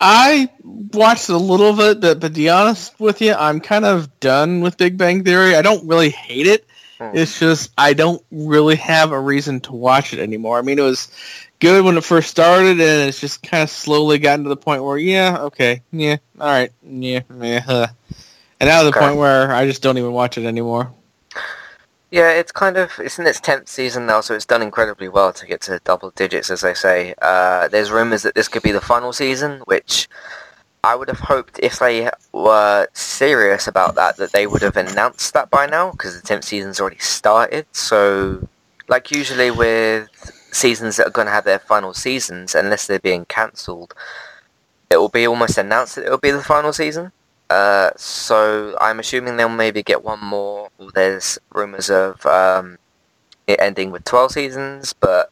I 0.00 0.50
watched 0.64 1.28
a 1.28 1.36
little 1.36 1.68
of 1.68 1.80
it, 1.80 2.00
but, 2.00 2.20
but 2.20 2.28
to 2.28 2.34
be 2.34 2.48
honest 2.48 2.98
with 2.98 3.20
you, 3.20 3.34
I'm 3.34 3.60
kind 3.60 3.84
of 3.84 4.18
done 4.20 4.60
with 4.60 4.76
Big 4.76 4.98
Bang 4.98 5.22
Theory. 5.22 5.54
I 5.54 5.62
don't 5.62 5.86
really 5.86 6.10
hate 6.10 6.46
it. 6.46 6.66
Hmm. 6.98 7.16
It's 7.16 7.38
just 7.38 7.70
I 7.78 7.92
don't 7.92 8.22
really 8.30 8.76
have 8.76 9.12
a 9.12 9.20
reason 9.20 9.60
to 9.60 9.72
watch 9.72 10.12
it 10.12 10.18
anymore. 10.18 10.58
I 10.58 10.62
mean, 10.62 10.78
it 10.78 10.82
was 10.82 11.08
good 11.60 11.84
when 11.84 11.96
it 11.96 12.04
first 12.04 12.30
started, 12.30 12.80
and 12.80 13.08
it's 13.08 13.20
just 13.20 13.42
kind 13.42 13.62
of 13.62 13.70
slowly 13.70 14.18
gotten 14.18 14.44
to 14.44 14.48
the 14.48 14.56
point 14.56 14.82
where, 14.82 14.98
yeah, 14.98 15.38
okay, 15.42 15.82
yeah, 15.92 16.16
all 16.40 16.48
right, 16.48 16.72
yeah, 16.82 17.20
yeah, 17.40 17.62
and 18.60 18.68
now 18.68 18.80
to 18.80 18.84
the 18.86 18.90
Okay. 18.90 19.00
point 19.00 19.16
where 19.18 19.52
I 19.52 19.66
just 19.66 19.82
don't 19.82 19.98
even 19.98 20.12
watch 20.12 20.36
it 20.36 20.44
anymore. 20.46 20.92
Yeah, 22.12 22.30
it's 22.32 22.52
kind 22.52 22.76
of 22.76 22.92
it's 22.98 23.18
in 23.18 23.26
its 23.26 23.40
tenth 23.40 23.70
season 23.70 24.04
now, 24.04 24.20
so 24.20 24.34
it's 24.34 24.44
done 24.44 24.60
incredibly 24.60 25.08
well 25.08 25.32
to 25.32 25.46
get 25.46 25.62
to 25.62 25.80
double 25.82 26.10
digits, 26.10 26.50
as 26.50 26.60
they 26.60 26.74
say. 26.74 27.14
Uh, 27.22 27.68
there's 27.68 27.90
rumors 27.90 28.22
that 28.22 28.34
this 28.34 28.48
could 28.48 28.62
be 28.62 28.70
the 28.70 28.82
final 28.82 29.14
season, 29.14 29.60
which 29.64 30.10
I 30.84 30.94
would 30.94 31.08
have 31.08 31.20
hoped 31.20 31.58
if 31.62 31.78
they 31.78 32.10
were 32.32 32.86
serious 32.92 33.66
about 33.66 33.94
that, 33.94 34.18
that 34.18 34.32
they 34.32 34.46
would 34.46 34.60
have 34.60 34.76
announced 34.76 35.32
that 35.32 35.50
by 35.50 35.64
now, 35.64 35.92
because 35.92 36.20
the 36.20 36.26
tenth 36.26 36.44
season's 36.44 36.80
already 36.80 36.98
started. 36.98 37.64
So, 37.72 38.46
like 38.88 39.10
usually 39.10 39.50
with 39.50 40.10
seasons 40.52 40.98
that 40.98 41.06
are 41.06 41.10
going 41.10 41.28
to 41.28 41.32
have 41.32 41.44
their 41.44 41.60
final 41.60 41.94
seasons, 41.94 42.54
unless 42.54 42.86
they're 42.86 42.98
being 42.98 43.24
cancelled, 43.24 43.94
it 44.90 44.98
will 44.98 45.08
be 45.08 45.26
almost 45.26 45.56
announced 45.56 45.94
that 45.94 46.04
it 46.04 46.10
will 46.10 46.18
be 46.18 46.30
the 46.30 46.42
final 46.42 46.74
season. 46.74 47.12
Uh, 47.52 47.90
so 47.96 48.74
I'm 48.80 48.98
assuming 48.98 49.36
they'll 49.36 49.50
maybe 49.50 49.82
get 49.82 50.02
one 50.02 50.24
more. 50.24 50.70
There's 50.94 51.38
rumors 51.52 51.90
of 51.90 52.24
um, 52.24 52.78
it 53.46 53.60
ending 53.60 53.90
with 53.90 54.04
12 54.04 54.32
seasons, 54.32 54.94
but 54.94 55.30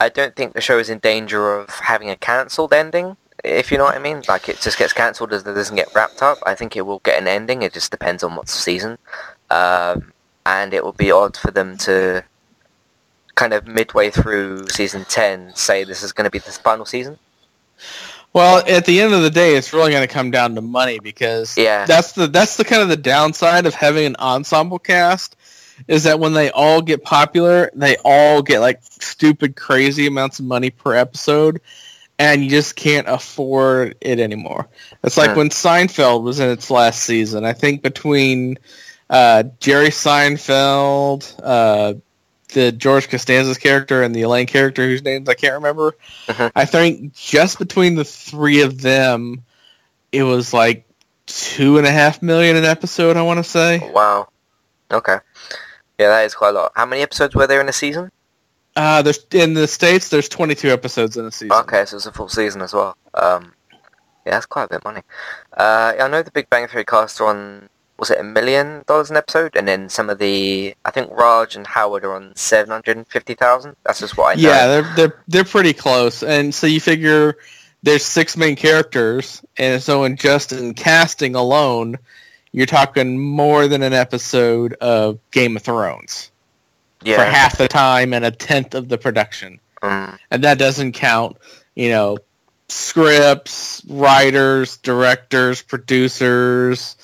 I 0.00 0.08
don't 0.08 0.34
think 0.34 0.54
the 0.54 0.62
show 0.62 0.78
is 0.78 0.88
in 0.88 0.98
danger 0.98 1.54
of 1.58 1.68
having 1.68 2.08
a 2.08 2.16
cancelled 2.16 2.72
ending. 2.72 3.18
If 3.44 3.70
you 3.70 3.76
know 3.76 3.84
what 3.84 3.96
I 3.96 3.98
mean, 3.98 4.22
like 4.26 4.48
it 4.48 4.62
just 4.62 4.78
gets 4.78 4.94
cancelled 4.94 5.34
as 5.34 5.42
it 5.42 5.52
doesn't 5.52 5.76
get 5.76 5.94
wrapped 5.94 6.22
up. 6.22 6.38
I 6.46 6.54
think 6.54 6.74
it 6.74 6.86
will 6.86 7.00
get 7.00 7.20
an 7.20 7.28
ending. 7.28 7.60
It 7.60 7.74
just 7.74 7.90
depends 7.90 8.22
on 8.22 8.34
what's 8.34 8.54
the 8.54 8.62
season, 8.62 8.96
um, 9.50 10.14
and 10.46 10.72
it 10.72 10.86
would 10.86 10.96
be 10.96 11.10
odd 11.10 11.36
for 11.36 11.50
them 11.50 11.76
to 11.78 12.24
kind 13.34 13.52
of 13.52 13.66
midway 13.66 14.08
through 14.10 14.66
season 14.70 15.04
10 15.06 15.54
say 15.54 15.84
this 15.84 16.02
is 16.02 16.12
going 16.12 16.24
to 16.24 16.30
be 16.30 16.38
the 16.38 16.50
final 16.50 16.86
season. 16.86 17.18
Well, 18.36 18.62
at 18.68 18.84
the 18.84 19.00
end 19.00 19.14
of 19.14 19.22
the 19.22 19.30
day, 19.30 19.56
it's 19.56 19.72
really 19.72 19.92
going 19.92 20.06
to 20.06 20.12
come 20.12 20.30
down 20.30 20.56
to 20.56 20.60
money 20.60 20.98
because 20.98 21.56
Yeah. 21.56 21.86
that's 21.86 22.12
the 22.12 22.26
that's 22.26 22.58
the 22.58 22.66
kind 22.66 22.82
of 22.82 22.90
the 22.90 22.96
downside 22.98 23.64
of 23.64 23.72
having 23.74 24.04
an 24.04 24.16
ensemble 24.18 24.78
cast 24.78 25.36
is 25.88 26.04
that 26.04 26.20
when 26.20 26.34
they 26.34 26.50
all 26.50 26.82
get 26.82 27.02
popular, 27.02 27.70
they 27.74 27.96
all 28.04 28.42
get 28.42 28.60
like 28.60 28.80
stupid 28.82 29.56
crazy 29.56 30.06
amounts 30.06 30.38
of 30.38 30.44
money 30.44 30.68
per 30.68 30.94
episode 30.94 31.62
and 32.18 32.44
you 32.44 32.50
just 32.50 32.76
can't 32.76 33.08
afford 33.08 33.96
it 34.02 34.20
anymore. 34.20 34.68
It's 35.02 35.16
like 35.16 35.30
Huh. 35.30 35.36
when 35.36 35.48
Seinfeld 35.48 36.22
was 36.22 36.38
in 36.38 36.50
its 36.50 36.70
last 36.70 37.04
season. 37.04 37.46
I 37.46 37.54
think 37.54 37.80
between 37.80 38.58
uh, 39.08 39.44
Jerry 39.60 39.88
Seinfeld, 39.88 41.32
uh, 41.42 41.94
the 42.56 42.72
George 42.72 43.10
Costanza's 43.10 43.58
character 43.58 44.02
and 44.02 44.14
the 44.14 44.22
Elaine 44.22 44.46
character 44.46 44.82
whose 44.86 45.02
names 45.02 45.28
I 45.28 45.34
can't 45.34 45.52
remember. 45.52 45.94
Mhm. 46.26 46.52
I 46.56 46.64
think 46.64 47.12
just 47.12 47.58
between 47.58 47.96
the 47.96 48.04
three 48.04 48.62
of 48.62 48.80
them, 48.80 49.44
it 50.10 50.22
was 50.22 50.54
like 50.54 50.86
two 51.26 51.76
and 51.76 51.86
a 51.86 51.90
half 51.90 52.22
million 52.22 52.56
an 52.56 52.64
episode. 52.64 53.18
I 53.18 53.22
want 53.22 53.44
to 53.44 53.44
say. 53.44 53.78
Wow. 53.92 54.28
Okay. 54.90 55.18
Yeah, 55.98 56.08
that 56.08 56.24
is 56.24 56.34
quite 56.34 56.50
a 56.50 56.52
lot. 56.52 56.72
How 56.74 56.86
many 56.86 57.02
episodes 57.02 57.34
were 57.34 57.46
there 57.46 57.60
in 57.60 57.68
a 57.68 57.74
season? 57.74 58.10
Uh, 58.74 59.02
there's 59.02 59.18
in 59.32 59.52
the 59.52 59.68
states. 59.68 60.08
There's 60.08 60.28
22 60.28 60.70
episodes 60.70 61.18
in 61.18 61.26
a 61.26 61.30
season. 61.30 61.52
Okay, 61.52 61.84
so 61.84 61.96
it's 61.96 62.06
a 62.06 62.12
full 62.12 62.30
season 62.30 62.62
as 62.62 62.72
well. 62.72 62.96
Um, 63.12 63.52
yeah, 64.24 64.32
that's 64.32 64.46
quite 64.46 64.64
a 64.64 64.68
bit 64.68 64.76
of 64.78 64.84
money. 64.84 65.02
Uh, 65.54 65.92
I 66.00 66.08
know 66.08 66.22
the 66.22 66.30
Big 66.30 66.48
Bang 66.48 66.68
Theory 66.68 66.86
cast 66.86 67.20
on, 67.20 67.68
was 67.98 68.10
it 68.10 68.18
a 68.18 68.22
million 68.22 68.84
dollars 68.86 69.10
an 69.10 69.16
episode? 69.16 69.56
And 69.56 69.66
then 69.66 69.88
some 69.88 70.10
of 70.10 70.18
the, 70.18 70.74
I 70.84 70.90
think 70.90 71.10
Raj 71.10 71.56
and 71.56 71.66
Howard 71.66 72.04
are 72.04 72.14
on 72.14 72.34
750,000. 72.36 73.76
That's 73.84 74.00
just 74.00 74.16
what 74.16 74.36
I 74.36 74.40
know. 74.40 74.48
Yeah, 74.48 74.66
they're 74.66 74.94
they're 74.96 75.22
they're 75.28 75.44
pretty 75.44 75.72
close, 75.72 76.22
and 76.22 76.54
so 76.54 76.66
you 76.66 76.80
figure 76.80 77.36
there's 77.82 78.04
six 78.04 78.36
main 78.36 78.56
characters, 78.56 79.42
and 79.56 79.82
so 79.82 80.04
in 80.04 80.16
just 80.16 80.52
in 80.52 80.74
casting 80.74 81.34
alone, 81.34 81.98
you're 82.52 82.66
talking 82.66 83.18
more 83.18 83.68
than 83.68 83.82
an 83.82 83.92
episode 83.92 84.74
of 84.74 85.18
Game 85.30 85.56
of 85.56 85.62
Thrones 85.62 86.30
for 87.04 87.24
half 87.24 87.58
the 87.58 87.68
time 87.68 88.12
and 88.12 88.24
a 88.24 88.30
tenth 88.30 88.74
of 88.74 88.88
the 88.88 88.98
production, 88.98 89.60
Mm, 89.82 90.18
and 90.30 90.42
that 90.44 90.58
doesn't 90.58 90.92
count, 90.92 91.36
you 91.74 91.90
know, 91.90 92.18
scripts, 92.68 93.82
writers, 93.86 94.78
directors, 94.78 95.62
producers, 95.62 96.96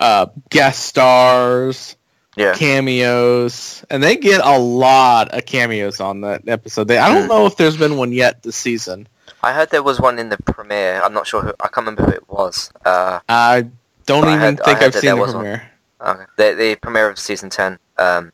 uh, 0.00 0.26
guest 0.48 0.84
stars 0.86 1.96
yeah. 2.36 2.54
cameos, 2.54 3.84
and 3.90 4.02
they 4.02 4.16
get 4.16 4.40
a 4.44 4.58
lot 4.58 5.28
of 5.30 5.44
cameos 5.46 6.00
on 6.00 6.22
that 6.22 6.48
episode. 6.48 6.88
They, 6.88 6.98
I 6.98 7.12
don't 7.12 7.22
Hmm. 7.22 7.28
know 7.28 7.46
if 7.46 7.56
there's 7.56 7.76
been 7.76 7.96
one 7.96 8.12
yet 8.12 8.42
this 8.42 8.56
season. 8.56 9.06
I 9.42 9.52
heard 9.52 9.70
there 9.70 9.82
was 9.82 10.00
one 10.00 10.18
in 10.18 10.28
the 10.28 10.36
premiere. 10.38 11.00
I'm 11.02 11.12
not 11.14 11.26
sure 11.26 11.42
who, 11.42 11.48
I 11.60 11.68
can't 11.68 11.78
remember 11.86 12.04
who 12.04 12.12
it 12.12 12.28
was. 12.28 12.70
Uh, 12.84 13.20
I 13.28 13.66
don't 14.06 14.22
But 14.22 14.28
I 14.28 14.34
even 14.34 14.40
heard- 14.56 14.64
think 14.64 14.82
I've 14.82 14.94
seen 14.94 15.16
the 15.16 15.24
premiere. 15.26 15.70
okay. 16.00 16.24
The, 16.36 16.54
the 16.54 16.74
premiere 16.76 17.08
of 17.10 17.18
season 17.18 17.48
10. 17.50 17.78
Um, 17.98 18.32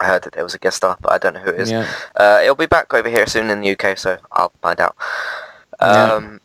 I 0.00 0.06
heard 0.06 0.22
that 0.24 0.32
there 0.34 0.42
was 0.44 0.54
a 0.54 0.58
guest 0.58 0.78
star, 0.78 0.98
but 1.00 1.12
I 1.12 1.18
don't 1.18 1.34
know 1.34 1.40
who 1.40 1.50
it 1.50 1.60
is. 1.60 1.70
Yeah. 1.70 1.86
Uh, 2.16 2.40
it'll 2.42 2.54
be 2.54 2.66
back 2.66 2.92
over 2.92 3.08
here 3.08 3.26
soon 3.26 3.50
in 3.50 3.60
the 3.60 3.70
UK, 3.78 3.96
so 3.96 4.18
I'll 4.32 4.52
find 4.60 4.78
out. 4.80 4.94
Yeah. 5.80 6.12
Um, 6.12 6.40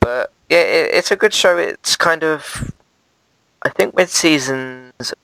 but 0.00 0.32
yeah, 0.50 0.58
it, 0.58 0.94
it's 0.94 1.10
a 1.10 1.16
good 1.16 1.32
show. 1.34 1.56
It's 1.56 1.96
kind 1.96 2.24
of, 2.24 2.72
I 3.64 3.70
think 3.70 3.94
with 3.94 4.10
seasons, 4.10 5.14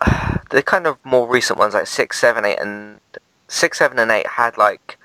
the 0.50 0.62
kind 0.62 0.86
of 0.86 0.98
more 1.04 1.28
recent 1.28 1.58
ones 1.58 1.74
like 1.74 1.86
six, 1.86 2.20
seven, 2.20 2.44
eight, 2.44 2.58
and 2.58 3.00
six, 3.48 3.78
seven, 3.78 3.98
and 3.98 4.10
eight 4.10 4.26
had 4.26 4.58
like 4.58 4.98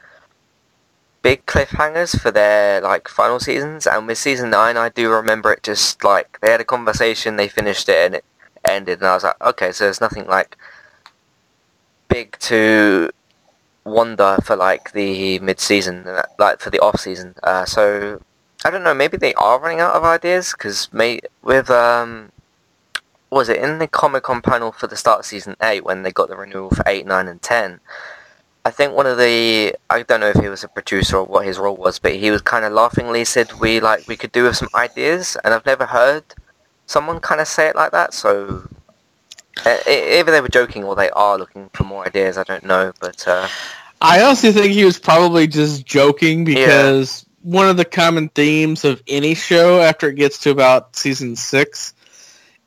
big 1.21 1.45
cliffhangers 1.45 2.19
for 2.19 2.31
their 2.31 2.81
like 2.81 3.07
final 3.07 3.39
seasons, 3.39 3.87
and 3.87 4.07
with 4.07 4.17
season 4.17 4.49
nine, 4.49 4.77
I 4.77 4.89
do 4.89 5.09
remember 5.09 5.53
it 5.53 5.63
just 5.63 6.03
like 6.03 6.39
they 6.41 6.51
had 6.51 6.61
a 6.61 6.65
conversation, 6.65 7.35
they 7.35 7.47
finished 7.47 7.87
it, 7.89 8.05
and 8.05 8.15
it 8.15 8.25
ended, 8.65 8.99
and 8.99 9.07
I 9.07 9.13
was 9.13 9.23
like, 9.23 9.41
okay, 9.41 9.71
so 9.71 9.85
there's 9.85 10.01
nothing 10.01 10.27
like 10.27 10.57
big 12.09 12.37
to 12.39 13.11
wonder 13.83 14.37
for 14.43 14.55
like 14.55 14.91
the 14.91 15.39
mid-season, 15.39 16.07
uh, 16.07 16.23
like 16.37 16.59
for 16.59 16.69
the 16.69 16.79
off-season. 16.79 17.35
Uh, 17.43 17.65
so 17.65 18.21
I 18.65 18.69
don't 18.69 18.83
know. 18.83 18.93
Maybe 18.93 19.17
they 19.17 19.33
are 19.35 19.59
running 19.59 19.79
out 19.79 19.95
of 19.95 20.03
ideas 20.03 20.51
because 20.51 20.89
with 20.91 21.69
um, 21.69 22.31
was 23.29 23.49
it 23.49 23.57
in 23.57 23.79
the 23.79 23.87
Comic 23.87 24.23
Con 24.23 24.41
panel 24.41 24.71
for 24.71 24.87
the 24.87 24.95
start 24.95 25.19
of 25.19 25.25
season 25.25 25.55
eight 25.61 25.83
when 25.83 26.03
they 26.03 26.11
got 26.11 26.29
the 26.29 26.35
renewal 26.35 26.69
for 26.69 26.83
eight, 26.85 27.05
nine, 27.05 27.27
and 27.27 27.41
ten. 27.41 27.79
I 28.63 28.71
think 28.71 28.93
one 28.93 29.05
of 29.05 29.17
the 29.17 29.75
I 29.89 30.03
don't 30.03 30.19
know 30.19 30.29
if 30.29 30.41
he 30.41 30.49
was 30.49 30.63
a 30.63 30.67
producer 30.67 31.17
or 31.17 31.23
what 31.25 31.45
his 31.45 31.57
role 31.57 31.75
was, 31.75 31.99
but 31.99 32.15
he 32.15 32.31
was 32.31 32.41
kind 32.41 32.65
of 32.65 32.73
laughingly 32.73 33.23
said 33.25 33.53
we 33.53 33.79
like 33.79 34.07
we 34.07 34.17
could 34.17 34.31
do 34.31 34.43
with 34.43 34.57
some 34.57 34.69
ideas, 34.75 35.37
and 35.43 35.53
I've 35.53 35.65
never 35.65 35.85
heard 35.85 36.23
someone 36.85 37.19
kind 37.19 37.41
of 37.41 37.47
say 37.47 37.67
it 37.67 37.75
like 37.75 37.91
that. 37.91 38.13
So 38.13 38.67
uh, 39.65 39.77
either 39.87 40.31
they 40.31 40.41
were 40.41 40.49
joking 40.49 40.83
or 40.83 40.95
they 40.95 41.09
are 41.11 41.37
looking 41.37 41.69
for 41.73 41.83
more 41.83 42.05
ideas. 42.05 42.37
I 42.37 42.43
don't 42.43 42.65
know, 42.65 42.91
but 42.99 43.27
uh, 43.27 43.47
I 44.01 44.21
honestly 44.21 44.51
think 44.51 44.73
he 44.73 44.85
was 44.85 44.99
probably 44.99 45.47
just 45.47 45.85
joking 45.85 46.43
because 46.43 47.25
one 47.41 47.69
of 47.69 47.77
the 47.77 47.85
common 47.85 48.29
themes 48.29 48.83
of 48.83 49.01
any 49.07 49.33
show 49.33 49.81
after 49.81 50.09
it 50.09 50.15
gets 50.15 50.39
to 50.39 50.49
about 50.49 50.95
season 50.95 51.35
six 51.35 51.93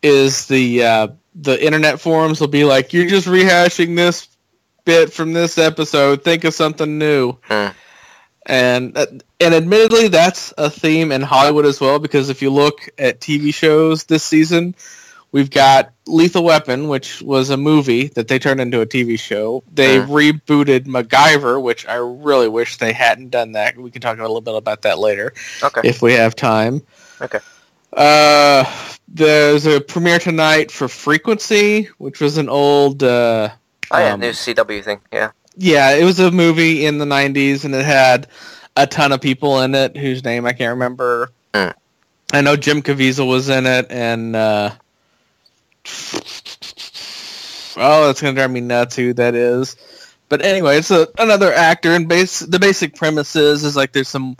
is 0.02 0.46
the 0.46 0.84
uh, 0.84 1.08
the 1.34 1.62
internet 1.64 2.00
forums 2.00 2.40
will 2.40 2.48
be 2.48 2.64
like, 2.64 2.92
"You're 2.92 3.06
just 3.08 3.26
rehashing 3.26 3.96
this 3.96 4.28
bit 4.84 5.12
from 5.12 5.32
this 5.32 5.58
episode. 5.58 6.24
Think 6.24 6.44
of 6.44 6.54
something 6.54 6.98
new." 6.98 7.36
Hmm. 7.42 7.68
And 8.46 8.96
uh, 8.96 9.06
and 9.40 9.54
admittedly, 9.54 10.08
that's 10.08 10.52
a 10.58 10.70
theme 10.70 11.12
in 11.12 11.22
Hollywood 11.22 11.66
as 11.66 11.80
well. 11.80 11.98
Because 11.98 12.30
if 12.30 12.42
you 12.42 12.50
look 12.50 12.88
at 12.98 13.20
TV 13.20 13.52
shows 13.54 14.04
this 14.04 14.24
season, 14.24 14.74
we've 15.30 15.50
got 15.50 15.92
Lethal 16.06 16.42
Weapon, 16.42 16.88
which 16.88 17.20
was 17.22 17.50
a 17.50 17.56
movie 17.56 18.08
that 18.08 18.28
they 18.28 18.38
turned 18.38 18.60
into 18.60 18.80
a 18.80 18.86
TV 18.86 19.18
show. 19.18 19.62
They 19.72 19.98
rebooted 19.98 20.86
MacGyver, 20.86 21.62
which 21.62 21.86
I 21.86 21.94
really 21.96 22.48
wish 22.48 22.78
they 22.78 22.92
hadn't 22.92 23.30
done 23.30 23.52
that. 23.52 23.76
We 23.76 23.90
can 23.90 24.00
talk 24.00 24.18
a 24.18 24.22
little 24.22 24.40
bit 24.40 24.54
about 24.54 24.82
that 24.82 24.98
later 24.98 25.32
Okay. 25.62 25.82
if 25.84 26.02
we 26.02 26.14
have 26.14 26.34
time. 26.34 26.82
Okay. 27.20 27.38
Uh, 27.92 28.64
there's 29.10 29.66
a 29.66 29.80
premiere 29.80 30.18
tonight 30.18 30.70
for 30.70 30.88
Frequency, 30.88 31.88
which 31.98 32.20
was 32.20 32.38
an 32.38 32.48
old. 32.48 33.02
Uh, 33.02 33.50
Oh 33.90 33.98
yeah, 33.98 34.12
um, 34.12 34.20
new 34.20 34.30
CW 34.30 34.84
thing. 34.84 35.00
Yeah. 35.12 35.32
yeah, 35.56 35.90
it 35.90 36.04
was 36.04 36.20
a 36.20 36.30
movie 36.30 36.86
in 36.86 36.98
the 36.98 37.04
'90s, 37.04 37.64
and 37.64 37.74
it 37.74 37.84
had 37.84 38.28
a 38.76 38.86
ton 38.86 39.12
of 39.12 39.20
people 39.20 39.60
in 39.62 39.74
it 39.74 39.96
whose 39.96 40.24
name 40.24 40.46
I 40.46 40.52
can't 40.52 40.74
remember. 40.74 41.30
Hmm. 41.54 41.70
I 42.32 42.40
know 42.40 42.54
Jim 42.56 42.82
Caviezel 42.82 43.28
was 43.28 43.48
in 43.48 43.66
it, 43.66 43.86
and 43.90 44.36
uh, 44.36 44.70
oh, 47.76 48.06
that's 48.06 48.20
gonna 48.20 48.34
drive 48.34 48.50
me 48.52 48.60
nuts 48.60 48.94
who 48.94 49.12
that 49.14 49.34
is. 49.34 49.76
But 50.28 50.44
anyway, 50.44 50.78
it's 50.78 50.92
a, 50.92 51.08
another 51.18 51.52
actor, 51.52 51.90
and 51.90 52.08
base 52.08 52.38
the 52.38 52.60
basic 52.60 52.94
premise 52.94 53.34
is 53.34 53.64
is 53.64 53.74
like 53.74 53.90
there's 53.90 54.08
some 54.08 54.36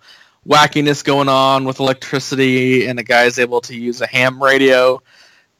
wackiness 0.48 1.04
going 1.04 1.28
on 1.28 1.64
with 1.64 1.80
electricity, 1.80 2.86
and 2.86 2.98
a 2.98 3.02
guy's 3.02 3.38
able 3.38 3.60
to 3.62 3.76
use 3.76 4.00
a 4.00 4.06
ham 4.06 4.42
radio 4.42 5.00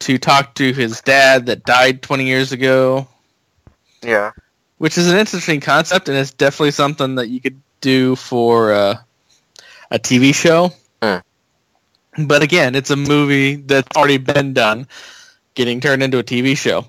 to 0.01 0.19
talk 0.19 0.55
to 0.55 0.73
his 0.73 1.01
dad 1.03 1.47
that 1.47 1.65
died 1.65 2.03
20 2.03 2.25
years 2.25 2.53
ago 2.53 3.07
Yeah. 4.03 4.31
which 4.79 4.97
is 4.97 5.11
an 5.11 5.19
interesting 5.19 5.61
concept, 5.61 6.09
and 6.09 6.17
it's 6.17 6.33
definitely 6.33 6.71
something 6.71 7.17
that 7.17 7.29
you 7.29 7.41
could 7.41 7.61
do 7.83 8.17
for 8.17 8.73
uh, 8.73 8.97
a 9.91 9.99
TV 9.99 10.35
show. 10.35 10.73
Hmm. 11.03 11.19
But 12.27 12.43
again, 12.43 12.75
it's 12.75 12.91
a 12.91 12.97
movie 12.97 13.57
that's 13.57 13.95
already 13.97 14.17
been 14.19 14.55
done, 14.55 14.89
getting 15.55 15.81
turned 15.81 16.03
into 16.03 16.19
a 16.19 16.25
TV 16.25 16.57
show. 16.57 16.87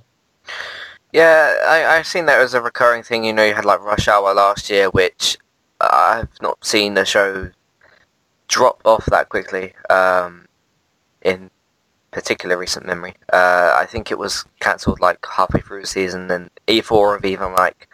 Yeah, 1.11 1.57
I, 1.67 1.97
I've 1.97 2.07
seen 2.07 2.25
that 2.27 2.39
as 2.39 2.53
a 2.53 2.61
recurring 2.61 3.03
thing. 3.03 3.25
You 3.25 3.33
know, 3.33 3.43
you 3.43 3.53
had 3.53 3.65
like 3.65 3.81
Rush 3.81 4.07
Hour 4.07 4.33
last 4.33 4.69
year, 4.69 4.89
which 4.89 5.37
I've 5.81 6.29
not 6.41 6.63
seen 6.65 6.93
the 6.93 7.03
show 7.05 7.51
drop 8.51 8.81
off 8.83 9.05
that 9.05 9.29
quickly 9.29 9.73
um, 9.89 10.45
in 11.21 11.49
particular 12.11 12.57
recent 12.57 12.85
memory. 12.85 13.15
Uh, 13.31 13.73
I 13.75 13.85
think 13.85 14.11
it 14.11 14.19
was 14.19 14.45
cancelled 14.59 14.99
like 14.99 15.25
halfway 15.25 15.61
through 15.61 15.81
the 15.81 15.87
season, 15.87 16.29
and 16.29 16.49
E4 16.67 17.15
have 17.15 17.25
even 17.25 17.53
like 17.53 17.87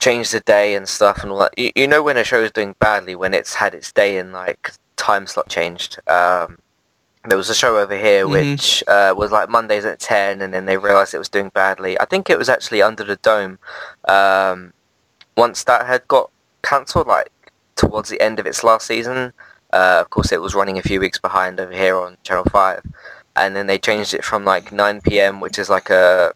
changed 0.00 0.32
the 0.32 0.40
day 0.40 0.74
and 0.74 0.88
stuff 0.88 1.22
and 1.22 1.30
all 1.30 1.38
that. 1.40 1.56
You, 1.58 1.70
you 1.76 1.86
know 1.86 2.02
when 2.02 2.16
a 2.16 2.24
show 2.24 2.42
is 2.42 2.50
doing 2.50 2.74
badly 2.80 3.14
when 3.14 3.34
it's 3.34 3.54
had 3.54 3.74
its 3.74 3.92
day 3.92 4.16
and 4.18 4.32
like 4.32 4.72
time 4.96 5.26
slot 5.26 5.48
changed. 5.48 5.98
Um, 6.08 6.58
there 7.28 7.36
was 7.36 7.50
a 7.50 7.54
show 7.54 7.76
over 7.78 7.96
here 7.96 8.24
Mhm. 8.24 8.30
which 8.30 8.82
uh, 8.88 9.12
was 9.14 9.30
like 9.30 9.50
Mondays 9.50 9.84
at 9.84 10.00
10 10.00 10.40
and 10.40 10.54
then 10.54 10.64
they 10.64 10.78
realised 10.78 11.12
it 11.12 11.18
was 11.18 11.28
doing 11.28 11.50
badly. 11.50 12.00
I 12.00 12.06
think 12.06 12.30
it 12.30 12.38
was 12.38 12.48
actually 12.48 12.80
Under 12.80 13.04
the 13.04 13.16
Dome. 13.16 13.58
Um, 14.06 14.72
once 15.36 15.64
that 15.64 15.84
had 15.86 16.08
got 16.08 16.30
cancelled, 16.62 17.06
like 17.08 17.30
towards 17.76 18.08
the 18.08 18.20
end 18.20 18.38
of 18.38 18.46
its 18.46 18.64
last 18.64 18.86
season, 18.86 19.32
uh, 19.72 19.98
of 20.00 20.10
course 20.10 20.32
it 20.32 20.40
was 20.40 20.54
running 20.54 20.78
a 20.78 20.82
few 20.82 21.00
weeks 21.00 21.18
behind 21.18 21.60
over 21.60 21.72
here 21.72 21.96
on 21.96 22.16
Channel 22.22 22.44
5. 22.44 22.82
And 23.36 23.54
then 23.54 23.66
they 23.66 23.78
changed 23.78 24.14
it 24.14 24.24
from 24.24 24.44
like 24.44 24.70
9pm, 24.70 25.40
which 25.40 25.58
is 25.58 25.68
like 25.68 25.90
a 25.90 26.32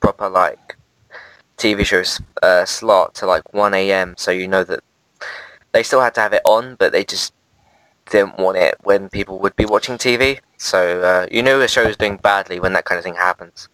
proper 0.00 0.28
like 0.28 0.76
TV 1.56 1.84
show 1.84 2.02
uh, 2.42 2.64
slot, 2.64 3.14
to 3.16 3.26
like 3.26 3.44
1am. 3.52 4.18
So 4.18 4.30
you 4.30 4.48
know 4.48 4.64
that 4.64 4.80
they 5.72 5.82
still 5.82 6.00
had 6.00 6.14
to 6.14 6.20
have 6.20 6.32
it 6.32 6.42
on, 6.44 6.74
but 6.76 6.92
they 6.92 7.04
just 7.04 7.32
didn't 8.10 8.38
want 8.38 8.56
it 8.56 8.76
when 8.82 9.08
people 9.10 9.38
would 9.38 9.54
be 9.54 9.66
watching 9.66 9.96
TV. 9.96 10.40
So 10.56 11.02
uh, 11.02 11.26
you 11.30 11.42
know 11.42 11.60
a 11.60 11.68
show 11.68 11.82
is 11.82 11.96
doing 11.96 12.16
badly 12.16 12.58
when 12.58 12.72
that 12.72 12.84
kind 12.84 12.98
of 12.98 13.04
thing 13.04 13.14
happens. 13.14 13.68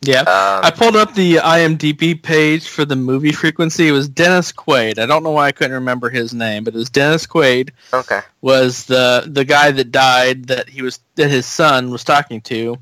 Yeah. 0.00 0.20
Um, 0.20 0.64
I 0.64 0.70
pulled 0.70 0.94
up 0.94 1.14
the 1.14 1.36
IMDb 1.36 2.20
page 2.20 2.68
for 2.68 2.84
the 2.84 2.94
movie 2.94 3.32
Frequency. 3.32 3.88
It 3.88 3.92
was 3.92 4.08
Dennis 4.08 4.52
Quaid. 4.52 4.98
I 4.98 5.06
don't 5.06 5.24
know 5.24 5.32
why 5.32 5.46
I 5.46 5.52
couldn't 5.52 5.72
remember 5.72 6.08
his 6.08 6.32
name, 6.32 6.64
but 6.64 6.74
it 6.74 6.78
was 6.78 6.90
Dennis 6.90 7.26
Quaid 7.26 7.70
okay. 7.92 8.20
was 8.40 8.84
the 8.84 9.24
the 9.26 9.44
guy 9.44 9.72
that 9.72 9.90
died 9.90 10.46
that 10.46 10.68
he 10.68 10.82
was 10.82 11.00
that 11.16 11.30
his 11.30 11.46
son 11.46 11.90
was 11.90 12.04
talking 12.04 12.40
to, 12.42 12.76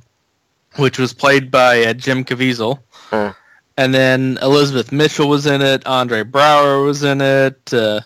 which 0.77 0.99
was 0.99 1.15
played 1.15 1.51
by 1.51 1.85
uh, 1.85 1.93
Jim 1.95 2.25
Caviezel. 2.25 2.81
Hmm. 2.93 3.29
And 3.79 3.95
then 3.95 4.39
Elizabeth 4.41 4.93
Mitchell 4.93 5.29
was 5.29 5.47
in 5.47 5.63
it. 5.63 5.87
Andre 5.87 6.23
Braugher 6.23 6.85
was 6.85 7.03
in 7.03 7.21
it. 7.21 7.73
Uh, 7.73 8.01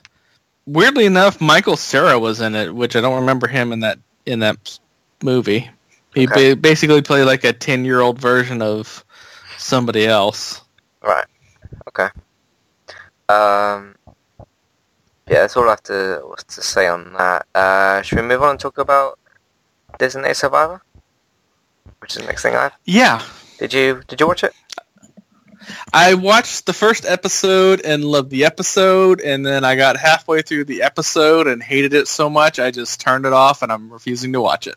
weirdly 0.66 1.06
enough, 1.06 1.40
Michael 1.40 1.76
Cera 1.76 2.18
was 2.18 2.40
in 2.40 2.54
it, 2.54 2.74
which 2.74 2.96
I 2.96 3.00
don't 3.00 3.20
remember 3.20 3.48
him 3.48 3.72
in 3.72 3.80
that 3.80 3.98
in 4.24 4.40
that 4.40 4.78
movie. 5.22 5.68
He 6.14 6.26
Okay. 6.26 6.54
ba- 6.54 6.60
basically 6.60 7.02
played 7.02 7.24
like 7.24 7.44
a 7.44 7.52
ten 7.52 7.84
year 7.84 8.00
old 8.00 8.18
version 8.20 8.62
of 8.62 9.04
somebody 9.58 10.06
else. 10.06 10.60
Right. 11.02 11.26
Okay. 11.88 12.08
Um. 13.28 13.94
Yeah, 15.28 15.42
that's 15.42 15.56
all 15.56 15.66
I 15.66 15.70
have 15.70 15.82
to 15.84 16.22
to 16.48 16.62
say 16.62 16.88
on 16.88 17.12
that. 17.12 17.46
Uh, 17.54 18.02
should 18.02 18.16
we 18.20 18.22
move 18.26 18.42
on 18.42 18.50
and 18.52 18.60
talk 18.60 18.78
about 18.78 19.18
Designated 19.98 20.36
Survivor? 20.36 20.82
Which 22.00 22.16
is 22.16 22.22
the 22.22 22.26
next 22.26 22.42
thing 22.42 22.56
I 22.56 22.62
have. 22.64 22.72
Yeah, 22.84 23.22
Did 23.58 23.72
you 23.72 24.02
Did 24.08 24.18
you 24.20 24.26
watch 24.26 24.42
it? 24.42 24.52
I 25.92 26.14
watched 26.14 26.66
the 26.66 26.72
first 26.72 27.04
episode 27.04 27.82
and 27.84 28.04
loved 28.04 28.30
the 28.30 28.44
episode, 28.44 29.20
and 29.20 29.46
then 29.46 29.62
I 29.64 29.76
got 29.76 29.96
halfway 29.96 30.42
through 30.42 30.64
the 30.64 30.82
episode 30.82 31.46
and 31.46 31.62
hated 31.62 31.92
it 31.94 32.08
so 32.08 32.28
much 32.30 32.58
I 32.58 32.70
just 32.72 33.00
turned 33.00 33.26
it 33.26 33.32
off, 33.32 33.62
and 33.62 33.70
I'm 33.70 33.92
refusing 33.92 34.32
to 34.32 34.40
watch 34.40 34.66
it. 34.66 34.76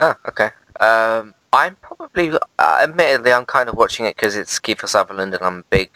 Oh, 0.00 0.14
okay. 0.28 0.50
Um, 0.80 1.34
I'm 1.52 1.76
probably, 1.76 2.32
uh, 2.58 2.78
admittedly, 2.82 3.32
I'm 3.32 3.46
kind 3.46 3.68
of 3.68 3.76
watching 3.76 4.04
it 4.06 4.16
because 4.16 4.36
it's 4.36 4.58
Kiefer 4.60 4.88
Sutherland 4.88 5.34
and 5.34 5.42
I'm 5.42 5.58
a 5.60 5.62
big 5.70 5.90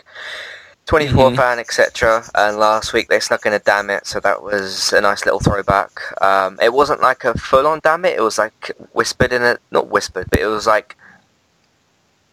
24 0.87 1.31
Mhm. 1.31 1.37
fan, 1.37 1.59
etc. 1.59 2.25
And 2.35 2.57
last 2.59 2.93
week 2.93 3.09
they 3.09 3.21
snuck 3.21 3.45
in 3.47 3.53
a 3.53 3.59
damn 3.59 3.91
it, 3.91 4.07
so 4.07 4.21
that 4.21 4.43
was 4.43 4.93
a 4.93 5.01
nice 5.01 5.25
little 5.25 5.41
throwback. 5.41 5.91
Um, 6.23 6.59
it 6.63 6.73
wasn't 6.73 7.01
like 7.03 7.25
a 7.25 7.37
full-on 7.39 7.81
damn 7.83 8.05
it, 8.07 8.17
it 8.17 8.23
was 8.23 8.39
like 8.39 8.73
whispered 8.93 9.33
in 9.33 9.43
it, 9.43 9.61
not 9.71 9.89
whispered, 9.89 10.29
but 10.31 10.41
it 10.41 10.47
was 10.47 10.67
like 10.67 10.97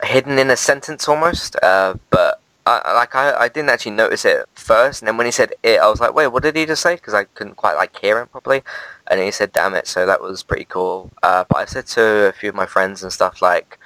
hidden 0.04 0.40
in 0.40 0.50
a 0.50 0.56
sentence 0.58 1.08
almost. 1.08 1.56
Uh, 1.62 1.96
but 2.10 2.40
I, 2.66 2.94
like 2.94 3.14
I, 3.16 3.34
I 3.38 3.48
didn't 3.50 3.70
actually 3.70 3.92
notice 3.92 4.26
it 4.26 4.38
at 4.38 4.48
first, 4.56 5.02
and 5.02 5.08
then 5.08 5.18
when 5.18 5.26
he 5.26 5.32
said 5.32 5.54
it, 5.64 5.80
I 5.80 5.90
was 5.90 6.00
like, 6.00 6.14
wait, 6.14 6.28
what 6.28 6.44
did 6.44 6.56
he 6.56 6.66
just 6.66 6.82
say? 6.82 6.96
Because 6.96 7.14
I 7.14 7.26
couldn't 7.26 7.56
quite 7.56 7.76
like 7.76 7.96
hear 7.98 8.20
him 8.20 8.28
properly 8.28 8.64
and 9.10 9.20
he 9.22 9.32
said 9.32 9.52
damn 9.54 9.74
it 9.74 9.88
so 9.88 10.06
that 10.06 10.22
was 10.22 10.44
pretty 10.44 10.66
cool 10.66 11.10
uh, 11.24 11.44
but 11.50 11.58
i 11.58 11.66
said 11.66 11.86
to 11.86 12.02
a 12.28 12.32
few 12.34 12.50
of 12.50 12.56
my 12.56 12.66
friends 12.66 13.04
and 13.04 13.12
stuff 13.12 13.42
like 13.42 13.78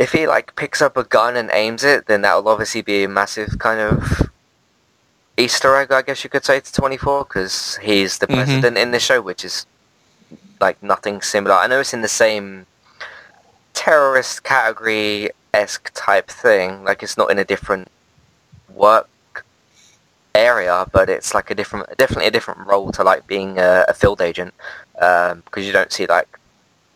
if 0.00 0.12
he 0.12 0.26
like 0.26 0.54
picks 0.56 0.80
up 0.82 0.96
a 0.96 1.04
gun 1.04 1.36
and 1.36 1.50
aims 1.52 1.84
it 1.84 2.06
then 2.06 2.22
that 2.22 2.34
will 2.36 2.48
obviously 2.50 2.82
be 2.82 3.04
a 3.04 3.08
massive 3.08 3.58
kind 3.58 3.80
of 3.80 4.30
easter 5.36 5.74
egg 5.76 5.90
i 5.92 6.02
guess 6.02 6.24
you 6.24 6.30
could 6.30 6.44
say 6.44 6.60
to 6.60 6.72
24 6.72 7.24
because 7.24 7.78
he's 7.82 8.18
the 8.18 8.26
Mhm. 8.26 8.34
president 8.34 8.78
in 8.78 8.90
the 8.90 9.00
show 9.00 9.20
which 9.20 9.44
is 9.44 9.66
like 10.60 10.82
nothing 10.82 11.20
similar 11.22 11.54
i 11.54 11.66
know 11.66 11.80
it's 11.80 11.94
in 11.94 12.02
the 12.02 12.08
same 12.08 12.66
terrorist 13.74 14.42
category 14.44 15.30
esque 15.54 15.90
type 15.94 16.28
thing 16.30 16.84
like 16.84 17.02
it's 17.02 17.16
not 17.16 17.30
in 17.30 17.38
a 17.38 17.44
different 17.44 17.88
work 18.68 19.08
area, 20.34 20.86
but 20.92 21.08
it's 21.08 21.34
like 21.34 21.50
a 21.50 21.54
different, 21.54 21.86
definitely 21.98 22.26
a 22.26 22.30
different 22.30 22.66
role 22.66 22.92
to 22.92 23.04
like 23.04 23.26
being 23.26 23.58
a, 23.58 23.84
a 23.88 23.94
field 23.94 24.20
agent, 24.20 24.54
um, 25.00 25.42
because 25.44 25.66
you 25.66 25.72
don't 25.72 25.92
see 25.92 26.06
like 26.06 26.38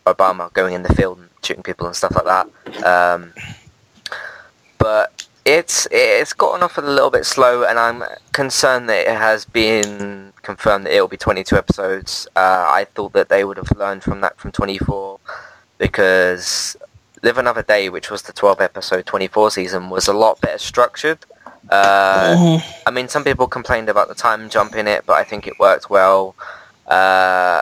Obama 0.05 0.51
going 0.53 0.73
in 0.73 0.83
the 0.83 0.93
field 0.93 1.19
and 1.19 1.29
shooting 1.43 1.63
people 1.63 1.87
and 1.87 1.95
stuff 1.95 2.15
like 2.15 2.25
that. 2.25 2.85
Um, 2.85 3.33
but 4.77 5.27
it's 5.45 5.87
it's 5.91 6.33
gotten 6.33 6.61
off 6.61 6.77
a 6.77 6.81
little 6.81 7.09
bit 7.09 7.25
slow, 7.25 7.63
and 7.63 7.79
I'm 7.79 8.03
concerned 8.33 8.89
that 8.89 9.07
it 9.07 9.17
has 9.17 9.45
been 9.45 10.33
confirmed 10.41 10.85
that 10.85 10.93
it 10.93 11.01
will 11.01 11.07
be 11.07 11.17
22 11.17 11.55
episodes. 11.55 12.27
Uh, 12.35 12.65
I 12.69 12.85
thought 12.93 13.13
that 13.13 13.29
they 13.29 13.43
would 13.43 13.57
have 13.57 13.71
learned 13.77 14.03
from 14.03 14.21
that 14.21 14.37
from 14.37 14.51
24, 14.51 15.19
because 15.77 16.75
Live 17.23 17.37
Another 17.37 17.63
Day, 17.63 17.89
which 17.89 18.11
was 18.11 18.23
the 18.23 18.33
12 18.33 18.61
episode 18.61 19.05
24 19.05 19.51
season, 19.51 19.89
was 19.89 20.07
a 20.07 20.13
lot 20.13 20.39
better 20.41 20.57
structured. 20.57 21.19
Uh, 21.69 22.59
I 22.85 22.91
mean, 22.91 23.07
some 23.07 23.23
people 23.23 23.47
complained 23.47 23.89
about 23.89 24.07
the 24.07 24.15
time 24.15 24.49
jump 24.49 24.75
in 24.75 24.87
it, 24.87 25.05
but 25.05 25.17
I 25.17 25.23
think 25.23 25.47
it 25.47 25.59
worked 25.59 25.89
well. 25.89 26.35
Uh, 26.87 27.61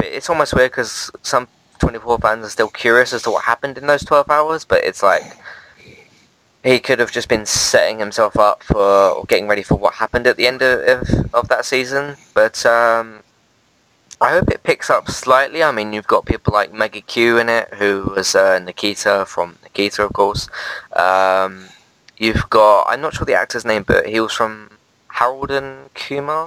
it's 0.00 0.30
almost 0.30 0.54
weird 0.54 0.70
because 0.70 1.10
some 1.22 1.48
24 1.80 2.18
fans 2.18 2.46
are 2.46 2.50
still 2.50 2.68
curious 2.68 3.12
as 3.12 3.22
to 3.22 3.30
what 3.30 3.44
happened 3.44 3.78
in 3.78 3.86
those 3.86 4.04
12 4.04 4.30
hours, 4.30 4.64
but 4.64 4.84
it's 4.84 5.02
like 5.02 5.22
he 6.64 6.78
could 6.78 6.98
have 6.98 7.12
just 7.12 7.28
been 7.28 7.46
setting 7.46 7.98
himself 7.98 8.36
up 8.36 8.62
for 8.62 9.10
or 9.10 9.24
getting 9.24 9.48
ready 9.48 9.62
for 9.62 9.76
what 9.76 9.94
happened 9.94 10.26
at 10.26 10.36
the 10.36 10.46
end 10.46 10.62
of, 10.62 10.80
of, 10.80 11.34
of 11.34 11.48
that 11.48 11.64
season. 11.64 12.16
But 12.34 12.64
um, 12.66 13.20
I 14.20 14.30
hope 14.30 14.50
it 14.50 14.64
picks 14.64 14.90
up 14.90 15.08
slightly. 15.08 15.62
I 15.62 15.70
mean, 15.70 15.92
you've 15.92 16.06
got 16.06 16.26
people 16.26 16.52
like 16.52 16.72
Maggie 16.72 17.02
Q 17.02 17.38
in 17.38 17.48
it, 17.48 17.72
who 17.74 18.12
was 18.14 18.34
uh, 18.34 18.58
Nikita 18.58 19.24
from 19.26 19.58
Nikita, 19.62 20.04
of 20.04 20.12
course. 20.12 20.48
Um, 20.92 21.68
you've 22.18 22.48
got 22.50 22.84
I'm 22.88 23.00
not 23.00 23.14
sure 23.14 23.24
the 23.24 23.34
actor's 23.34 23.64
name, 23.64 23.84
but 23.84 24.06
he 24.06 24.20
was 24.20 24.32
from 24.32 24.70
Harold 25.08 25.50
and 25.50 25.92
Kumar. 25.94 26.46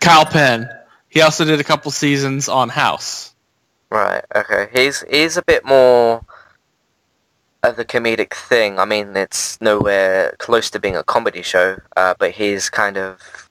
Kal 0.00 0.26
Penn. 0.26 0.68
He 1.08 1.20
also 1.20 1.44
did 1.44 1.60
a 1.60 1.64
couple 1.64 1.90
seasons 1.90 2.48
on 2.48 2.68
House. 2.68 3.34
Right. 3.90 4.24
Okay. 4.34 4.68
He's 4.72 5.04
he's 5.10 5.36
a 5.36 5.42
bit 5.42 5.64
more 5.64 6.24
of 7.62 7.76
the 7.76 7.84
comedic 7.84 8.34
thing. 8.34 8.78
I 8.78 8.84
mean, 8.84 9.16
it's 9.16 9.60
nowhere 9.60 10.34
close 10.38 10.70
to 10.70 10.80
being 10.80 10.96
a 10.96 11.04
comedy 11.04 11.42
show, 11.42 11.78
uh, 11.96 12.14
but 12.18 12.32
he's 12.32 12.68
kind 12.70 12.96
of 12.96 13.48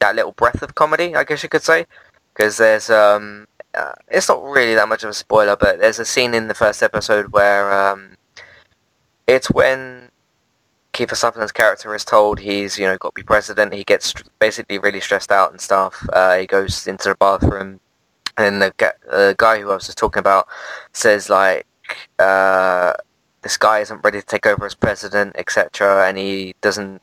that 0.00 0.16
little 0.16 0.32
breath 0.32 0.62
of 0.62 0.74
comedy, 0.74 1.14
I 1.14 1.24
guess 1.24 1.42
you 1.42 1.48
could 1.48 1.62
say. 1.62 1.86
Because 2.32 2.56
there's 2.56 2.90
um, 2.90 3.46
uh, 3.74 3.92
it's 4.08 4.28
not 4.28 4.42
really 4.42 4.74
that 4.74 4.88
much 4.88 5.04
of 5.04 5.10
a 5.10 5.14
spoiler, 5.14 5.56
but 5.56 5.78
there's 5.78 5.98
a 5.98 6.04
scene 6.04 6.34
in 6.34 6.48
the 6.48 6.54
first 6.54 6.82
episode 6.82 7.32
where 7.32 7.72
um, 7.72 8.16
it's 9.26 9.50
when 9.50 10.03
Kiefer 10.94 11.16
Sutherland's 11.16 11.52
character 11.52 11.94
is 11.94 12.04
told 12.04 12.38
he's 12.38 12.78
you 12.78 12.86
know 12.86 12.96
got 12.96 13.14
to 13.14 13.20
be 13.20 13.24
president. 13.24 13.74
He 13.74 13.84
gets 13.84 14.14
basically 14.38 14.78
really 14.78 15.00
stressed 15.00 15.32
out 15.32 15.50
and 15.50 15.60
stuff. 15.60 16.06
Uh, 16.12 16.38
he 16.38 16.46
goes 16.46 16.86
into 16.86 17.10
the 17.10 17.16
bathroom, 17.16 17.80
and 18.38 18.62
the, 18.62 18.72
the 19.10 19.34
guy 19.36 19.60
who 19.60 19.70
I 19.70 19.74
was 19.74 19.86
just 19.86 19.98
talking 19.98 20.20
about 20.20 20.48
says 20.92 21.28
like. 21.28 21.66
Uh, 22.18 22.94
this 23.42 23.58
guy 23.58 23.80
isn't 23.80 24.02
ready 24.02 24.20
to 24.20 24.26
take 24.26 24.46
over 24.46 24.64
as 24.64 24.74
president, 24.74 25.36
etc., 25.36 26.08
and 26.08 26.16
he 26.16 26.54
doesn't 26.62 27.02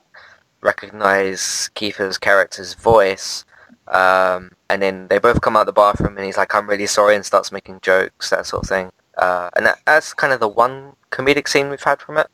recognize 0.61 1.69
Kiefer's 1.75 2.17
character's 2.17 2.73
voice. 2.73 3.45
Um, 3.87 4.51
and 4.67 4.81
then 4.81 5.07
they 5.07 5.19
both 5.19 5.41
come 5.41 5.55
out 5.55 5.67
the 5.67 5.71
bathroom, 5.71 6.17
and 6.17 6.25
he's 6.25 6.37
like, 6.37 6.55
"I'm 6.55 6.67
really 6.67 6.87
sorry," 6.87 7.15
and 7.15 7.25
starts 7.25 7.51
making 7.51 7.81
jokes, 7.81 8.31
that 8.31 8.47
sort 8.47 8.63
of 8.63 8.69
thing. 8.69 8.91
Uh, 9.17 9.49
and 9.55 9.67
that, 9.67 9.79
that's 9.85 10.13
kind 10.13 10.33
of 10.33 10.39
the 10.39 10.47
one 10.47 10.93
comedic 11.11 11.47
scene 11.47 11.69
we've 11.69 11.83
had 11.83 12.01
from 12.01 12.17
it. 12.17 12.27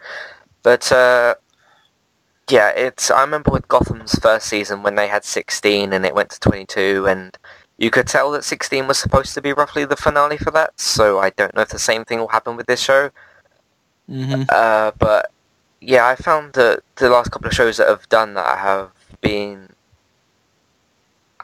But 0.63 0.89
uh, 0.91 1.35
yeah, 2.49 2.69
it's. 2.69 3.11
I 3.11 3.21
remember 3.21 3.51
with 3.51 3.67
Gotham's 3.67 4.15
first 4.15 4.47
season 4.47 4.83
when 4.83 4.95
they 4.95 5.07
had 5.07 5.23
16 5.25 5.91
and 5.93 6.05
it 6.05 6.15
went 6.15 6.29
to 6.31 6.39
22, 6.39 7.05
and 7.07 7.37
you 7.77 7.91
could 7.91 8.07
tell 8.07 8.31
that 8.31 8.43
16 8.43 8.87
was 8.87 8.97
supposed 8.97 9.33
to 9.33 9.41
be 9.41 9.53
roughly 9.53 9.85
the 9.85 9.97
finale 9.97 10.37
for 10.37 10.51
that. 10.51 10.79
So 10.79 11.19
I 11.19 11.31
don't 11.31 11.53
know 11.55 11.61
if 11.61 11.69
the 11.69 11.79
same 11.79 12.05
thing 12.05 12.19
will 12.19 12.29
happen 12.29 12.55
with 12.55 12.67
this 12.67 12.81
show. 12.81 13.11
Mm-hmm. 14.09 14.43
Uh, 14.49 14.91
but 14.97 15.31
yeah, 15.81 16.07
I 16.07 16.15
found 16.15 16.53
that 16.53 16.83
the 16.95 17.09
last 17.09 17.31
couple 17.31 17.47
of 17.47 17.53
shows 17.53 17.77
that 17.77 17.89
have 17.89 18.07
done 18.09 18.33
that 18.35 18.57
have 18.59 18.91
been 19.21 19.69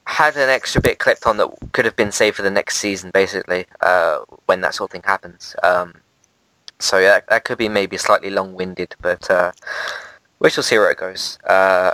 had 0.06 0.36
an 0.36 0.49
extra 0.49 0.82
bit 0.82 0.99
clipped 0.99 1.26
on 1.26 1.38
that 1.38 1.49
could 1.72 1.86
have 1.86 1.95
been 1.95 2.12
saved 2.12 2.36
for 2.38 2.41
the 2.41 2.51
next 2.51 2.78
season, 2.78 3.12
basically, 3.14 3.66
uh, 3.82 4.20
when 4.45 4.62
that 4.62 4.76
sort 4.76 4.89
of 4.89 4.91
thing 4.91 5.04
happens. 5.06 5.56
Um, 5.64 5.95
so 6.80 6.97
yeah, 6.97 7.22
that 7.30 7.45
could 7.45 7.58
be 7.58 7.70
maybe 7.70 7.97
slightly 7.97 8.30
long-winded, 8.30 8.95
but 9.01 9.30
uh, 9.30 9.51
we 10.44 10.50
shall 10.52 10.64
see 10.64 10.78
where 10.78 10.91
it 10.91 10.98
goes. 10.98 11.39
Uh, 11.48 11.91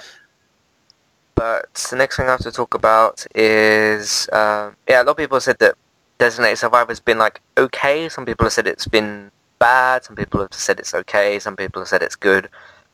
but 1.35 1.73
the 1.89 1.95
next 1.95 2.17
thing 2.17 2.25
I 2.27 2.31
have 2.31 2.41
to 2.41 2.51
talk 2.51 2.73
about 2.73 3.25
is 3.33 4.27
um, 4.33 4.75
yeah, 4.89 5.01
a 5.01 5.03
lot 5.03 5.11
of 5.11 5.17
people 5.17 5.39
said 5.39 5.59
that 5.59 5.75
Designated 6.17 6.57
Survivor's 6.57 6.99
been 6.99 7.17
like 7.17 7.39
okay. 7.57 8.09
Some 8.09 8.25
people 8.25 8.45
have 8.45 8.51
said 8.51 8.67
it's 8.67 8.87
been 8.87 9.31
bad. 9.59 10.03
Some 10.03 10.17
people 10.17 10.41
have 10.41 10.53
said 10.53 10.79
it's 10.79 10.93
okay. 10.93 11.39
Some 11.39 11.55
people 11.55 11.81
have 11.81 11.87
said 11.87 12.01
it's 12.01 12.17
good. 12.17 12.49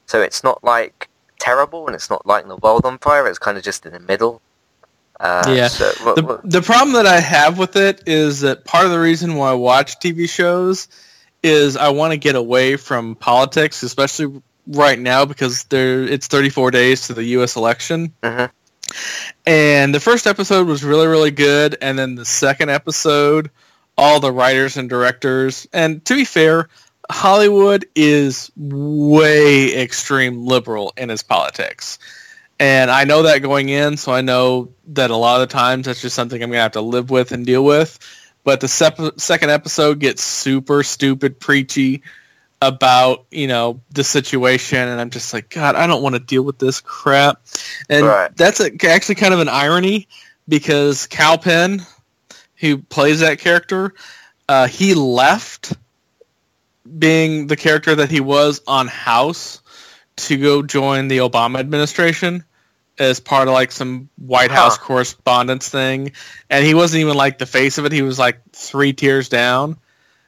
So 0.06 0.22
it's 0.22 0.43
not 0.43 0.64
like 0.64 1.10
terrible, 1.39 1.88
and 1.88 1.95
it's 1.95 2.10
not 2.12 2.26
lighting 2.28 2.49
the 2.49 2.58
world 2.58 2.86
on 2.86 2.99
fire. 2.99 3.28
It's 3.28 3.39
kind 3.39 3.58
of 3.58 3.64
just 3.64 3.86
in 3.86 3.93
the 3.93 3.99
middle. 3.99 4.41
Uh, 5.20 5.45
Yeah. 5.56 5.68
So, 5.70 5.89
wh- 6.03 6.16
the, 6.16 6.41
the 6.43 6.62
problem 6.62 6.93
that 6.93 7.08
I 7.08 7.20
have 7.20 7.58
with 7.58 7.76
it 7.78 8.03
is 8.06 8.41
that 8.41 8.66
part 8.66 8.86
of 8.86 8.91
the 8.91 8.99
reason 8.99 9.36
why 9.36 9.51
I 9.51 9.53
watch 9.53 9.99
TV 9.99 10.30
shows 10.30 10.88
is 11.41 11.78
I 11.78 11.89
want 11.89 12.12
to 12.12 12.18
get 12.18 12.36
away 12.36 12.76
from 12.76 13.16
politics, 13.16 13.82
especially 13.82 14.41
right 14.68 14.99
now 14.99 15.26
because 15.26 15.63
there 15.66 16.03
it's 16.03 16.28
34 16.28 16.72
days 16.72 17.07
to 17.07 17.13
the 17.13 17.24
U.S. 17.24 17.55
election. 17.55 18.13
Mhm. 18.24 18.49
And 19.45 19.93
the 19.93 19.99
first 19.99 20.28
episode 20.28 20.68
was 20.68 20.84
really, 20.84 21.07
really 21.07 21.32
good, 21.32 21.78
and 21.82 21.97
then 21.97 22.16
the 22.16 22.26
second 22.26 22.70
episode, 22.70 23.49
all 23.97 24.20
the 24.20 24.32
writers 24.32 24.78
and 24.78 24.89
directors, 24.89 25.68
and 25.74 26.03
to 26.05 26.16
be 26.16 26.26
fair, 26.26 26.70
Hollywood 27.09 27.86
is 27.95 28.51
way 28.55 29.76
extreme 29.82 30.45
liberal 30.45 30.93
in 30.97 31.09
its 31.09 31.24
politics. 31.24 31.99
And 32.59 32.89
I 32.89 33.03
know 33.03 33.24
that 33.24 33.39
going 33.41 33.70
in, 33.70 33.97
so 33.97 34.11
I 34.11 34.22
know 34.22 34.70
that 34.89 35.11
a 35.11 35.16
lot 35.16 35.41
of 35.41 35.49
the 35.49 35.53
times 35.53 35.86
that's 35.86 36.01
just 36.01 36.16
something 36.16 36.41
I'm 36.41 36.49
going 36.49 36.57
to 36.57 36.63
have 36.63 36.72
to 36.74 36.82
live 36.82 37.09
with 37.09 37.32
and 37.32 37.45
deal 37.45 37.63
with. 37.66 37.99
But 38.43 38.61
the 38.61 38.68
sep- 38.68 39.20
second 39.20 39.49
episode 39.49 39.99
gets 39.99 40.24
super 40.24 40.84
stupid, 40.84 41.39
preachy 41.39 42.03
about, 42.68 43.26
you 43.32 43.47
know, 43.47 43.82
the 43.91 44.03
situation. 44.03 44.78
And 44.80 44.99
I'm 44.99 45.09
just 45.09 45.34
like, 45.34 45.49
God, 45.49 45.76
I 45.76 45.88
don't 45.88 46.01
want 46.03 46.16
to 46.16 46.20
deal 46.20 46.43
with 46.43 46.57
this 46.57 46.82
crap. 46.82 47.41
And 47.89 48.05
Right. 48.05 48.36
that's 48.36 48.59
a, 48.59 48.72
actually 48.88 49.16
kind 49.16 49.34
of 49.34 49.39
an 49.39 49.49
irony 49.49 50.07
because 50.47 51.07
Kal 51.07 51.38
Penn, 51.38 51.86
who 52.57 52.78
plays 52.78 53.20
that 53.22 53.39
character, 53.39 53.93
uh, 54.47 54.68
he 54.68 54.93
left 54.93 55.74
being 56.99 57.47
the 57.47 57.55
character 57.55 57.95
that 57.95 58.11
he 58.11 58.20
was 58.20 58.61
on 58.68 58.88
House 58.88 59.61
to 60.18 60.38
go 60.38 60.61
join 60.61 61.07
the 61.07 61.18
Obama 61.20 61.59
administration 61.59 62.43
as 62.97 63.20
part 63.20 63.47
of 63.47 63.53
like 63.53 63.72
some 63.72 64.09
White 64.18 64.51
Huh. 64.51 64.57
House 64.63 64.78
correspondence 64.78 65.68
thing. 65.68 66.13
And 66.49 66.66
he 66.66 66.74
wasn't 66.74 67.01
even 67.01 67.16
like 67.16 67.38
the 67.38 67.45
face 67.45 67.78
of 67.78 67.86
it. 67.86 67.91
He 67.91 68.01
was 68.01 68.18
like 68.18 68.39
three 68.53 68.93
tiers 68.93 69.30
down, 69.30 69.78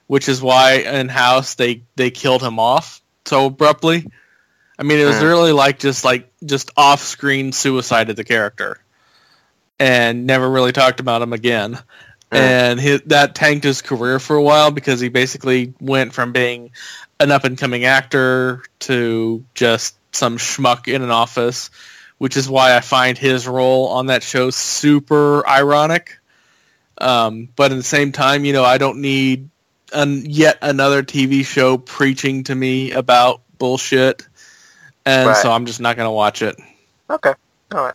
which 0.08 0.28
is 0.30 0.42
why 0.42 0.74
in 0.80 1.10
House 1.10 1.56
they, 1.56 1.84
they 1.96 2.10
killed 2.10 2.42
him 2.42 2.60
off 2.60 3.02
so 3.26 3.46
abruptly. 3.48 4.06
I 4.80 4.84
mean, 4.84 5.00
it 5.00 5.06
was 5.06 5.20
Hmm. 5.20 5.26
really 5.26 5.52
like 5.52 5.80
just 5.80 6.04
like 6.04 6.32
just 6.46 6.72
off 6.78 7.02
screen 7.02 7.52
suicide 7.52 8.10
of 8.10 8.16
the 8.16 8.24
character 8.24 8.80
and 9.80 10.26
never 10.26 10.50
really 10.50 10.72
talked 10.72 11.00
about 11.00 11.22
him 11.22 11.34
again. 11.34 11.74
Hmm. 12.32 12.36
And 12.38 12.80
his, 12.80 13.02
that 13.08 13.36
tanked 13.36 13.64
his 13.64 13.82
career 13.82 14.20
for 14.20 14.36
a 14.36 14.42
while 14.42 14.72
because 14.72 15.00
he 15.00 15.10
basically 15.10 15.74
went 15.80 16.14
from 16.14 16.32
being 16.32 16.72
an 17.20 17.32
up 17.32 17.44
and 17.46 17.58
coming 17.58 17.86
actor 17.86 18.64
to 18.80 19.44
just 19.56 19.96
some 20.14 20.38
schmuck 20.38 20.88
in 20.88 21.02
an 21.02 21.12
office, 21.12 21.70
which 22.18 22.38
is 22.38 22.50
why 22.50 22.76
I 22.76 22.82
find 22.82 23.18
his 23.18 23.48
role 23.48 23.88
on 23.88 24.08
that 24.08 24.24
show 24.24 24.50
super 24.50 25.48
ironic. 25.48 26.20
Um, 27.00 27.50
but 27.56 27.72
at 27.72 27.76
the 27.76 27.84
same 27.84 28.12
time, 28.12 28.46
you 28.46 28.54
know, 28.54 28.64
I 28.64 28.78
don't 28.78 29.02
need 29.02 29.50
an, 29.94 30.24
yet 30.26 30.58
another 30.62 31.04
TV 31.04 31.46
show 31.46 31.78
preaching 31.78 32.44
to 32.46 32.56
me 32.56 32.92
about 32.92 33.42
bullshit, 33.58 34.28
and 35.06 35.28
Right. 35.30 35.38
so 35.38 35.52
I'm 35.52 35.66
just 35.66 35.80
not 35.80 35.96
going 35.96 36.08
to 36.08 36.12
watch 36.12 36.42
it. 36.42 36.58
Okay. 37.10 37.34
All 37.74 37.84
right. 37.86 37.94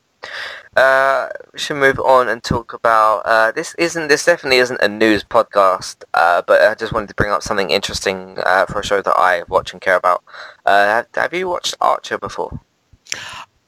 Uh, 0.76 1.28
we 1.52 1.58
should 1.58 1.76
move 1.76 1.98
on 1.98 2.28
and 2.28 2.42
talk 2.42 2.72
about 2.72 3.18
uh, 3.26 3.52
this. 3.52 3.74
Isn't 3.76 4.08
this 4.08 4.24
definitely 4.24 4.58
isn't 4.58 4.80
a 4.80 4.88
news 4.88 5.22
podcast? 5.24 6.04
Uh, 6.14 6.40
but 6.46 6.62
I 6.62 6.74
just 6.74 6.92
wanted 6.92 7.08
to 7.08 7.14
bring 7.14 7.30
up 7.30 7.42
something 7.42 7.70
interesting 7.70 8.38
uh, 8.44 8.64
for 8.66 8.80
a 8.80 8.84
show 8.84 9.02
that 9.02 9.14
I 9.18 9.42
watch 9.48 9.72
and 9.72 9.82
care 9.82 9.96
about. 9.96 10.22
Uh, 10.64 10.84
have, 10.86 11.06
have 11.14 11.34
you 11.34 11.48
watched 11.48 11.74
Archer 11.80 12.16
before? 12.18 12.60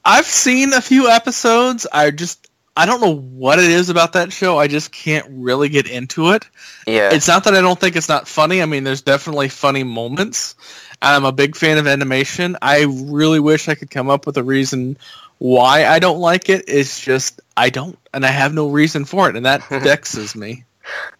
I've 0.03 0.25
seen 0.25 0.73
a 0.73 0.81
few 0.81 1.07
episodes. 1.09 1.85
I 1.91 2.09
just 2.11 2.49
I 2.77 2.85
don't 2.85 2.99
know 2.99 3.15
what 3.15 3.59
it 3.59 3.69
is 3.69 3.89
about 3.89 4.13
that 4.13 4.33
show. 4.33 4.57
I 4.57 4.67
just 4.67 4.91
can't 4.91 5.25
really 5.29 5.69
get 5.69 5.89
into 5.89 6.31
it. 6.31 6.47
Yeah. 6.85 7.13
It's 7.13 7.27
not 7.27 7.45
that 7.45 7.53
I 7.53 7.61
don't 7.61 7.79
think 7.79 7.95
it's 7.95 8.09
not 8.09 8.27
funny. 8.27 8.61
I 8.61 8.65
mean, 8.65 8.83
there's 8.83 9.01
definitely 9.01 9.47
funny 9.47 9.83
moments. 9.83 10.55
I'm 11.01 11.23
a 11.23 11.31
big 11.31 11.55
fan 11.55 11.77
of 11.77 11.87
animation. 11.87 12.57
I 12.61 12.83
really 12.83 13.39
wish 13.39 13.69
I 13.69 13.75
could 13.75 13.89
come 13.89 14.09
up 14.09 14.25
with 14.25 14.37
a 14.37 14.43
reason 14.43 14.97
why 15.37 15.85
I 15.85 15.99
don't 15.99 16.19
like 16.19 16.49
it. 16.49 16.65
It's 16.67 16.99
just 16.99 17.41
I 17.55 17.69
don't, 17.69 17.97
and 18.13 18.25
I 18.25 18.29
have 18.29 18.53
no 18.53 18.69
reason 18.69 19.05
for 19.05 19.29
it, 19.29 19.35
and 19.35 19.45
that 19.45 19.63
vexes 19.69 20.35
me. 20.35 20.65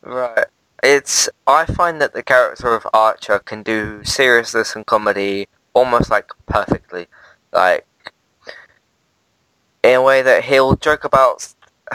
Right. 0.02 0.46
It's 0.84 1.30
I 1.48 1.66
find 1.66 2.02
that 2.02 2.14
the 2.14 2.24
character 2.24 2.76
of 2.76 2.88
Archer 2.94 3.40
can 3.40 3.64
do 3.64 4.04
seriousness 4.04 4.76
and 4.76 4.86
comedy 4.86 5.48
almost 5.74 6.12
like 6.12 6.32
perfectly. 6.46 7.08
Like 7.52 7.86
in 9.86 9.96
a 9.96 10.02
way 10.02 10.22
that 10.22 10.46
he'll 10.46 10.76
joke 10.76 11.04
about 11.04 11.54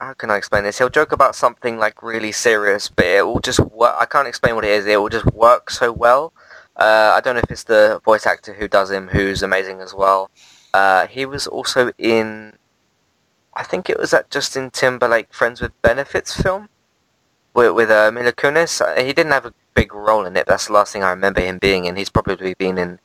how 0.00 0.12
can 0.18 0.30
I 0.30 0.36
explain 0.36 0.64
this? 0.64 0.78
He'll 0.78 0.90
joke 0.90 1.12
about 1.12 1.34
something 1.34 1.78
like 1.78 2.02
really 2.02 2.32
serious, 2.32 2.88
but 2.88 3.06
it 3.06 3.26
will 3.26 3.40
just 3.40 3.60
work. 3.60 3.94
I 3.98 4.04
can't 4.04 4.28
explain 4.28 4.54
what 4.54 4.64
it 4.64 4.70
is. 4.70 4.86
It 4.86 5.00
will 5.00 5.08
just 5.08 5.26
work 5.26 5.70
so 5.70 5.90
well. 5.92 6.32
Uh, 6.76 7.14
I 7.16 7.20
don't 7.22 7.34
know 7.34 7.40
if 7.42 7.50
it's 7.50 7.64
the 7.64 8.00
voice 8.04 8.26
actor 8.26 8.52
who 8.52 8.68
does 8.68 8.90
him, 8.90 9.08
who's 9.08 9.42
amazing 9.42 9.80
as 9.80 9.94
well. 9.94 10.30
Uh, 10.74 11.06
he 11.06 11.24
was 11.24 11.46
also 11.46 11.92
in, 11.96 12.54
I 13.54 13.62
think 13.62 13.88
it 13.88 13.98
was 13.98 14.10
that 14.10 14.30
Justin 14.30 14.70
Timberlake 14.70 15.32
Friends 15.32 15.62
with 15.62 15.80
Benefits 15.80 16.36
film 16.40 16.68
with, 17.54 17.72
with 17.72 17.90
uh, 17.90 18.12
Mila 18.12 18.32
Kunis. 18.32 18.82
Uh, 18.82 19.02
He 19.02 19.14
didn't 19.14 19.32
have 19.32 19.46
a 19.46 19.54
big 19.74 19.94
role 19.94 20.26
in 20.26 20.36
it. 20.36 20.46
That's 20.46 20.66
the 20.66 20.74
last 20.74 20.92
thing 20.92 21.02
I 21.02 21.10
remember 21.10 21.40
him 21.40 21.56
being 21.58 21.86
in. 21.86 21.96
He's 21.96 22.10
probably 22.10 22.52
been 22.52 22.76
in 22.76 22.98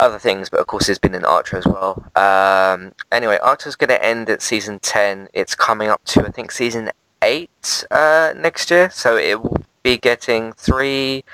other 0.00 0.18
things, 0.18 0.48
but 0.48 0.60
of 0.60 0.66
course 0.66 0.86
there's 0.86 0.98
been 0.98 1.14
an 1.14 1.24
Archer 1.24 1.56
as 1.58 1.66
well. 1.66 2.02
Um, 2.16 2.92
anyway, 3.12 3.38
Archer's 3.42 3.76
going 3.76 3.88
to 3.88 4.04
end 4.04 4.28
at 4.30 4.42
season 4.42 4.78
10. 4.80 5.28
It's 5.32 5.54
coming 5.54 5.88
up 5.88 6.04
to, 6.06 6.26
I 6.26 6.30
think, 6.30 6.50
season 6.50 6.90
8 7.22 7.84
uh, 7.90 8.32
next 8.36 8.70
year, 8.70 8.90
so 8.90 9.16
it 9.16 9.42
will 9.42 9.62
be 9.82 9.98
getting 9.98 10.52
three 10.52 11.24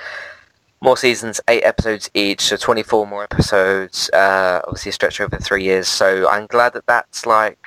more 0.81 0.97
seasons, 0.97 1.41
eight 1.49 1.63
episodes 1.65 2.11
each, 2.15 2.43
so 2.43 2.57
24 2.57 3.07
more 3.07 3.25
episodes, 3.25 4.11
uh, 4.11 4.61
obviously 4.65 4.91
a 4.91 4.93
stretch 4.93 5.21
over 5.21 5.37
three 5.39 5.65
years, 5.65 5.89
so 5.89 6.29
I'm 6.29 6.47
glad 6.47 6.75
that 6.75 6.87
that's 6.87 7.25
like 7.25 7.59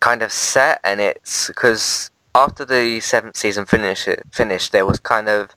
kind 0.00 0.22
of 0.22 0.30
set, 0.30 0.80
and 0.84 1.00
it's 1.00 1.48
because 1.48 2.10
after 2.34 2.64
the 2.64 3.00
seventh 3.00 3.36
season 3.36 3.64
finish, 3.64 4.06
finished, 4.30 4.72
there 4.72 4.86
was 4.86 5.00
kind 5.00 5.28
of 5.28 5.50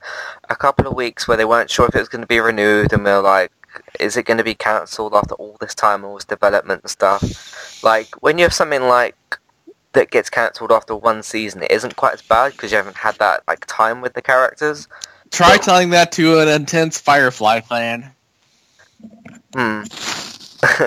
a 0.50 0.56
couple 0.56 0.88
of 0.88 0.96
weeks 0.96 1.28
where 1.28 1.38
they 1.38 1.46
weren't 1.46 1.70
sure 1.70 1.88
if 1.88 1.96
it 1.96 2.00
was 2.00 2.10
going 2.10 2.22
to 2.22 2.28
be 2.28 2.40
renewed, 2.40 2.94
and 2.94 3.04
we 3.04 3.10
are 3.10 3.22
like, 3.22 3.52
is 4.00 4.18
it 4.18 4.26
going 4.26 4.38
to 4.38 4.44
be 4.44 4.56
cancelled 4.56 5.14
after 5.14 5.36
all 5.36 5.58
this 5.60 5.76
time, 5.76 6.04
all 6.04 6.16
this 6.16 6.26
development 6.26 6.82
and 6.84 6.90
stuff? 6.90 7.84
Like, 7.84 8.22
when 8.22 8.38
you 8.38 8.44
have 8.44 8.54
something 8.54 8.84
like 8.84 9.16
that 9.94 10.12
gets 10.12 10.30
cancelled 10.30 10.72
after 10.72 10.96
one 10.96 11.24
season, 11.24 11.64
it 11.64 11.72
isn't 11.72 11.96
quite 11.96 12.14
as 12.14 12.22
bad 12.22 12.52
because 12.52 12.72
you 12.72 12.78
haven't 12.78 12.98
had 12.98 13.16
that 13.16 13.44
like 13.48 13.66
time 13.68 14.02
with 14.02 14.14
the 14.14 14.22
characters. 14.22 14.88
Try 15.32 15.58
telling 15.58 15.90
that 15.92 16.12
to 16.14 16.40
an 16.40 16.48
intense 16.48 17.00
Firefly 17.00 17.62
fan. 17.62 18.12
Hmm. 19.54 19.84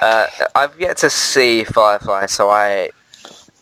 uh, 0.00 0.26
I've 0.54 0.78
yet 0.78 0.98
to 0.98 1.10
see 1.10 1.64
Firefly, 1.64 2.26
so 2.26 2.50
I 2.50 2.90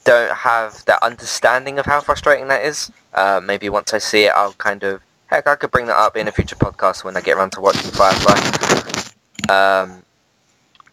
don't 0.05 0.33
have 0.33 0.85
that 0.85 1.03
understanding 1.03 1.79
of 1.79 1.87
how 1.87 2.01
frustrating 2.01 2.49
that 2.49 2.65
is. 2.65 2.91
Uh, 3.15 3.41
maybe 3.43 3.69
once 3.69 3.95
I 3.95 3.99
see 3.99 4.25
it, 4.25 4.33
I'll 4.35 4.53
kind 4.55 4.83
of 4.83 5.01
heck, 5.27 5.47
I 5.47 5.57
could 5.57 5.71
bring 5.71 5.87
that 5.87 5.97
up 5.97 6.17
in 6.17 6.29
a 6.29 6.33
future 6.33 6.57
podcast 6.57 7.05
when 7.05 7.17
I 7.17 7.21
get 7.21 7.37
around 7.37 7.51
to 7.53 7.61
watching 7.61 7.91
Firefly. 7.91 8.39
Um, 9.49 10.03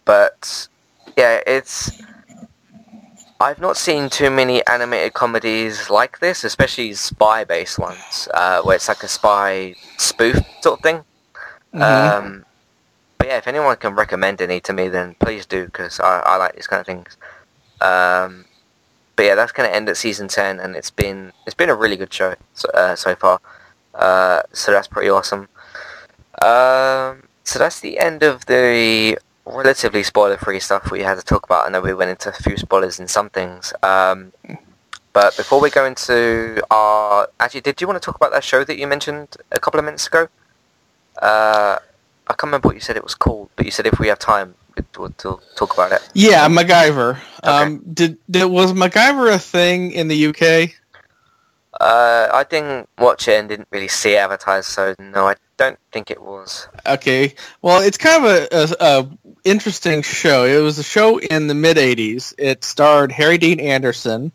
but 0.05 0.67
yeah, 1.17 1.41
it's. 1.45 2.01
I've 3.39 3.59
not 3.59 3.75
seen 3.75 4.09
too 4.09 4.29
many 4.29 4.65
animated 4.67 5.13
comedies 5.13 5.89
like 5.89 6.19
this, 6.19 6.43
especially 6.43 6.93
spy-based 6.93 7.79
ones, 7.79 8.27
uh, 8.35 8.61
where 8.61 8.75
it's 8.75 8.87
like 8.87 9.01
a 9.01 9.07
spy 9.07 9.73
spoof 9.97 10.37
sort 10.61 10.77
of 10.79 10.83
thing. 10.83 11.03
Mm-hmm. 11.73 11.81
Um, 11.81 12.45
but 13.17 13.27
yeah, 13.27 13.37
if 13.37 13.47
anyone 13.47 13.75
can 13.77 13.95
recommend 13.95 14.41
any 14.43 14.59
to 14.59 14.73
me, 14.73 14.89
then 14.89 15.15
please 15.19 15.47
do, 15.47 15.65
because 15.65 15.99
I, 15.99 16.19
I 16.19 16.35
like 16.37 16.55
these 16.55 16.67
kind 16.67 16.81
of 16.81 16.85
things. 16.85 17.17
Um, 17.81 18.45
but 19.15 19.25
yeah, 19.25 19.33
that's 19.33 19.51
going 19.51 19.67
to 19.67 19.75
end 19.75 19.89
at 19.89 19.97
season 19.97 20.27
ten, 20.27 20.59
and 20.59 20.75
it's 20.75 20.91
been 20.91 21.33
it's 21.45 21.55
been 21.55 21.69
a 21.69 21.75
really 21.75 21.95
good 21.95 22.13
show 22.13 22.35
so, 22.53 22.69
uh, 22.69 22.95
so 22.95 23.15
far. 23.15 23.39
Uh, 23.93 24.41
so 24.53 24.71
that's 24.71 24.87
pretty 24.87 25.09
awesome. 25.09 25.47
Um, 26.41 27.23
so 27.43 27.59
that's 27.59 27.79
the 27.79 27.99
end 27.99 28.23
of 28.23 28.45
the 28.45 29.17
relatively 29.45 30.03
spoiler-free 30.03 30.59
stuff 30.59 30.91
we 30.91 31.01
had 31.01 31.17
to 31.17 31.23
talk 31.23 31.45
about. 31.45 31.65
I 31.65 31.69
know 31.69 31.81
we 31.81 31.93
went 31.93 32.11
into 32.11 32.29
a 32.29 32.33
few 32.33 32.57
spoilers 32.57 32.99
in 32.99 33.07
some 33.07 33.29
things. 33.29 33.73
Um, 33.83 34.31
but 35.13 35.35
before 35.35 35.59
we 35.59 35.69
go 35.69 35.85
into 35.85 36.61
our... 36.71 37.27
Actually, 37.39 37.61
did 37.61 37.81
you 37.81 37.87
want 37.87 38.01
to 38.01 38.05
talk 38.05 38.15
about 38.15 38.31
that 38.31 38.43
show 38.43 38.63
that 38.63 38.77
you 38.77 38.87
mentioned 38.87 39.35
a 39.51 39.59
couple 39.59 39.79
of 39.79 39.85
minutes 39.85 40.07
ago? 40.07 40.27
Uh, 41.21 41.77
I 42.27 42.33
can't 42.33 42.43
remember 42.43 42.69
what 42.69 42.75
you 42.75 42.81
said 42.81 42.95
it 42.95 43.03
was 43.03 43.15
called, 43.15 43.49
but 43.55 43.65
you 43.65 43.71
said 43.71 43.85
if 43.85 43.99
we 43.99 44.07
have 44.07 44.19
time, 44.19 44.55
we'll, 44.97 45.09
talk 45.09 45.73
about 45.73 45.91
it. 45.91 46.07
Yeah, 46.13 46.47
MacGyver. 46.47 47.11
Okay. 47.11 47.19
Um, 47.43 47.79
did, 47.93 48.17
did 48.29 48.45
was 48.45 48.73
MacGyver 48.73 49.33
a 49.33 49.39
thing 49.39 49.91
in 49.91 50.07
the 50.07 50.27
UK? 50.27 50.71
Uh, 51.79 52.27
I 52.31 52.43
didn't 52.43 52.89
watch 52.99 53.27
it 53.27 53.39
and 53.39 53.47
didn't 53.47 53.67
really 53.71 53.87
see 53.87 54.13
it 54.13 54.17
advertised, 54.17 54.67
so 54.67 54.93
no, 54.99 55.27
I 55.27 55.35
don't 55.57 55.79
think 55.91 56.11
it 56.11 56.21
was. 56.21 56.67
Okay, 56.85 57.33
well, 57.61 57.81
it's 57.81 57.97
kind 57.97 58.25
of 58.25 58.31
a, 58.31 58.47
a, 58.51 58.75
a 58.79 59.09
interesting 59.45 60.01
show. 60.01 60.43
It 60.43 60.61
was 60.61 60.79
a 60.79 60.83
show 60.83 61.19
in 61.19 61.47
the 61.47 61.55
mid 61.55 61.77
'80s. 61.77 62.33
It 62.37 62.63
starred 62.63 63.11
Harry 63.11 63.37
Dean 63.37 63.59
Anderson. 63.59 64.31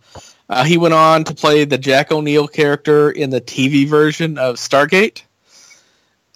Uh, 0.49 0.64
he 0.64 0.78
went 0.78 0.95
on 0.95 1.24
to 1.24 1.34
play 1.34 1.64
the 1.64 1.78
Jack 1.78 2.12
O'Neill 2.12 2.49
character 2.49 3.11
in 3.11 3.30
the 3.30 3.41
TV 3.41 3.87
version 3.87 4.39
of 4.39 4.57
Stargate. 4.57 5.22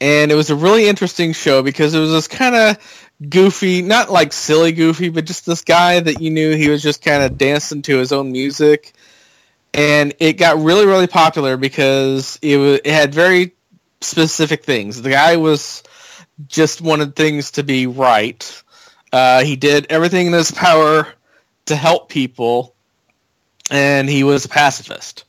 And 0.00 0.32
it 0.32 0.34
was 0.34 0.50
a 0.50 0.56
really 0.56 0.88
interesting 0.88 1.32
show 1.32 1.62
because 1.62 1.94
it 1.94 2.00
was 2.00 2.10
this 2.10 2.26
kind 2.26 2.54
of 2.54 2.78
goofy, 3.28 3.82
not 3.82 4.10
like 4.10 4.32
silly 4.32 4.72
goofy, 4.72 5.10
but 5.10 5.26
just 5.26 5.46
this 5.46 5.62
guy 5.62 6.00
that 6.00 6.20
you 6.20 6.30
knew 6.30 6.56
he 6.56 6.70
was 6.70 6.82
just 6.82 7.02
kind 7.04 7.22
of 7.22 7.38
dancing 7.38 7.82
to 7.82 7.98
his 7.98 8.10
own 8.10 8.32
music. 8.32 8.92
And 9.72 10.14
it 10.18 10.34
got 10.34 10.58
really, 10.58 10.86
really 10.86 11.06
popular 11.06 11.56
because 11.56 12.38
it, 12.42 12.56
was, 12.56 12.80
it 12.84 12.92
had 12.92 13.14
very 13.14 13.52
specific 14.00 14.64
things. 14.64 15.00
The 15.00 15.10
guy 15.10 15.36
was 15.36 15.82
just 16.48 16.80
wanted 16.80 17.14
things 17.14 17.52
to 17.52 17.62
be 17.62 17.86
right. 17.86 18.62
Uh, 19.12 19.44
he 19.44 19.56
did 19.56 19.86
everything 19.90 20.26
in 20.26 20.32
his 20.32 20.50
power 20.50 21.06
to 21.66 21.76
help 21.76 22.08
people, 22.08 22.74
and 23.70 24.08
he 24.08 24.24
was 24.24 24.44
a 24.44 24.48
pacifist. 24.48 25.24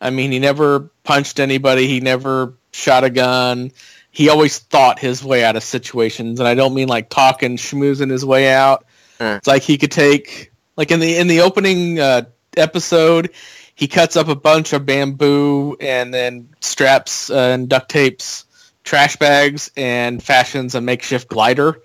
I 0.00 0.10
mean, 0.10 0.32
he 0.32 0.38
never 0.38 0.90
punched 1.02 1.40
anybody. 1.40 1.86
He 1.86 2.00
never 2.00 2.54
shot 2.72 3.04
a 3.04 3.10
gun 3.10 3.72
he 4.18 4.28
always 4.28 4.58
thought 4.58 4.98
his 4.98 5.22
way 5.22 5.44
out 5.44 5.54
of 5.54 5.62
situations, 5.62 6.40
and 6.40 6.48
I 6.48 6.56
don't 6.56 6.74
mean 6.74 6.88
like 6.88 7.08
talking 7.08 7.56
schmoozing 7.56 8.10
his 8.10 8.24
way 8.24 8.52
out. 8.52 8.84
Mm. 9.20 9.36
It's 9.38 9.46
like 9.46 9.62
he 9.62 9.78
could 9.78 9.92
take 9.92 10.50
like 10.76 10.90
in 10.90 10.98
the 10.98 11.18
in 11.18 11.28
the 11.28 11.42
opening 11.42 12.00
uh, 12.00 12.22
episode, 12.56 13.30
he 13.78 13.86
cuts 13.86 14.16
up 14.16 14.26
a 14.26 14.34
bunch 14.34 14.72
of 14.72 14.84
bamboo 14.84 15.76
and 15.80 16.12
then 16.12 16.48
straps 16.60 17.30
uh, 17.30 17.52
and 17.54 17.68
duct 17.68 17.88
tapes 17.88 18.44
trash 18.82 19.16
bags 19.16 19.70
and 19.76 20.22
fashions 20.22 20.74
a 20.74 20.80
makeshift 20.80 21.28
glider 21.28 21.80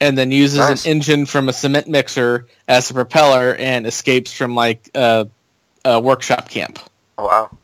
and 0.00 0.16
then 0.16 0.30
uses 0.30 0.58
nice. 0.58 0.84
an 0.84 0.92
engine 0.92 1.26
from 1.26 1.48
a 1.48 1.52
cement 1.52 1.88
mixer 1.88 2.46
as 2.66 2.90
a 2.90 2.94
propeller 2.94 3.54
and 3.54 3.86
escapes 3.86 4.32
from 4.32 4.54
like 4.54 4.88
a, 4.94 5.28
a 5.84 6.00
workshop 6.00 6.48
camp. 6.48 6.78
Oh, 7.18 7.26
wow 7.26 7.58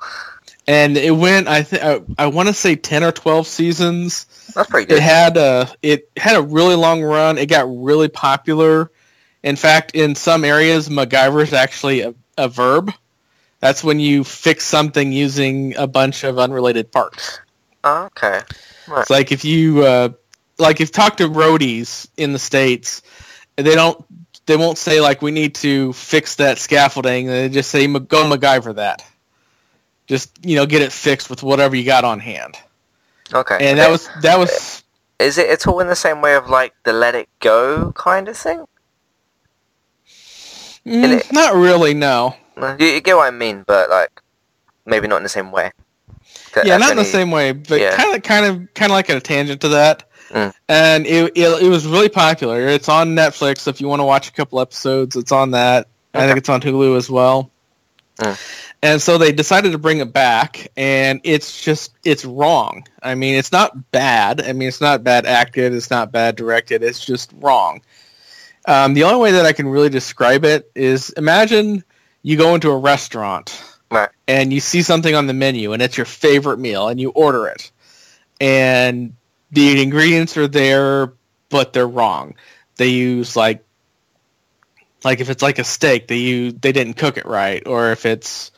and 0.67 0.97
it 0.97 1.11
went. 1.11 1.49
I 1.49 1.63
think 1.63 1.83
I, 1.83 2.01
I 2.19 2.27
want 2.27 2.49
to 2.49 2.55
say 2.55 2.77
ten 2.77 3.03
or 3.03 3.13
twelve 3.13 3.47
seasons. 3.47 4.27
That's 4.55 4.71
pretty 4.71 4.87
good. 4.87 4.99
It 4.99 5.03
had 5.03 5.37
a 5.37 5.69
it 5.83 6.11
had 6.17 6.37
a 6.37 6.43
really 6.43 6.75
long 6.75 7.03
run. 7.03 7.39
It 7.39 7.49
got 7.49 7.67
really 7.69 8.09
popular. 8.09 8.91
In 9.43 9.57
fact, 9.57 9.95
in 9.95 10.15
some 10.15 10.45
areas, 10.45 10.89
MacGyver 10.89 11.43
is 11.43 11.53
actually 11.53 12.03
a, 12.03 12.15
a 12.39 12.49
verb. 12.49 12.93
That's 13.63 13.85
when 13.85 14.01
you 14.01 14.25
fix 14.25 14.65
something 14.65 15.13
using 15.13 15.77
a 15.77 15.87
bunch 15.87 16.25
of 16.25 16.37
unrelated 16.37 16.91
parts. 16.91 17.39
Okay. 17.85 18.41
Right. 18.89 19.01
It's 19.03 19.09
like 19.11 19.31
if 19.31 19.45
you 19.45 19.85
uh, 19.85 20.09
like 20.59 20.81
if 20.81 20.91
talk 20.91 21.19
to 21.19 21.29
roadies 21.29 22.09
in 22.17 22.33
the 22.33 22.41
states, 22.41 23.03
they 23.55 23.77
don't 23.77 24.05
they 24.47 24.57
won't 24.57 24.79
say 24.79 25.01
like 25.01 25.23
we 25.23 25.31
need 25.31 25.55
to 25.57 25.93
fix 25.93 26.35
that 26.37 26.59
scaffolding. 26.59 27.29
They 27.29 27.49
just 27.49 27.71
say 27.71 27.87
go 27.87 28.29
MacGyver 28.29 28.75
that. 28.75 29.07
Just 30.09 30.45
you 30.45 30.57
know, 30.57 30.67
get 30.67 30.83
it 30.83 30.91
fixed 30.91 31.31
with 31.31 31.45
whatever 31.45 31.77
you 31.77 31.85
got 31.85 32.05
on 32.05 32.19
hand. 32.19 32.57
Okay. 33.33 33.59
And 33.61 33.79
that 33.79 33.93
was 33.93 34.09
that 34.23 34.41
was. 34.41 34.83
Is 35.21 35.39
it 35.39 35.49
at 35.49 35.65
all 35.69 35.79
in 35.79 35.87
the 35.87 35.95
same 35.95 36.21
way 36.21 36.35
of 36.35 36.51
like 36.51 36.75
the 36.83 36.93
Let 36.93 37.15
It 37.15 37.29
Go 37.39 37.93
kind 37.93 38.27
of 38.27 38.37
thing? 38.37 38.65
Mm, 40.85 41.33
not 41.33 41.55
really. 41.55 41.95
No. 41.95 42.35
You, 42.57 42.87
you, 42.87 43.01
get 43.01 43.17
what 43.17 43.27
I 43.27 43.37
mean, 43.37 43.65
but 43.67 43.91
like 43.91 44.23
maybe 44.85 45.09
not 45.09 45.19
in 45.19 45.23
the 45.23 45.29
same 45.29 45.53
way. 45.53 45.73
Yeah, 46.65 46.77
not 46.77 46.91
in 46.91 46.97
the 46.99 47.05
same 47.05 47.31
way, 47.31 47.53
but 47.53 47.81
yeah. 47.81 47.97
kind 47.97 48.15
of, 48.15 48.23
kind 48.23 48.47
of, 48.47 48.75
kind 48.75 48.93
of 48.93 48.95
like 48.95 49.09
a 49.09 49.21
tangent 49.21 49.63
to 49.63 49.69
that. 49.69 50.09
Mm. 50.31 50.55
And 50.69 51.07
it, 51.07 51.33
it, 51.35 51.63
it 51.63 51.69
was 51.69 51.87
really 51.87 52.09
popular. 52.09 52.67
It's 52.67 52.89
on 52.89 53.11
Netflix. 53.11 53.69
If 53.69 53.81
you 53.81 53.89
want 53.89 54.01
to 54.01 54.05
watch 54.05 54.29
a 54.29 54.33
couple 54.33 54.61
episodes, 54.61 55.17
it's 55.17 55.33
on 55.33 55.53
that. 55.53 55.89
Okay. 56.15 56.25
I 56.25 56.27
think 56.27 56.39
it's 56.39 56.49
on 56.49 56.61
Hulu 56.61 56.97
as 56.97 57.11
well. 57.11 57.51
Mm. 58.19 58.39
And 58.83 59.01
so 59.01 59.17
they 59.17 59.33
decided 59.33 59.73
to 59.73 59.79
bring 59.79 59.99
it 59.99 60.13
back, 60.13 60.69
and 60.77 61.21
it's 61.23 61.63
just 61.63 61.95
it's 62.05 62.25
wrong. 62.25 62.85
I 63.01 63.15
mean, 63.15 63.37
it's 63.37 63.53
not 63.53 63.93
bad. 63.93 64.43
I 64.43 64.53
mean, 64.53 64.69
it's 64.69 64.81
not 64.81 65.05
bad 65.05 65.25
acted. 65.25 65.73
It's 65.73 65.91
not 65.91 66.11
bad 66.11 66.35
directed. 66.35 66.83
It's 66.83 67.05
just 67.05 67.33
wrong. 67.37 67.81
Um, 68.67 68.95
the 68.95 69.05
only 69.05 69.21
way 69.21 69.33
that 69.33 69.47
I 69.47 69.53
can 69.53 69.69
really 69.69 69.89
describe 69.89 70.45
it 70.45 70.71
is 70.75 71.11
imagine 71.11 71.85
you 72.23 72.37
go 72.37 72.55
into 72.55 72.71
a 72.71 72.77
restaurant 72.77 73.63
right. 73.91 74.09
and 74.29 74.53
you 74.53 74.61
see 74.61 74.83
something 74.83 75.15
on 75.15 75.27
the 75.27 75.35
menu, 75.35 75.73
and 75.73 75.83
it's 75.83 75.97
your 75.97 76.07
favorite 76.07 76.59
meal, 76.59 76.89
and 76.89 77.01
you 77.01 77.11
order 77.11 77.47
it, 77.47 77.71
and 78.41 79.15
the 79.51 79.83
ingredients 79.83 80.37
are 80.37 80.49
there, 80.49 81.13
but 81.49 81.73
they're 81.73 81.89
wrong. 81.89 82.35
They 82.77 82.89
use 82.89 83.37
like 83.37 83.65
like 85.05 85.21
if 85.21 85.31
it's 85.31 85.43
like 85.43 85.59
a 85.59 85.65
steak, 85.65 86.09
they 86.09 86.19
use 86.19 86.55
they 86.61 86.73
didn't 86.73 86.95
cook 86.95 87.17
it 87.17 87.27
right, 87.27 87.67
or 87.67 87.93
if 87.93 88.07
it's 88.07 88.51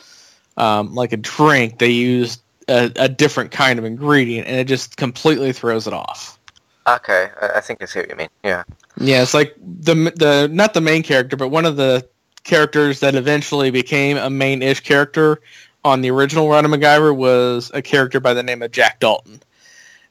um, 0.57 0.95
like 0.95 1.13
a 1.13 1.17
drink, 1.17 1.79
they 1.79 1.91
use 1.91 2.39
a, 2.69 2.91
a, 2.97 3.09
different 3.09 3.51
kind 3.51 3.79
of 3.79 3.85
ingredient, 3.85 4.47
and 4.47 4.57
it 4.57 4.65
just 4.69 4.97
completely 4.97 5.53
throws 5.53 5.87
it 5.87 5.93
off. 5.93 6.39
Okay, 6.87 7.31
I 7.41 7.61
think 7.61 7.83
I 7.83 7.87
see 7.87 8.01
what 8.01 8.11
you 8.11 8.17
mean. 8.17 8.29
Yeah. 8.45 8.65
Yeah, 8.99 9.23
it's 9.23 9.35
like 9.35 9.57
the 9.59 9.95
the 10.15 10.49
not 10.53 10.75
the 10.75 10.81
main 10.81 11.03
character, 11.03 11.37
but 11.37 11.49
one 11.49 11.65
of 11.65 11.77
the 11.77 12.07
characters 12.45 13.01
that 13.01 13.15
eventually 13.15 13.71
became 13.71 14.17
a 14.17 14.31
main-ish 14.31 14.81
character 14.81 15.41
on 15.85 16.01
the 16.01 16.11
original 16.11 16.49
Run 16.49 16.65
of 16.65 16.71
MacGyver 16.71 17.15
was 17.15 17.71
a 17.75 17.83
character 17.83 18.21
by 18.21 18.35
the 18.35 18.43
name 18.43 18.63
of 18.63 18.71
Jack 18.71 19.01
Dalton. 19.01 19.41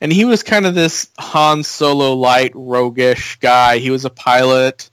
and 0.03 0.11
he 0.11 0.25
was 0.25 0.43
kind 0.43 0.65
of 0.65 0.75
this 0.75 1.09
Han 1.17 1.63
Solo 1.63 2.13
light 2.13 2.51
roguish 2.55 3.39
guy. 3.39 3.77
He 3.77 3.89
was 3.89 4.03
a 4.03 4.09
pilot, 4.09 4.89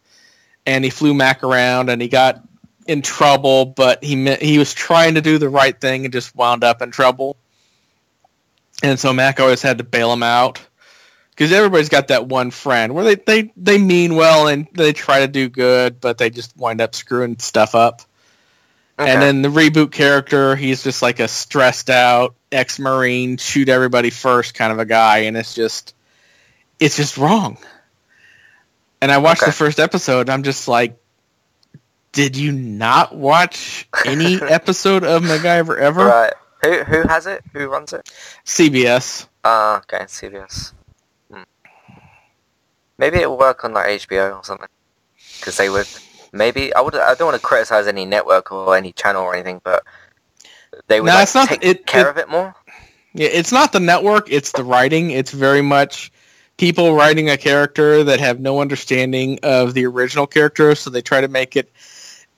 and 0.64 0.84
he 0.84 0.91
flew 0.91 1.14
Mac 1.14 1.43
around, 1.43 1.91
and 1.91 2.01
he 2.01 2.07
got 2.07 2.45
in 2.86 3.03
trouble, 3.03 3.66
but 3.66 4.05
he 4.05 4.34
he 4.36 4.59
was 4.59 4.72
trying 4.72 5.14
to 5.14 5.20
do 5.20 5.38
the 5.38 5.49
right 5.49 5.78
thing 5.78 6.05
and 6.05 6.12
just 6.12 6.36
wound 6.36 6.62
up 6.62 6.80
in 6.80 6.93
trouble. 6.93 7.36
And 8.84 9.01
so 9.01 9.12
Mac 9.12 9.41
always 9.41 9.62
had 9.62 9.78
to 9.78 9.84
bail 9.84 10.12
him 10.12 10.22
out 10.22 10.61
because 11.41 11.53
everybody's 11.53 11.88
got 11.88 12.09
that 12.09 12.26
one 12.26 12.51
friend 12.51 12.95
where 12.95 13.03
they, 13.03 13.14
they, 13.14 13.51
they 13.57 13.78
mean 13.78 14.14
well 14.14 14.47
and 14.47 14.68
they 14.74 14.93
try 14.93 15.20
to 15.20 15.26
do 15.26 15.49
good, 15.49 15.99
but 15.99 16.18
they 16.18 16.28
just 16.28 16.55
wind 16.55 16.82
up 16.82 16.95
screwing 16.95 17.38
stuff 17.38 17.74
up. 17.74 18.03
Okay. 18.99 19.11
And 19.11 19.22
then 19.22 19.41
the 19.41 19.49
reboot 19.49 19.91
character, 19.91 20.55
he's 20.55 20.82
just 20.82 21.01
like 21.01 21.18
a 21.18 21.28
stressed 21.28 21.88
out 21.88 22.34
ex-marine, 22.53 23.38
shoot 23.38 23.70
everybody 23.70 24.11
first 24.11 24.53
kind 24.53 24.70
of 24.70 24.80
a 24.80 24.84
guy, 24.84 25.20
and 25.20 25.34
it's 25.34 25.55
just, 25.55 25.95
it's 26.78 26.99
just 26.99 27.16
wrong. 27.16 27.57
And 29.01 29.11
I 29.11 29.16
watched 29.16 29.41
okay. 29.41 29.51
the 29.51 29.57
first 29.57 29.80
episode, 29.80 30.20
and 30.20 30.30
I'm 30.30 30.43
just 30.43 30.68
like, 30.68 31.01
did 32.12 32.36
you 32.36 32.53
not 32.53 33.16
watch 33.16 33.88
any 34.05 34.34
episode 34.43 35.05
of 35.05 35.22
MacGyver 35.22 35.78
ever? 35.78 36.05
Right. 36.05 36.32
Who 36.62 36.84
who 36.84 37.09
has 37.09 37.26
it? 37.26 37.43
Who 37.55 37.66
runs 37.68 37.95
it? 37.95 38.12
CBS. 38.45 39.26
Ah, 39.43 39.76
uh, 39.76 39.78
okay, 39.78 40.05
CBS. 40.05 40.74
Maybe 43.01 43.16
it'll 43.16 43.38
work 43.38 43.64
on 43.64 43.72
like 43.72 43.86
HBO 44.03 44.38
or 44.38 44.44
something. 44.44 44.68
Because 45.38 45.57
they 45.57 45.70
would 45.70 45.88
maybe 46.32 46.74
I 46.74 46.82
would 46.82 46.94
I 46.94 47.14
don't 47.14 47.28
want 47.28 47.40
to 47.40 47.46
criticize 47.46 47.86
any 47.86 48.05
network 48.05 48.53
or 48.53 48.76
any 48.76 48.92
channel 48.92 49.22
or 49.22 49.34
anything, 49.34 49.62
but 49.64 49.84
they 50.86 51.01
would 51.01 51.07
no, 51.07 51.14
like, 51.14 51.22
it's 51.22 51.34
not, 51.34 51.48
take 51.48 51.64
it, 51.64 51.86
care 51.86 52.09
it, 52.09 52.11
of 52.11 52.18
it 52.18 52.28
more. 52.28 52.55
Yeah, 53.14 53.28
it's 53.28 53.53
not 53.53 53.72
the 53.72 53.80
network; 53.80 54.30
it's 54.30 54.53
the 54.53 54.64
writing. 54.64 55.12
It's 55.12 55.30
very 55.30 55.62
much 55.62 56.12
people 56.59 56.94
writing 56.94 57.30
a 57.30 57.38
character 57.38 58.05
that 58.05 58.20
have 58.20 58.38
no 58.38 58.61
understanding 58.61 59.38
of 59.42 59.72
the 59.72 59.86
original 59.86 60.26
character, 60.26 60.74
so 60.74 60.90
they 60.90 61.01
try 61.01 61.22
to 61.22 61.28
make 61.28 61.57
it 61.57 61.72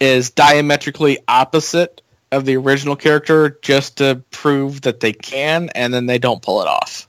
as 0.01 0.31
diametrically 0.31 1.19
opposite 1.27 2.03
of 2.31 2.45
the 2.45 2.57
original 2.57 2.95
character 2.95 3.59
just 3.63 3.99
to 3.99 4.23
prove 4.31 4.83
that 4.83 5.01
they 5.01 5.13
can, 5.13 5.71
and 5.75 5.93
then 5.93 6.07
they 6.07 6.19
don't 6.19 6.41
pull 6.41 6.63
it 6.63 6.69
off. 6.69 7.09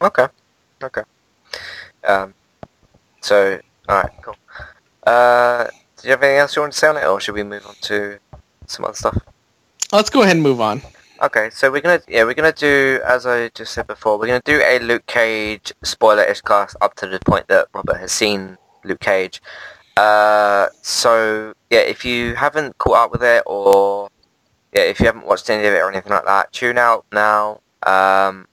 Okay. 0.00 0.26
Okay. 0.82 1.02
Um, 2.08 2.34
so, 3.20 3.60
alright, 3.88 4.10
cool. 4.22 4.36
Uh, 5.06 5.68
do 5.96 6.08
you 6.08 6.10
have 6.10 6.22
anything 6.22 6.38
else 6.38 6.56
you 6.56 6.62
want 6.62 6.72
to 6.72 6.78
say 6.78 6.88
on 6.88 6.96
it, 6.96 7.04
or 7.04 7.20
should 7.20 7.34
we 7.34 7.42
move 7.42 7.66
on 7.66 7.74
to 7.82 8.18
some 8.66 8.84
other 8.84 8.94
stuff? 8.94 9.18
Let's 9.92 10.10
go 10.10 10.22
ahead 10.22 10.36
and 10.36 10.42
move 10.42 10.60
on. 10.60 10.82
Okay, 11.20 11.50
so 11.50 11.72
we're 11.72 11.80
gonna 11.80 12.00
yeah 12.06 12.22
we're 12.22 12.34
gonna 12.34 12.52
do 12.52 13.00
as 13.04 13.26
I 13.26 13.48
just 13.48 13.72
said 13.72 13.88
before 13.88 14.18
we're 14.18 14.28
gonna 14.28 14.42
do 14.44 14.62
a 14.64 14.78
Luke 14.78 15.04
Cage 15.06 15.72
spoiler-ish 15.82 16.42
cast 16.42 16.76
up 16.80 16.94
to 16.96 17.08
the 17.08 17.18
point 17.18 17.48
that 17.48 17.66
Robert 17.74 17.96
has 17.96 18.12
seen 18.12 18.56
Luke 18.84 19.00
Cage. 19.00 19.42
Uh, 19.96 20.68
so 20.80 21.54
yeah, 21.70 21.80
if 21.80 22.04
you 22.04 22.36
haven't 22.36 22.78
caught 22.78 23.06
up 23.06 23.10
with 23.10 23.24
it 23.24 23.42
or 23.46 24.08
yeah, 24.72 24.82
if 24.82 25.00
you 25.00 25.06
haven't 25.06 25.26
watched 25.26 25.50
any 25.50 25.66
of 25.66 25.74
it 25.74 25.78
or 25.78 25.90
anything 25.90 26.12
like 26.12 26.24
that, 26.24 26.52
tune 26.52 26.78
out 26.78 27.04
now. 27.12 27.60
Um, 27.82 28.46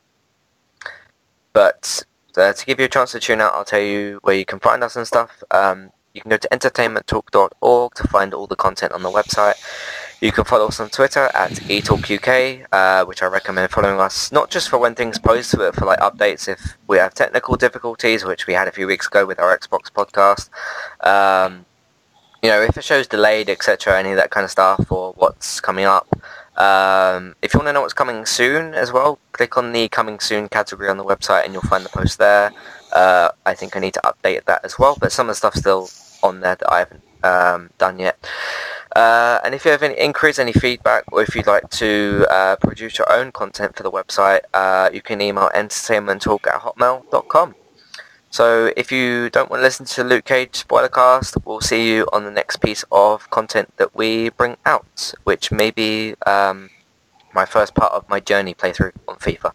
but 1.53 2.03
uh, 2.38 2.53
to 2.53 2.65
give 2.65 2.79
you 2.79 2.86
a 2.86 2.89
chance 2.89 3.11
to 3.11 3.19
tune 3.19 3.41
out, 3.41 3.53
I'll 3.53 3.65
tell 3.65 3.81
you 3.81 4.19
where 4.23 4.36
you 4.36 4.45
can 4.45 4.59
find 4.59 4.83
us 4.83 4.95
and 4.95 5.07
stuff. 5.07 5.43
Um, 5.51 5.91
you 6.13 6.21
can 6.21 6.29
go 6.29 6.38
to 6.38 6.47
entertainmenttalk.org 6.49 7.95
to 7.95 8.07
find 8.07 8.33
all 8.33 8.47
the 8.47 8.55
content 8.55 8.93
on 8.93 9.03
the 9.03 9.09
website. 9.09 9.55
You 10.21 10.31
can 10.31 10.45
follow 10.45 10.67
us 10.67 10.79
on 10.79 10.89
Twitter 10.89 11.29
at 11.33 11.51
eTalkUK, 11.51 12.67
uh, 12.71 13.05
which 13.05 13.21
I 13.21 13.25
recommend 13.25 13.69
following 13.69 13.99
us 13.99 14.31
not 14.31 14.49
just 14.49 14.69
for 14.69 14.77
when 14.77 14.95
things 14.95 15.19
post, 15.19 15.55
but 15.57 15.75
for 15.75 15.86
like 15.86 15.99
updates 15.99 16.47
if 16.47 16.77
we 16.88 16.97
have 16.97 17.13
technical 17.13 17.57
difficulties, 17.57 18.23
which 18.23 18.47
we 18.47 18.53
had 18.53 18.69
a 18.69 18.71
few 18.71 18.88
weeks 18.88 19.07
ago 19.07 19.25
with 19.25 19.39
our 19.39 19.57
Xbox 19.57 19.91
podcast. 19.91 20.49
Um, 21.05 21.65
you 22.41 22.49
know, 22.49 22.61
if 22.61 22.77
a 22.77 22.81
show's 22.81 23.07
delayed, 23.07 23.49
etc., 23.49 23.99
any 23.99 24.11
of 24.11 24.17
that 24.17 24.29
kind 24.29 24.45
of 24.45 24.51
stuff, 24.51 24.89
or 24.89 25.13
what's 25.13 25.59
coming 25.59 25.86
up. 25.86 26.07
Um, 26.58 27.36
if 27.41 27.53
you 27.53 27.60
want 27.60 27.68
to 27.68 27.74
know 27.74 27.82
what's 27.82 27.93
coming 27.93 28.26
soon 28.26 28.74
as 28.74 28.91
well, 28.91 29.20
click 29.34 29.58
on 29.58 29.74
the 29.74 29.89
coming 29.89 30.20
soon 30.20 30.47
category 30.47 30.89
on 30.89 30.97
the 30.97 31.03
website 31.03 31.43
and 31.43 31.53
you'll 31.53 31.62
find 31.64 31.84
the 31.84 31.89
post 31.89 32.18
there. 32.18 32.51
Uh, 32.93 33.30
I 33.45 33.53
think 33.53 33.76
I 33.76 33.80
need 33.80 33.93
to 33.95 34.01
update 34.06 34.45
that 34.45 34.64
as 34.64 34.80
well, 34.80 34.97
but 34.99 35.12
some 35.12 35.28
of 35.28 35.32
the 35.32 35.36
stuff's 35.36 35.60
still 35.60 35.89
on 36.24 36.39
there 36.39 36.56
that 36.56 36.72
I 36.72 36.80
haven't 36.80 37.03
um, 37.24 37.70
done 37.78 37.99
yet. 37.99 38.18
Uh, 38.95 39.39
and 39.43 39.53
if 39.53 39.66
you 39.66 39.72
have 39.72 39.84
any 39.84 39.95
inquiries, 39.95 40.39
any 40.39 40.53
feedback, 40.53 41.03
or 41.12 41.22
if 41.22 41.36
you'd 41.36 41.47
like 41.47 41.70
to 41.70 42.26
uh, 42.30 42.56
produce 42.56 42.97
your 42.97 43.12
own 43.12 43.32
content 43.34 43.76
for 43.76 43.84
the 43.84 43.91
website, 43.91 44.39
uh, 44.53 44.89
you 44.93 45.01
can 45.01 45.20
email 45.20 45.49
entertainmenttalk 45.53 46.47
at 46.47 46.62
hotmail.com. 46.62 47.56
So 48.36 48.73
if 48.75 48.91
you 48.91 49.29
don't 49.29 49.49
want 49.49 49.61
to 49.61 49.63
listen 49.63 49.86
to 49.86 50.03
Luke 50.03 50.25
Cage 50.25 50.65
spoilercast, 50.67 51.38
we'll 51.45 51.61
see 51.61 51.88
you 51.89 52.05
on 52.11 52.25
the 52.25 52.31
next 52.31 52.57
piece 52.57 52.83
of 52.91 53.29
content 53.29 53.71
that 53.77 53.95
we 53.95 54.27
bring 54.27 54.57
out, 54.65 55.13
which 55.23 55.53
may 55.53 55.71
be 55.71 56.15
um, 56.25 56.69
my 57.33 57.45
first 57.45 57.75
part 57.75 57.93
of 57.93 58.09
my 58.09 58.19
journey 58.19 58.53
playthrough 58.53 58.91
on 59.07 59.15
FIFA. 59.19 59.53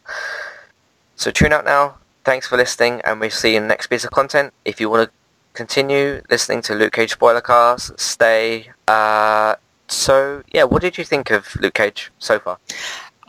So 1.14 1.30
tune 1.30 1.52
out 1.52 1.66
now. 1.66 1.98
Thanks 2.24 2.46
for 2.46 2.56
listening, 2.56 3.02
and 3.04 3.20
we'll 3.20 3.28
see 3.28 3.50
you 3.50 3.58
in 3.58 3.64
the 3.64 3.68
next 3.68 3.88
piece 3.88 4.04
of 4.06 4.12
content. 4.12 4.54
If 4.64 4.80
you 4.80 4.88
want 4.88 5.10
to 5.10 5.14
continue 5.52 6.22
listening 6.30 6.62
to 6.62 6.74
Luke 6.74 6.94
Cage 6.94 7.18
spoilercast, 7.18 8.00
stay. 8.00 8.70
Uh, 8.88 9.56
so 9.88 10.42
yeah, 10.54 10.64
what 10.64 10.80
did 10.80 10.96
you 10.96 11.04
think 11.04 11.28
of 11.28 11.54
Luke 11.56 11.74
Cage 11.74 12.10
so 12.18 12.38
far? 12.38 12.56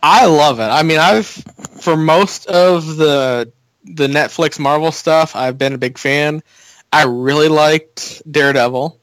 I 0.02 0.28
love 0.28 0.62
it. 0.62 0.72
I 0.72 0.82
mean, 0.82 1.00
I've 1.00 1.28
for 1.28 1.98
most 1.98 2.46
of 2.46 2.96
the 2.96 3.52
the 3.84 4.08
Netflix 4.08 4.60
Marvel 4.60 4.92
stuff, 4.92 5.36
I've 5.36 5.58
been 5.58 5.74
a 5.74 5.78
big 5.78 5.98
fan. 5.98 6.44
I 6.92 7.06
really 7.06 7.48
liked 7.48 8.22
Daredevil, 8.30 9.00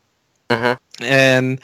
mm-hmm. 0.51 1.05
and 1.05 1.61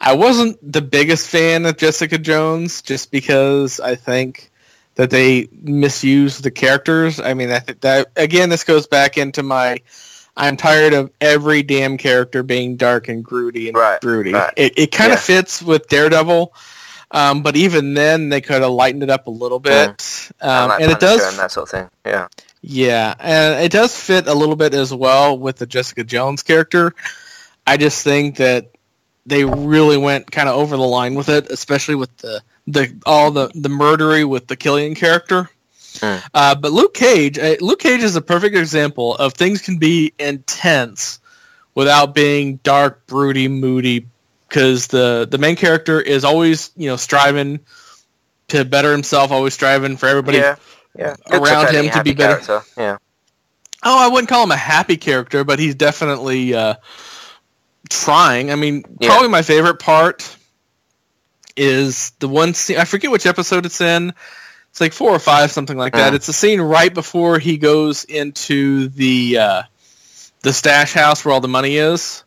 I 0.00 0.14
wasn't 0.14 0.58
the 0.72 0.82
biggest 0.82 1.28
fan 1.28 1.66
of 1.66 1.76
Jessica 1.76 2.18
Jones 2.18 2.82
just 2.82 3.10
because 3.10 3.80
I 3.80 3.94
think 3.94 4.50
that 4.96 5.10
they 5.10 5.48
misuse 5.52 6.38
the 6.38 6.50
characters. 6.50 7.20
I 7.20 7.34
mean, 7.34 7.50
I 7.50 7.60
think 7.60 7.80
that 7.80 8.08
again, 8.16 8.48
this 8.48 8.64
goes 8.64 8.86
back 8.86 9.16
into 9.16 9.42
my 9.42 9.78
I'm 10.38 10.56
tired 10.56 10.94
of 10.94 11.10
every 11.20 11.64
damn 11.64 11.98
character 11.98 12.44
being 12.44 12.76
dark 12.76 13.08
and 13.08 13.24
broody 13.24 13.68
and 13.68 13.76
right, 13.76 14.00
broody. 14.00 14.32
Right. 14.32 14.52
It, 14.56 14.78
it 14.78 14.92
kind 14.92 15.12
of 15.12 15.18
yeah. 15.18 15.40
fits 15.40 15.60
with 15.60 15.88
Daredevil, 15.88 16.54
um, 17.10 17.42
but 17.42 17.56
even 17.56 17.94
then 17.94 18.28
they 18.28 18.40
could 18.40 18.62
have 18.62 18.70
lightened 18.70 19.02
it 19.02 19.10
up 19.10 19.26
a 19.26 19.30
little 19.30 19.58
bit. 19.58 19.96
Mm. 19.98 20.46
Um, 20.46 20.70
and 20.80 20.92
it 20.92 21.00
does 21.00 21.28
and 21.28 21.38
that 21.38 21.50
sort 21.50 21.64
of 21.64 21.70
thing. 21.70 21.90
Yeah. 22.06 22.28
Yeah, 22.60 23.14
and 23.18 23.64
it 23.64 23.72
does 23.72 23.96
fit 23.96 24.26
a 24.26 24.34
little 24.34 24.56
bit 24.56 24.74
as 24.74 24.92
well 24.92 25.38
with 25.38 25.56
the 25.56 25.66
Jessica 25.66 26.04
Jones 26.04 26.42
character. 26.42 26.94
I 27.66 27.76
just 27.76 28.02
think 28.02 28.36
that 28.36 28.70
they 29.26 29.44
really 29.44 29.98
went 29.98 30.30
kind 30.30 30.48
of 30.48 30.56
over 30.56 30.76
the 30.76 30.82
line 30.82 31.14
with 31.14 31.28
it, 31.28 31.50
especially 31.50 31.94
with 31.94 32.16
the 32.18 32.42
the 32.66 32.94
all 33.06 33.30
the 33.30 33.50
the 33.54 33.68
murdery 33.68 34.28
with 34.28 34.46
the 34.46 34.56
Killian 34.56 34.94
character. 34.94 35.50
Mm. 35.96 36.22
Uh, 36.32 36.54
but 36.54 36.72
Luke 36.72 36.94
Cage, 36.94 37.38
uh, 37.38 37.56
Luke 37.60 37.80
Cage 37.80 38.02
is 38.02 38.16
a 38.16 38.22
perfect 38.22 38.56
example 38.56 39.14
of 39.16 39.34
things 39.34 39.62
can 39.62 39.78
be 39.78 40.12
intense 40.18 41.18
without 41.74 42.14
being 42.14 42.56
dark, 42.62 43.06
broody, 43.06 43.48
moody. 43.48 44.06
Because 44.48 44.86
the 44.86 45.28
the 45.30 45.38
main 45.38 45.56
character 45.56 46.00
is 46.00 46.24
always 46.24 46.70
you 46.74 46.88
know 46.88 46.96
striving 46.96 47.60
to 48.48 48.64
better 48.64 48.92
himself, 48.92 49.30
always 49.30 49.52
striving 49.52 49.98
for 49.98 50.06
everybody 50.06 50.38
yeah, 50.38 50.56
yeah. 50.98 51.14
around 51.30 51.74
him 51.74 51.90
to 51.90 52.02
be 52.02 52.14
better. 52.14 52.44
Character. 52.44 52.62
Yeah. 52.76 52.98
Oh, 53.82 53.98
I 53.98 54.08
wouldn't 54.08 54.28
call 54.28 54.42
him 54.42 54.50
a 54.50 54.56
happy 54.56 54.96
character, 54.96 55.44
but 55.44 55.58
he's 55.58 55.76
definitely 55.76 56.54
uh, 56.54 56.74
trying. 57.88 58.50
I 58.50 58.56
mean, 58.56 58.82
yeah. 58.98 59.08
probably 59.08 59.28
my 59.28 59.42
favorite 59.42 59.78
part 59.78 60.36
is 61.56 62.10
the 62.18 62.28
one 62.28 62.54
scene. 62.54 62.78
I 62.78 62.84
forget 62.84 63.10
which 63.10 63.26
episode 63.26 63.66
it's 63.66 63.80
in 63.80 64.12
it's 64.70 64.80
like 64.80 64.92
four 64.92 65.10
or 65.10 65.18
five, 65.18 65.50
something 65.50 65.76
like 65.76 65.94
that. 65.94 66.14
It's 66.14 66.28
a 66.28 66.32
scene 66.32 66.60
right 66.60 66.92
before 66.92 67.38
he 67.40 67.58
goes 67.58 68.04
into 68.04 68.88
the 68.88 69.38
uh, 69.38 69.62
the 70.42 70.52
stash 70.52 70.92
house 70.92 71.24
where 71.24 71.34
all 71.34 71.40
the 71.40 71.48
money 71.48 71.76
is, 71.76 72.22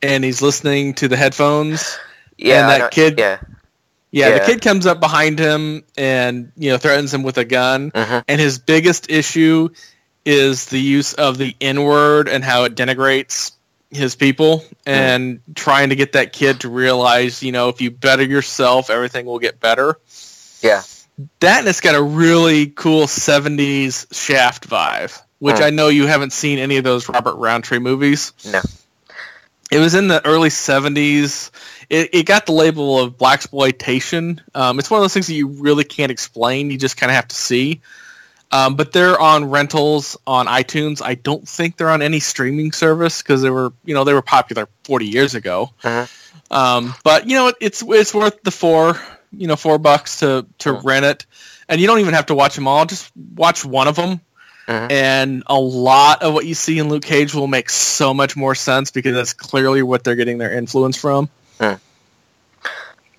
and 0.00 0.22
he's 0.22 0.40
listening 0.40 0.94
to 0.94 1.08
the 1.08 1.16
headphones. 1.16 1.98
Yeah, 2.36 2.70
and 2.70 2.82
that 2.82 2.90
kid. 2.92 3.18
Yeah. 3.18 3.40
Yeah. 4.10 4.28
Yeah, 4.28 4.38
the 4.38 4.44
kid 4.44 4.62
comes 4.62 4.86
up 4.86 5.00
behind 5.00 5.38
him 5.38 5.84
and 5.96 6.52
you 6.56 6.70
know 6.70 6.78
threatens 6.78 7.12
him 7.12 7.22
with 7.22 7.38
a 7.38 7.44
gun. 7.44 7.92
Uh-huh. 7.94 8.22
And 8.26 8.40
his 8.40 8.58
biggest 8.58 9.10
issue 9.10 9.70
is 10.24 10.66
the 10.66 10.80
use 10.80 11.14
of 11.14 11.38
the 11.38 11.54
N 11.60 11.82
word 11.82 12.28
and 12.28 12.44
how 12.44 12.64
it 12.64 12.74
denigrates 12.74 13.52
his 13.90 14.14
people, 14.14 14.64
and 14.86 15.38
mm. 15.38 15.54
trying 15.56 15.88
to 15.88 15.96
get 15.96 16.12
that 16.12 16.32
kid 16.32 16.60
to 16.60 16.68
realize, 16.68 17.42
you 17.42 17.50
know, 17.50 17.70
if 17.70 17.80
you 17.80 17.90
better 17.90 18.22
yourself, 18.22 18.88
everything 18.88 19.26
will 19.26 19.40
get 19.40 19.58
better. 19.58 19.98
Yeah 20.62 20.82
that 21.40 21.60
and 21.60 21.68
it's 21.68 21.80
got 21.80 21.94
a 21.94 22.02
really 22.02 22.66
cool 22.66 23.06
70s 23.06 24.12
Shaft 24.14 24.68
vibe, 24.68 25.20
which 25.38 25.58
hmm. 25.58 25.64
I 25.64 25.70
know 25.70 25.88
you 25.88 26.06
haven't 26.06 26.32
seen 26.32 26.58
any 26.58 26.76
of 26.76 26.84
those 26.84 27.08
Robert 27.08 27.36
Roundtree 27.36 27.78
movies. 27.78 28.32
No. 28.50 28.60
It 29.70 29.78
was 29.78 29.94
in 29.94 30.08
the 30.08 30.24
early 30.26 30.48
70s. 30.48 31.50
It, 31.90 32.10
it 32.14 32.22
got 32.26 32.46
the 32.46 32.52
label 32.52 32.98
of 33.00 33.18
black 33.18 33.40
exploitation. 33.40 34.40
Um, 34.54 34.78
it's 34.78 34.90
one 34.90 34.98
of 34.98 35.02
those 35.02 35.12
things 35.12 35.26
that 35.26 35.34
you 35.34 35.48
really 35.48 35.84
can't 35.84 36.10
explain. 36.12 36.70
You 36.70 36.78
just 36.78 36.96
kind 36.96 37.10
of 37.10 37.16
have 37.16 37.28
to 37.28 37.36
see. 37.36 37.80
Um, 38.52 38.74
but 38.76 38.92
they're 38.92 39.18
on 39.20 39.50
rentals 39.50 40.16
on 40.26 40.46
iTunes. 40.46 41.02
I 41.04 41.14
don't 41.14 41.48
think 41.48 41.76
they're 41.76 41.90
on 41.90 42.02
any 42.02 42.18
streaming 42.20 42.72
service 42.72 43.22
because 43.22 43.42
they 43.42 43.50
were, 43.50 43.72
you 43.84 43.94
know, 43.94 44.04
they 44.04 44.14
were 44.14 44.22
popular 44.22 44.68
40 44.84 45.06
years 45.06 45.34
ago. 45.34 45.70
Uh-huh. 45.84 46.06
Um, 46.50 46.94
but 47.04 47.28
you 47.28 47.36
know, 47.36 47.52
it's 47.60 47.80
it's 47.86 48.12
worth 48.12 48.42
the 48.42 48.50
four, 48.50 48.96
you 49.32 49.46
know, 49.46 49.54
four 49.54 49.78
bucks 49.78 50.18
to 50.18 50.46
to 50.58 50.72
Cool. 50.72 50.80
rent 50.82 51.04
it, 51.04 51.26
and 51.68 51.80
you 51.80 51.86
don't 51.86 52.00
even 52.00 52.14
have 52.14 52.26
to 52.26 52.34
watch 52.34 52.56
them 52.56 52.66
all. 52.66 52.84
Just 52.86 53.08
watch 53.36 53.64
one 53.64 53.86
of 53.86 53.94
them, 53.94 54.20
Mhm. 54.66 54.90
and 54.90 55.42
a 55.46 55.54
lot 55.58 56.22
of 56.24 56.34
what 56.34 56.46
you 56.46 56.54
see 56.54 56.80
in 56.80 56.88
Luke 56.88 57.04
Cage 57.04 57.34
will 57.34 57.46
make 57.46 57.70
so 57.70 58.12
much 58.12 58.36
more 58.36 58.56
sense 58.56 58.90
because 58.90 59.14
that's 59.14 59.32
clearly 59.32 59.82
what 59.84 60.02
they're 60.02 60.16
getting 60.16 60.38
their 60.38 60.52
influence 60.52 60.96
from. 60.96 61.28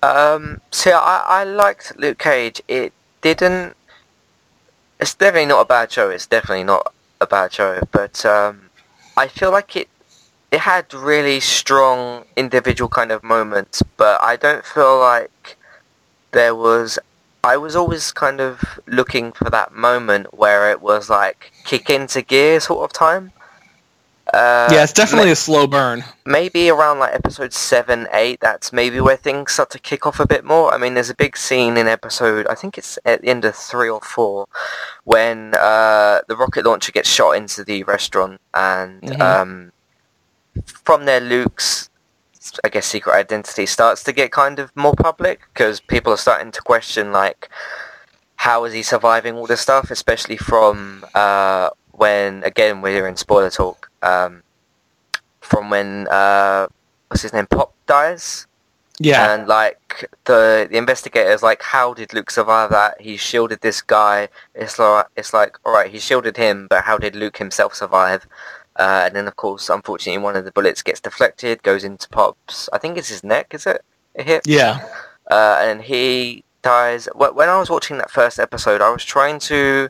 Um, 0.02 0.60
see, 0.72 0.90
I, 0.90 1.22
I 1.26 1.44
liked 1.44 1.96
Luke 1.96 2.18
Cage. 2.18 2.60
It 2.66 2.92
didn't. 3.20 3.76
It's 5.00 5.14
definitely 5.14 5.46
not 5.46 5.60
a 5.60 5.64
bad 5.64 5.92
show. 5.92 6.10
It's 6.10 6.26
definitely 6.26 6.64
not 6.64 6.92
a 7.20 7.26
bad 7.26 7.52
show. 7.52 7.80
But 7.92 8.26
um, 8.26 8.70
I 9.16 9.28
feel 9.28 9.52
like 9.52 9.76
it. 9.76 9.88
It 10.50 10.60
had 10.60 10.92
really 10.92 11.40
strong 11.40 12.26
individual 12.36 12.90
kind 12.90 13.10
of 13.10 13.22
moments, 13.22 13.82
but 13.96 14.22
I 14.22 14.36
don't 14.36 14.66
feel 14.66 14.98
like 14.98 15.56
there 16.32 16.54
was. 16.54 16.98
I 17.44 17.56
was 17.56 17.74
always 17.74 18.12
kind 18.12 18.40
of 18.40 18.80
looking 18.86 19.32
for 19.32 19.50
that 19.50 19.72
moment 19.72 20.34
where 20.34 20.70
it 20.70 20.80
was 20.80 21.08
like 21.08 21.52
kick 21.64 21.90
into 21.90 22.22
gear 22.22 22.60
sort 22.60 22.84
of 22.84 22.92
time. 22.92 23.32
Uh, 24.32 24.68
yeah, 24.72 24.82
it's 24.82 24.92
definitely 24.94 25.30
a 25.30 25.36
slow 25.36 25.66
burn. 25.66 26.02
maybe 26.24 26.70
around 26.70 26.98
like 26.98 27.12
episode 27.14 27.52
7 27.52 28.08
8 28.12 28.40
that's 28.40 28.72
maybe 28.72 28.98
where 28.98 29.16
things 29.16 29.52
start 29.52 29.68
to 29.70 29.78
kick 29.78 30.06
off 30.06 30.18
a 30.20 30.26
bit 30.26 30.42
more 30.44 30.72
i 30.72 30.78
mean 30.78 30.94
there's 30.94 31.10
a 31.10 31.14
big 31.14 31.36
scene 31.36 31.76
in 31.76 31.86
episode 31.86 32.46
i 32.46 32.54
think 32.54 32.78
it's 32.78 32.98
at 33.04 33.20
the 33.20 33.28
end 33.28 33.44
of 33.44 33.54
3 33.54 33.90
or 33.90 34.00
4 34.00 34.46
when 35.04 35.54
uh, 35.54 36.20
the 36.28 36.36
rocket 36.36 36.64
launcher 36.64 36.92
gets 36.92 37.10
shot 37.10 37.32
into 37.32 37.62
the 37.62 37.82
restaurant 37.84 38.40
and 38.54 39.02
Mhm. 39.02 39.20
um, 39.20 39.72
from 40.84 41.04
there 41.04 41.20
luke's 41.20 41.90
i 42.64 42.68
guess 42.70 42.86
secret 42.86 43.14
identity 43.14 43.66
starts 43.66 44.02
to 44.02 44.12
get 44.12 44.32
kind 44.32 44.58
of 44.58 44.74
more 44.74 44.94
public 44.94 45.40
because 45.52 45.80
people 45.80 46.12
are 46.12 46.16
starting 46.16 46.50
to 46.52 46.60
question 46.62 47.12
like 47.12 47.48
how 48.36 48.64
is 48.64 48.72
he 48.72 48.82
surviving 48.82 49.34
all 49.36 49.46
this 49.46 49.60
stuff 49.60 49.90
especially 49.90 50.36
from 50.36 51.04
uh, 51.14 51.68
when 52.02 52.42
again 52.42 52.82
we're 52.82 53.06
in 53.06 53.16
spoiler 53.16 53.48
talk 53.48 53.88
um, 54.02 54.42
from 55.40 55.70
when 55.70 56.08
uh, 56.08 56.66
what's 57.06 57.22
his 57.22 57.32
name 57.32 57.46
Pop 57.46 57.72
dies, 57.86 58.48
Yeah, 58.98 59.22
and 59.32 59.46
like 59.46 60.10
the 60.24 60.66
the 60.68 60.78
investigators 60.78 61.42
like, 61.44 61.62
how 61.62 61.94
did 61.94 62.12
Luke 62.12 62.30
survive 62.32 62.70
that? 62.70 63.00
He 63.00 63.16
shielded 63.16 63.60
this 63.60 63.80
guy. 63.82 64.28
It's 64.62 64.80
like 64.80 65.06
it's 65.16 65.32
like 65.32 65.52
all 65.64 65.74
right, 65.78 65.90
he 65.94 66.00
shielded 66.00 66.36
him, 66.36 66.66
but 66.68 66.82
how 66.88 66.98
did 66.98 67.14
Luke 67.14 67.38
himself 67.38 67.72
survive? 67.74 68.26
Uh, 68.74 69.02
and 69.06 69.14
then 69.14 69.28
of 69.28 69.36
course, 69.36 69.64
unfortunately, 69.68 70.22
one 70.22 70.36
of 70.36 70.44
the 70.44 70.50
bullets 70.56 70.82
gets 70.82 71.00
deflected, 71.00 71.62
goes 71.62 71.84
into 71.84 72.08
Pop's. 72.08 72.68
I 72.72 72.78
think 72.78 72.98
it's 72.98 73.10
his 73.14 73.22
neck. 73.22 73.54
Is 73.54 73.64
it? 73.66 73.80
It 74.16 74.26
hit 74.26 74.42
yeah, 74.44 74.74
uh, 75.30 75.56
and 75.66 75.82
he 75.82 76.42
dies. 76.62 77.08
When 77.14 77.48
I 77.48 77.58
was 77.62 77.70
watching 77.70 77.98
that 77.98 78.10
first 78.10 78.40
episode, 78.40 78.80
I 78.80 78.90
was 78.90 79.04
trying 79.04 79.38
to 79.50 79.88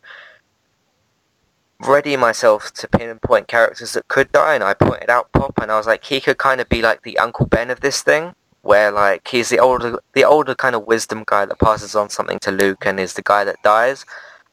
ready 1.86 2.16
myself 2.16 2.72
to 2.74 2.88
pinpoint 2.88 3.48
characters 3.48 3.92
that 3.92 4.08
could 4.08 4.30
die, 4.32 4.54
and 4.54 4.64
I 4.64 4.74
pointed 4.74 5.10
out 5.10 5.32
Pop, 5.32 5.58
and 5.60 5.70
I 5.70 5.76
was 5.76 5.86
like, 5.86 6.04
he 6.04 6.20
could 6.20 6.38
kind 6.38 6.60
of 6.60 6.68
be 6.68 6.82
like 6.82 7.02
the 7.02 7.18
Uncle 7.18 7.46
Ben 7.46 7.70
of 7.70 7.80
this 7.80 8.02
thing, 8.02 8.34
where 8.62 8.90
like 8.90 9.26
he's 9.28 9.48
the 9.48 9.58
older, 9.58 9.98
the 10.14 10.24
older 10.24 10.54
kind 10.54 10.74
of 10.74 10.86
wisdom 10.86 11.24
guy 11.26 11.44
that 11.44 11.58
passes 11.58 11.94
on 11.94 12.08
something 12.10 12.38
to 12.40 12.50
Luke, 12.52 12.84
and 12.86 12.98
is 13.00 13.14
the 13.14 13.22
guy 13.22 13.44
that 13.44 13.62
dies. 13.62 14.04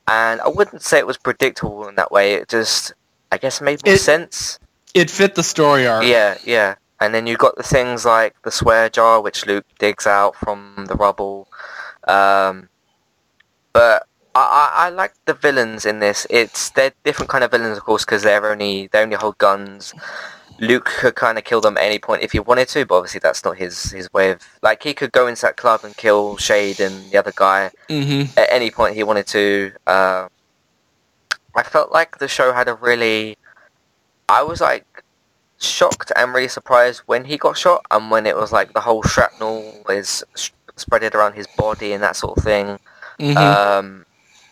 And 0.08 0.42
I 0.42 0.48
wouldn't 0.48 0.82
say 0.82 0.98
it 0.98 1.06
was 1.08 1.18
predictable 1.18 1.88
in 1.88 1.96
that 1.96 2.12
way. 2.12 2.34
It 2.34 2.50
just, 2.50 2.94
I 3.32 3.38
guess, 3.38 3.62
made 3.62 3.86
more 3.86 3.94
It- 3.94 4.00
sense. 4.00 4.58
it 4.96 5.10
fit 5.12 5.36
the 5.36 5.44
story 5.44 5.88
arc. 5.88 6.04
Yeah, 6.04 6.38
yeah. 6.44 6.76
And 7.00 7.14
then 7.14 7.28
you 7.28 7.38
got 7.38 7.56
the 7.56 7.64
things 7.64 8.04
like 8.06 8.36
the 8.44 8.52
swear 8.52 8.90
jar, 8.90 9.22
which 9.22 9.46
Luke 9.46 9.66
digs 9.78 10.06
out 10.08 10.36
from 10.36 10.86
the 10.88 10.96
rubble. 10.96 11.48
Um, 12.08 12.70
but 13.72 14.08
I, 14.40 14.72
I, 14.74 14.86
I 14.88 14.90
like 14.90 15.14
the 15.26 15.34
villains 15.34 15.86
in 15.86 16.00
this. 16.00 16.26
It's 16.30 16.70
they're 16.72 16.94
different 17.04 17.30
kind 17.30 17.44
of 17.44 17.52
villains, 17.52 17.78
of 17.78 17.84
course, 17.84 18.06
because 18.06 18.24
they're 18.24 18.52
only 18.52 18.88
they 18.92 19.02
only 19.02 19.16
hold 19.16 19.38
guns. 19.38 19.94
Luke 20.60 20.86
could 21.00 21.16
kind 21.16 21.38
of 21.38 21.44
kill 21.46 21.62
them 21.62 21.78
at 21.78 21.84
any 21.84 22.00
point 22.00 22.22
if 22.24 22.34
he 22.34 22.40
wanted 22.40 22.68
to, 22.70 22.86
but 22.86 22.96
obviously 22.98 23.20
that's 23.22 23.44
not 23.46 23.58
his 23.58 23.92
his 23.92 24.12
way 24.14 24.32
of 24.32 24.42
like 24.62 24.84
he 24.84 24.94
could 24.94 25.12
go 25.12 25.28
into 25.28 25.42
that 25.44 25.58
club 25.58 25.82
and 25.84 25.96
kill 25.98 26.38
Shade 26.38 26.80
and 26.80 27.12
the 27.12 27.18
other 27.18 27.34
guy 27.36 27.72
hmm 27.90 28.24
at 28.38 28.48
any 28.52 28.72
point 28.72 28.96
he 28.96 29.04
wanted 29.04 29.28
to. 29.28 29.72
Uh, 29.88 30.28
I 31.56 31.64
felt 31.64 31.92
like 31.92 32.18
the 32.20 32.28
show 32.28 32.54
had 32.54 32.68
a 32.68 32.74
really. 32.76 33.38
I 34.30 34.44
was 34.44 34.62
like 34.62 34.86
shocked 35.60 36.12
and 36.16 36.34
really 36.34 36.48
surprised 36.48 37.02
when 37.06 37.26
he 37.26 37.38
got 37.38 37.58
shot 37.58 37.86
and 37.92 38.10
when 38.12 38.26
it 38.26 38.36
was 38.36 38.52
like 38.52 38.74
the 38.74 38.82
whole 38.82 39.04
shrapnel 39.04 39.84
is 39.90 40.24
spreaded 40.78 41.16
around 41.16 41.34
his 41.34 41.48
body 41.58 41.92
and 41.94 42.04
that 42.04 42.16
sort 42.16 42.38
of 42.38 42.44
thing. 42.44 42.80
hmm 43.20 43.36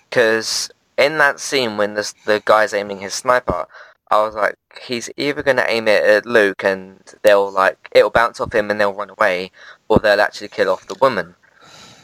Because 0.09 0.69
in 0.97 1.17
that 1.17 1.39
scene 1.39 1.77
when 1.77 1.93
the 1.93 2.13
the 2.25 2.41
guy's 2.45 2.73
aiming 2.73 2.99
his 2.99 3.13
sniper, 3.13 3.67
I 4.09 4.21
was 4.23 4.35
like, 4.35 4.55
he's 4.81 5.09
either 5.17 5.43
going 5.43 5.57
to 5.57 5.69
aim 5.69 5.87
it 5.87 6.03
at 6.03 6.25
Luke 6.25 6.63
and 6.63 6.99
they'll 7.23 7.51
like 7.51 7.89
it'll 7.91 8.09
bounce 8.09 8.39
off 8.39 8.53
him 8.53 8.71
and 8.71 8.79
they'll 8.79 8.93
run 8.93 9.09
away, 9.09 9.51
or 9.87 9.99
they'll 9.99 10.21
actually 10.21 10.47
kill 10.47 10.69
off 10.69 10.87
the 10.87 10.95
woman. 11.01 11.35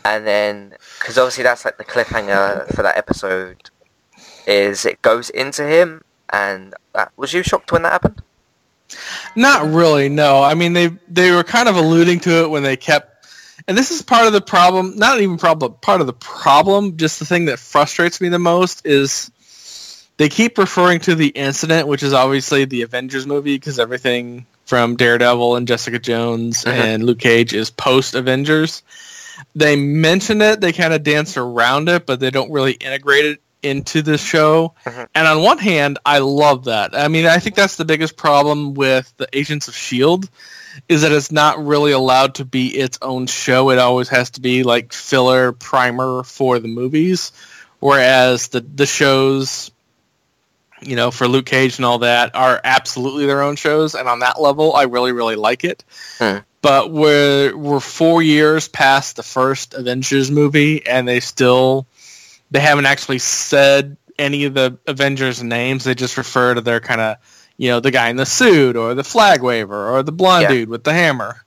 And 0.06 0.28
then, 0.28 0.76
because 1.00 1.18
obviously 1.18 1.44
that's 1.44 1.64
like 1.64 1.78
the 1.78 1.86
cliffhanger 1.86 2.68
for 2.76 2.84
that 2.84 2.98
episode, 2.98 3.70
is 4.46 4.86
it 4.86 5.02
goes 5.02 5.30
into 5.30 5.66
him. 5.66 6.04
And 6.32 6.74
uh, 6.96 7.06
was 7.16 7.32
you 7.32 7.44
shocked 7.44 7.72
when 7.72 7.84
that 7.84 7.94
happened? 7.94 8.22
Not 9.36 9.72
really, 9.72 10.10
no. 10.10 10.44
I 10.44 10.56
mean, 10.56 10.74
they 10.74 10.90
they 11.08 11.32
were 11.32 11.44
kind 11.44 11.70
of 11.70 11.78
alluding 11.78 12.20
to 12.22 12.44
it 12.44 12.50
when 12.50 12.64
they 12.64 12.76
kept, 12.76 13.13
and 13.68 13.78
this 13.78 13.92
is 13.92 14.02
part 14.02 14.28
of 14.28 14.34
the 14.34 14.42
problem. 14.42 14.98
Not 14.98 15.22
even 15.22 15.38
problem. 15.38 15.74
Part 15.82 16.02
of 16.02 16.08
the 16.08 16.14
problem. 16.14 16.98
Just 16.98 17.20
the 17.20 17.26
thing 17.26 17.46
that 17.46 17.60
frustrates 17.60 18.20
me 18.22 18.30
the 18.30 18.40
most 18.40 18.86
is 18.86 19.32
they 20.18 20.30
keep 20.30 20.58
referring 20.58 21.00
to 21.02 21.16
the 21.16 21.28
incident, 21.28 21.88
which 21.88 22.04
is 22.04 22.14
obviously 22.14 22.66
the 22.66 22.84
Avengers 22.84 23.26
movie, 23.26 23.56
because 23.56 23.80
everything 23.80 24.46
from 24.66 24.96
Daredevil 24.96 25.56
and 25.56 25.68
Jessica 25.68 26.00
Jones 26.00 26.64
Mhm. 26.64 26.72
and 26.72 27.04
Luke 27.06 27.20
Cage 27.20 27.54
is 27.54 27.70
post 27.70 28.16
Avengers. 28.16 28.82
They 29.56 29.76
mention 29.76 30.42
it, 30.42 30.62
they 30.62 30.72
kind 30.72 30.94
of 30.94 31.04
dance 31.04 31.38
around 31.38 31.90
it, 31.90 32.06
but 32.06 32.20
they 32.20 32.30
don't 32.30 32.52
really 32.52 32.74
integrate 32.74 33.26
it 33.26 33.42
into 33.62 34.02
the 34.02 34.18
show. 34.18 34.74
Mhm. 34.86 35.08
And 35.16 35.28
on 35.28 35.42
one 35.42 35.58
hand, 35.58 35.98
I 36.06 36.20
love 36.20 36.66
that. 36.66 36.96
I 36.96 37.08
mean, 37.08 37.26
I 37.26 37.40
think 37.40 37.56
that's 37.56 37.78
the 37.78 37.86
biggest 37.86 38.16
problem 38.16 38.74
with 38.74 39.12
the 39.18 39.28
Agents 39.34 39.68
of 39.68 39.76
Shield 39.76 40.30
is 40.90 41.02
that 41.02 41.12
it's 41.12 41.32
not 41.32 41.64
really 41.64 41.92
allowed 41.92 42.36
to 42.36 42.46
be 42.46 42.68
its 42.68 43.00
own 43.02 43.28
show. 43.28 43.70
It 43.70 43.80
always 43.80 44.10
has 44.10 44.32
to 44.32 44.42
be 44.42 44.64
like 44.64 44.94
filler 44.94 45.52
primer 45.52 46.24
for 46.24 46.60
the 46.60 46.68
movies, 46.68 47.32
whereas 47.80 48.50
the 48.50 48.62
the 48.62 48.86
shows 48.86 49.72
you 50.86 50.96
know, 50.96 51.12
for 51.12 51.28
Luke 51.28 51.46
Cage 51.46 51.78
and 51.78 51.86
all 51.86 52.00
that 52.00 52.36
are 52.36 52.60
absolutely 52.64 53.26
their 53.26 53.42
own 53.42 53.56
shows, 53.56 53.96
and 53.96 54.08
on 54.08 54.20
that 54.20 54.40
level, 54.40 54.76
I 54.76 54.84
really, 54.84 55.12
really 55.12 55.36
like 55.36 55.64
it. 55.64 55.84
Hmm. 56.20 56.40
But 56.62 56.92
we're 56.92 57.56
we're 57.56 57.80
four 57.80 58.22
years 58.22 58.68
past 58.68 59.18
the 59.18 59.24
first 59.24 59.74
Avengers 59.74 60.32
movie, 60.32 60.86
and 60.86 61.08
they 61.08 61.20
still 61.20 61.88
they 62.52 62.60
haven't 62.60 62.86
actually 62.86 63.20
said 63.20 63.98
any 64.18 64.46
of 64.46 64.54
the 64.54 64.78
Avengers 64.88 65.44
names. 65.44 65.84
They 65.84 65.96
just 65.96 66.18
refer 66.18 66.54
to 66.54 66.62
their 66.62 66.80
kind 66.80 67.02
of 67.02 67.18
you 67.58 67.70
know 67.70 67.80
the 67.80 67.92
guy 67.92 68.10
in 68.10 68.16
the 68.16 68.26
suit 68.26 68.76
or 68.76 68.94
the 68.96 69.04
flag 69.04 69.42
waver 69.42 69.90
or 69.90 70.04
the 70.04 70.12
blonde 70.12 70.44
Yeah. 70.44 70.50
dude 70.50 70.70
with 70.70 70.84
the 70.84 70.94
hammer. 70.94 71.38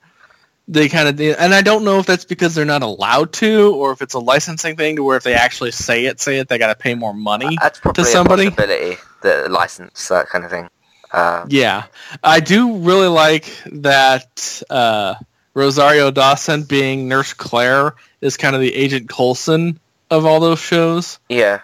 They 0.69 0.89
kind 0.89 1.07
of 1.07 1.21
and 1.39 1.53
I 1.53 1.61
don't 1.61 1.85
know 1.85 1.99
if 1.99 2.05
that's 2.05 2.25
because 2.25 2.53
they're 2.53 2.65
not 2.65 2.81
allowed 2.83 3.31
to, 3.33 3.73
or 3.73 3.93
if 3.93 4.01
it's 4.01 4.15
a 4.15 4.19
licensing 4.19 4.75
thing 4.75 4.97
to 4.97 5.03
where 5.03 5.15
if 5.15 5.23
they 5.23 5.33
actually 5.33 5.71
say 5.71 6.05
it, 6.07 6.19
say 6.19 6.39
it, 6.39 6.49
they 6.49 6.57
got 6.57 6.67
to 6.67 6.75
pay 6.75 6.93
more 6.93 7.13
money. 7.13 7.57
That's 7.61 7.79
probably 7.79 8.03
somebody? 8.03 8.49
possibility. 8.49 8.97
The 9.21 9.47
license, 9.49 10.09
that 10.09 10.27
kind 10.27 10.43
of 10.43 10.51
thing. 10.51 10.69
Uh, 11.09 11.45
Yeah, 11.47 11.85
I 12.21 12.41
do 12.41 12.79
really 12.79 13.07
like 13.07 13.45
that 13.67 14.61
uh, 14.69 15.15
Rosario 15.53 16.11
Dawson 16.11 16.63
being 16.63 17.07
Nurse 17.07 17.31
Claire 17.33 17.95
is 18.19 18.35
kind 18.35 18.53
of 18.53 18.61
the 18.61 18.75
Agent 18.75 19.07
Coulson 19.09 19.79
of 20.11 20.25
all 20.25 20.41
those 20.41 20.59
shows, 20.59 21.19
yeah. 21.29 21.61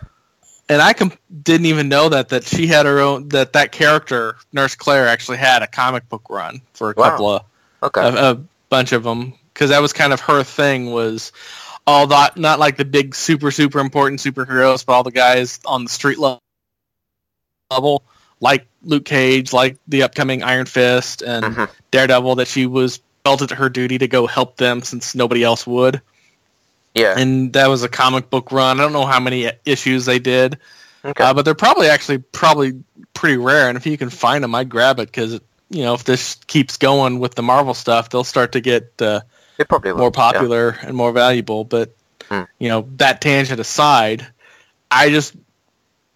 And 0.74 0.82
I 0.82 0.94
com- 0.94 1.14
didn't 1.44 1.68
even 1.68 1.88
know 1.90 2.10
that 2.10 2.30
that 2.30 2.44
she 2.44 2.68
had 2.68 2.86
her 2.86 3.00
own 3.00 3.30
that 3.30 3.54
that 3.54 3.72
character 3.72 4.36
Nurse 4.52 4.76
Claire 4.76 5.08
actually 5.08 5.38
had 5.38 5.62
a 5.62 5.68
comic 5.68 6.10
book 6.10 6.28
run 6.30 6.62
for 6.74 6.92
a 6.92 6.94
Wow. 6.98 7.10
couple 7.10 7.30
of 7.30 7.44
Okay. 7.84 8.02
a, 8.02 8.32
a 8.32 8.36
bunch 8.70 8.92
of 8.92 9.04
them 9.04 9.34
because 9.54 9.70
that 9.70 9.82
was 9.82 9.94
kind 9.94 10.14
of 10.14 10.20
her 10.22 10.44
thing 10.44 10.92
was 10.92 11.32
all 11.86 12.08
that 12.08 12.38
not 12.38 12.60
like 12.60 12.78
the 12.78 12.86
big 12.86 13.14
super 13.16 13.52
super 13.52 13.80
important 13.80 14.20
superheroes, 14.22 14.86
but 14.86 14.94
all 14.94 15.04
the 15.04 15.12
guys 15.12 15.60
on 15.66 15.84
the 15.84 15.90
street 15.90 16.18
level 16.18 16.40
level, 17.72 18.04
like 18.40 18.68
Luke 18.84 19.06
Cage, 19.06 19.54
like 19.54 19.78
the 19.88 20.04
upcoming 20.04 20.44
Iron 20.44 20.66
Fist 20.66 21.22
and 21.22 21.44
Mhm. 21.46 21.70
Daredevil, 21.92 22.36
that 22.36 22.48
she 22.48 22.66
was 22.66 23.00
felt 23.26 23.42
it 23.42 23.52
her 23.52 23.70
duty 23.70 23.98
to 24.00 24.08
go 24.08 24.28
help 24.28 24.58
them 24.58 24.82
since 24.84 25.16
nobody 25.16 25.44
else 25.44 25.66
would. 25.66 26.02
Yeah. 26.94 27.18
And 27.18 27.54
that 27.54 27.68
was 27.68 27.84
a 27.84 27.90
comic 27.90 28.30
book 28.30 28.52
run. 28.52 28.80
I 28.80 28.84
don't 28.84 28.94
know 28.94 29.06
how 29.06 29.20
many 29.20 29.50
issues 29.66 30.06
they 30.06 30.20
did, 30.20 30.58
Okay. 31.06 31.24
Uh, 31.24 31.34
but 31.34 31.44
they're 31.44 31.54
probably 31.54 31.88
actually 31.88 32.20
probably 32.20 32.82
pretty 33.14 33.36
rare, 33.38 33.68
and 33.68 33.78
if 33.78 33.86
you 33.86 33.98
can 33.98 34.10
find 34.10 34.42
them, 34.44 34.56
I'd 34.56 34.70
grab 34.70 35.00
it 35.00 35.08
because 35.08 35.34
you 35.70 35.84
know 35.84 35.96
if 35.96 36.04
this 36.06 36.36
keeps 36.48 36.78
going 36.78 37.20
with 37.20 37.36
the 37.36 37.42
Marvel 37.44 37.74
stuff, 37.74 38.10
they'll 38.10 38.24
start 38.24 38.54
to 38.54 38.62
get 38.62 39.02
uh, 39.02 39.20
It 39.58 39.68
probably 39.68 39.92
will. 39.92 40.00
more 40.00 40.08
yeah. 40.14 40.32
popular 40.32 40.70
and 40.82 40.96
more 40.96 41.12
valuable. 41.12 41.64
But 41.66 41.94
Hmm. 42.30 42.44
you 42.58 42.70
know 42.70 42.88
that 42.98 43.20
tangent 43.20 43.60
aside, 43.60 44.26
I 44.90 45.10
just 45.10 45.36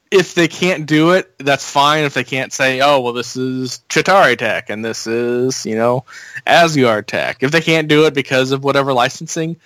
if 0.10 0.36
they 0.36 0.48
can't 0.48 0.86
do 0.86 1.12
it, 1.12 1.34
that's 1.38 1.70
fine. 1.70 2.06
If 2.06 2.14
they 2.14 2.24
can't 2.24 2.54
say, 2.54 2.80
oh 2.80 3.02
well, 3.02 3.12
this 3.12 3.36
is 3.36 3.82
Chitauri 3.90 4.38
Tech 4.38 4.70
and 4.70 4.86
this 4.86 5.06
is 5.06 5.66
you 5.66 5.76
know 5.76 6.06
Asgard 6.46 7.08
Tech, 7.10 7.44
if 7.44 7.52
they 7.52 7.60
can't 7.62 7.90
do 7.90 8.06
it 8.06 8.14
because 8.14 8.52
of 8.52 8.64
whatever 8.64 8.94
licensing, 8.94 9.58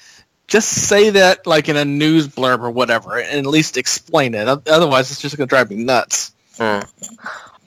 just 0.51 0.67
say 0.89 1.09
that 1.11 1.47
like 1.47 1.69
in 1.69 1.77
a 1.77 1.85
news 1.85 2.27
blurb 2.27 2.59
or 2.59 2.69
whatever, 2.69 3.17
and 3.17 3.39
at 3.39 3.45
least 3.45 3.77
explain 3.77 4.35
it. 4.35 4.49
Otherwise, 4.67 5.09
it's 5.09 5.21
just 5.21 5.37
going 5.37 5.47
to 5.47 5.49
drive 5.49 5.69
me 5.69 5.77
nuts. 5.77 6.33
Mm. 6.57 6.85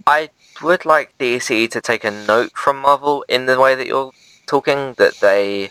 I 0.07 0.29
would 0.63 0.85
like 0.85 1.17
DC 1.17 1.71
to 1.71 1.81
take 1.81 2.05
a 2.05 2.11
note 2.11 2.53
from 2.55 2.77
Marvel 2.77 3.25
in 3.27 3.47
the 3.47 3.59
way 3.59 3.75
that 3.75 3.87
you're 3.87 4.13
talking 4.47 4.93
that 4.99 5.15
they 5.23 5.71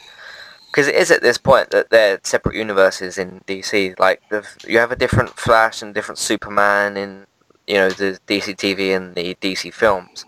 because 0.72 0.88
it 0.88 0.96
is 0.96 1.12
at 1.12 1.22
this 1.22 1.38
point 1.38 1.70
that 1.70 1.92
they're 1.92 2.20
separate 2.24 2.56
universes 2.56 3.20
in 3.20 3.42
DC. 3.46 4.00
Like 4.00 4.24
you 4.68 4.80
have 4.80 4.92
a 4.92 4.96
different 4.96 5.38
Flash 5.38 5.84
and 5.84 5.94
different 5.94 6.18
Superman 6.18 6.98
in 6.98 7.28
you 7.68 7.76
know 7.76 7.92
the 7.92 8.20
DC 8.28 8.56
TV 8.56 8.96
and 8.96 9.14
the 9.14 9.36
DC 9.36 9.72
films, 9.72 10.26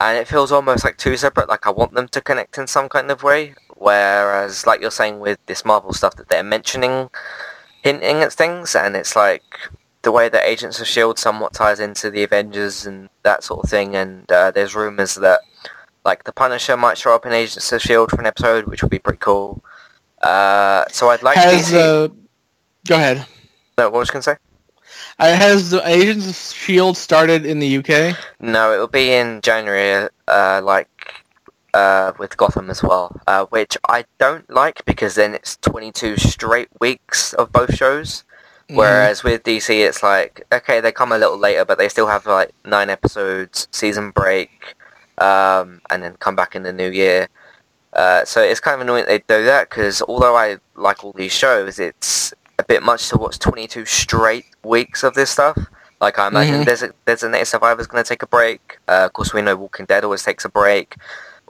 and 0.00 0.16
it 0.16 0.28
feels 0.28 0.52
almost 0.52 0.84
like 0.84 0.98
two 0.98 1.16
separate. 1.16 1.48
Like 1.48 1.66
I 1.66 1.70
want 1.70 1.94
them 1.94 2.06
to 2.06 2.20
connect 2.20 2.58
in 2.58 2.68
some 2.68 2.88
kind 2.88 3.10
of 3.10 3.24
way. 3.24 3.56
Whereas, 3.82 4.64
like 4.64 4.80
you're 4.80 4.92
saying 4.92 5.18
with 5.18 5.38
this 5.46 5.64
Marvel 5.64 5.92
stuff, 5.92 6.14
that 6.16 6.28
they're 6.28 6.44
mentioning, 6.44 7.10
hinting 7.82 8.22
at 8.22 8.32
things, 8.32 8.76
and 8.76 8.94
it's 8.94 9.16
like 9.16 9.42
the 10.02 10.12
way 10.12 10.28
that 10.28 10.46
Agents 10.46 10.80
of 10.80 10.86
Shield 10.86 11.18
somewhat 11.18 11.52
ties 11.52 11.80
into 11.80 12.08
the 12.08 12.22
Avengers 12.22 12.86
and 12.86 13.08
that 13.24 13.42
sort 13.42 13.64
of 13.64 13.70
thing. 13.70 13.96
And 13.96 14.30
uh, 14.30 14.52
there's 14.52 14.76
rumors 14.76 15.16
that 15.16 15.40
like 16.04 16.22
the 16.24 16.32
Punisher 16.32 16.76
might 16.76 16.96
show 16.96 17.12
up 17.12 17.26
in 17.26 17.32
Agents 17.32 17.72
of 17.72 17.82
Shield 17.82 18.10
for 18.10 18.20
an 18.20 18.26
episode, 18.26 18.66
which 18.66 18.82
would 18.82 18.90
be 18.90 19.00
pretty 19.00 19.18
cool. 19.18 19.64
Uh, 20.22 20.84
so 20.88 21.10
I'd 21.10 21.22
like 21.24 21.36
Has 21.36 21.70
DC. 21.70 21.74
uh, 21.74 22.08
go 22.86 22.94
ahead. 22.94 23.26
No, 23.78 23.90
what 23.90 23.98
was 23.98 24.10
I 24.10 24.14
to 24.14 24.22
say? 24.22 24.36
Uh, 25.18 25.34
has 25.34 25.70
the 25.70 25.86
Agents 25.88 26.26
of 26.26 26.56
Shield 26.56 26.96
started 26.96 27.44
in 27.44 27.58
the 27.58 27.78
UK? 27.78 28.16
No, 28.40 28.72
it'll 28.72 28.86
be 28.86 29.12
in 29.12 29.40
January, 29.40 30.08
uh, 30.28 30.60
like 30.62 30.88
uh, 31.74 32.12
with 32.18 32.36
Gotham 32.36 32.70
as 32.70 32.82
well, 32.82 33.18
uh, 33.26 33.46
which 33.46 33.76
I 33.88 34.04
don't 34.18 34.48
like 34.50 34.84
because 34.84 35.14
then 35.14 35.34
it's 35.34 35.56
22 35.58 36.16
straight 36.16 36.68
weeks 36.80 37.32
of 37.34 37.52
both 37.52 37.74
shows. 37.74 38.24
Whereas 38.68 39.22
with 39.22 39.42
DC, 39.42 39.68
it's 39.86 40.02
like 40.02 40.46
okay, 40.52 40.80
they 40.80 40.92
come 40.92 41.12
a 41.12 41.18
little 41.18 41.36
later, 41.38 41.64
but 41.64 41.76
they 41.78 41.88
still 41.90 42.06
have 42.06 42.24
like 42.26 42.52
nine 42.64 42.88
episodes, 42.88 43.68
season 43.70 44.10
break, 44.12 44.74
um, 45.18 45.80
and 45.90 46.02
then 46.02 46.14
come 46.20 46.36
back 46.36 46.54
in 46.54 46.62
the 46.62 46.72
new 46.72 46.90
year. 46.90 47.28
Uh, 47.92 48.24
so 48.24 48.40
it's 48.40 48.60
kind 48.60 48.74
of 48.76 48.80
annoying 48.80 49.04
they 49.06 49.18
do 49.18 49.44
that 49.44 49.68
because 49.68 50.00
although 50.02 50.36
I 50.36 50.56
like 50.74 51.04
all 51.04 51.12
these 51.12 51.32
shows, 51.32 51.78
it's 51.78 52.32
a 52.58 52.64
bit 52.64 52.82
much 52.82 53.10
to 53.10 53.18
watch 53.18 53.38
22 53.38 53.84
straight 53.84 54.46
weeks 54.64 55.02
of 55.02 55.12
this 55.14 55.28
stuff. 55.30 55.58
Like 56.00 56.18
I 56.18 56.28
imagine 56.28 56.62
Mhm. 56.62 56.64
there's 56.64 56.82
a, 56.82 56.94
Designated 57.04 57.48
Survivor's 57.48 57.86
going 57.86 58.02
to 58.02 58.08
take 58.08 58.22
a 58.22 58.26
break. 58.26 58.78
Uh, 58.88 59.04
of 59.04 59.12
course, 59.12 59.34
we 59.34 59.42
know 59.42 59.54
Walking 59.56 59.84
Dead 59.86 60.02
always 60.04 60.22
takes 60.22 60.44
a 60.46 60.48
break. 60.48 60.96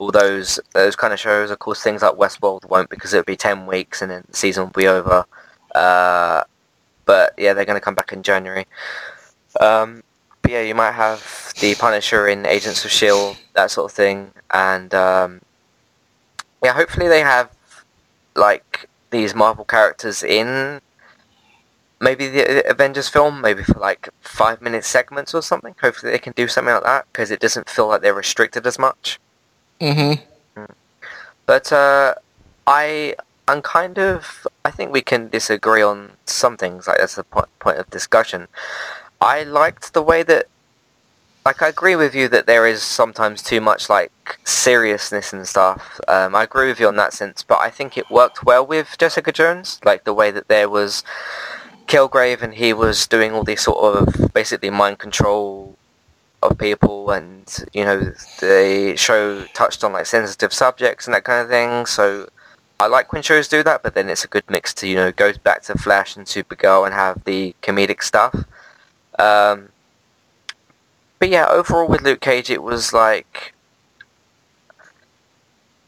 All 0.02 0.10
those 0.10 0.58
those 0.72 0.96
kind 0.96 1.12
of 1.12 1.20
shows, 1.20 1.52
of 1.52 1.60
course, 1.60 1.80
things 1.80 2.02
like 2.02 2.14
Westworld 2.14 2.68
won't 2.68 2.90
because 2.90 3.14
it'll 3.14 3.24
be 3.24 3.36
10 3.36 3.66
weeks 3.66 4.02
and 4.02 4.10
then 4.10 4.24
the 4.28 4.36
season 4.36 4.64
will 4.64 4.70
be 4.72 4.88
over. 4.88 5.24
Uh, 5.76 6.42
but 7.04 7.34
yeah, 7.38 7.52
they're 7.52 7.64
going 7.64 7.76
to 7.76 7.84
come 7.84 7.94
back 7.94 8.12
in 8.12 8.24
January. 8.24 8.66
Um, 9.60 10.02
but 10.42 10.50
yeah, 10.50 10.62
you 10.62 10.74
might 10.74 10.90
have 10.90 11.52
the 11.60 11.76
Punisher 11.76 12.26
in 12.26 12.46
Agents 12.46 12.84
of 12.84 12.90
Shield, 12.90 13.36
that 13.54 13.70
sort 13.70 13.92
of 13.92 13.94
thing, 13.94 14.32
and 14.50 14.92
um, 14.92 15.40
yeah, 16.64 16.72
hopefully 16.72 17.06
they 17.06 17.20
have 17.20 17.48
like 18.34 18.88
these 19.10 19.36
Marvel 19.36 19.64
characters 19.64 20.24
in 20.24 20.80
maybe 22.00 22.26
the 22.26 22.68
Avengers 22.68 23.08
film, 23.08 23.40
maybe 23.40 23.62
for 23.62 23.78
like 23.78 24.08
five 24.20 24.60
minute 24.60 24.84
segments 24.84 25.32
or 25.32 25.42
something. 25.42 25.76
Hopefully 25.80 26.10
they 26.10 26.18
can 26.18 26.32
do 26.32 26.48
something 26.48 26.74
like 26.74 26.82
that 26.82 27.06
because 27.12 27.30
it 27.30 27.38
doesn't 27.38 27.70
feel 27.70 27.86
like 27.86 28.02
they're 28.02 28.12
restricted 28.12 28.66
as 28.66 28.78
much. 28.78 29.20
Mm-hmm. 29.82 30.62
But 31.44 31.72
uh, 31.72 32.14
I 32.68 33.16
I'm 33.48 33.62
kind 33.62 33.98
of 33.98 34.46
I 34.64 34.70
think 34.70 34.92
we 34.92 35.02
can 35.02 35.28
disagree 35.28 35.82
on 35.82 36.12
some 36.24 36.56
things. 36.56 36.86
Like 36.86 36.98
that's 36.98 37.16
the 37.16 37.24
point 37.24 37.48
point 37.58 37.78
of 37.78 37.90
discussion. 37.90 38.46
I 39.20 39.42
liked 39.42 39.92
the 39.92 40.02
way 40.02 40.22
that 40.22 40.46
like 41.44 41.60
I 41.60 41.68
agree 41.68 41.96
with 41.96 42.14
you 42.14 42.28
that 42.28 42.46
there 42.46 42.64
is 42.64 42.84
sometimes 42.84 43.42
too 43.42 43.60
much 43.60 43.90
like 43.90 44.12
seriousness 44.44 45.32
and 45.32 45.48
stuff. 45.48 46.00
Um, 46.06 46.36
I 46.36 46.44
agree 46.44 46.68
with 46.68 46.78
you 46.78 46.86
on 46.86 46.96
that 46.96 47.12
sense, 47.12 47.42
but 47.42 47.58
I 47.58 47.68
think 47.68 47.98
it 47.98 48.08
worked 48.08 48.44
well 48.44 48.64
with 48.64 48.96
Jessica 48.98 49.32
Jones, 49.32 49.80
like 49.84 50.04
the 50.04 50.14
way 50.14 50.30
that 50.30 50.46
there 50.46 50.68
was 50.68 51.02
Kilgrave 51.86 52.40
and 52.40 52.54
he 52.54 52.72
was 52.72 53.08
doing 53.08 53.32
all 53.32 53.42
these 53.42 53.62
sort 53.62 53.82
of 53.82 54.32
basically 54.32 54.70
mind 54.70 55.00
control 55.00 55.76
of 56.42 56.58
people 56.58 57.10
and 57.10 57.64
you 57.72 57.84
know 57.84 58.00
the 58.40 58.94
show 58.96 59.44
touched 59.54 59.84
on 59.84 59.92
like 59.92 60.06
sensitive 60.06 60.52
subjects 60.52 61.06
and 61.06 61.14
that 61.14 61.24
kind 61.24 61.42
of 61.42 61.48
thing. 61.48 61.86
So 61.86 62.28
I 62.80 62.86
like 62.86 63.12
when 63.12 63.22
shows 63.22 63.48
do 63.48 63.62
that 63.62 63.82
but 63.82 63.94
then 63.94 64.08
it's 64.08 64.24
a 64.24 64.28
good 64.28 64.44
mix 64.48 64.74
to 64.74 64.88
you 64.88 64.96
know 64.96 65.12
go 65.12 65.32
back 65.44 65.62
to 65.64 65.78
Flash 65.78 66.16
and 66.16 66.26
Supergirl 66.26 66.84
and 66.84 66.94
have 66.94 67.24
the 67.24 67.54
comedic 67.62 68.02
stuff. 68.02 68.34
Um, 69.18 69.68
but 71.18 71.28
yeah 71.28 71.46
overall 71.48 71.88
with 71.88 72.02
Luke 72.02 72.20
Cage 72.20 72.50
it 72.50 72.62
was 72.62 72.92
like 72.92 73.54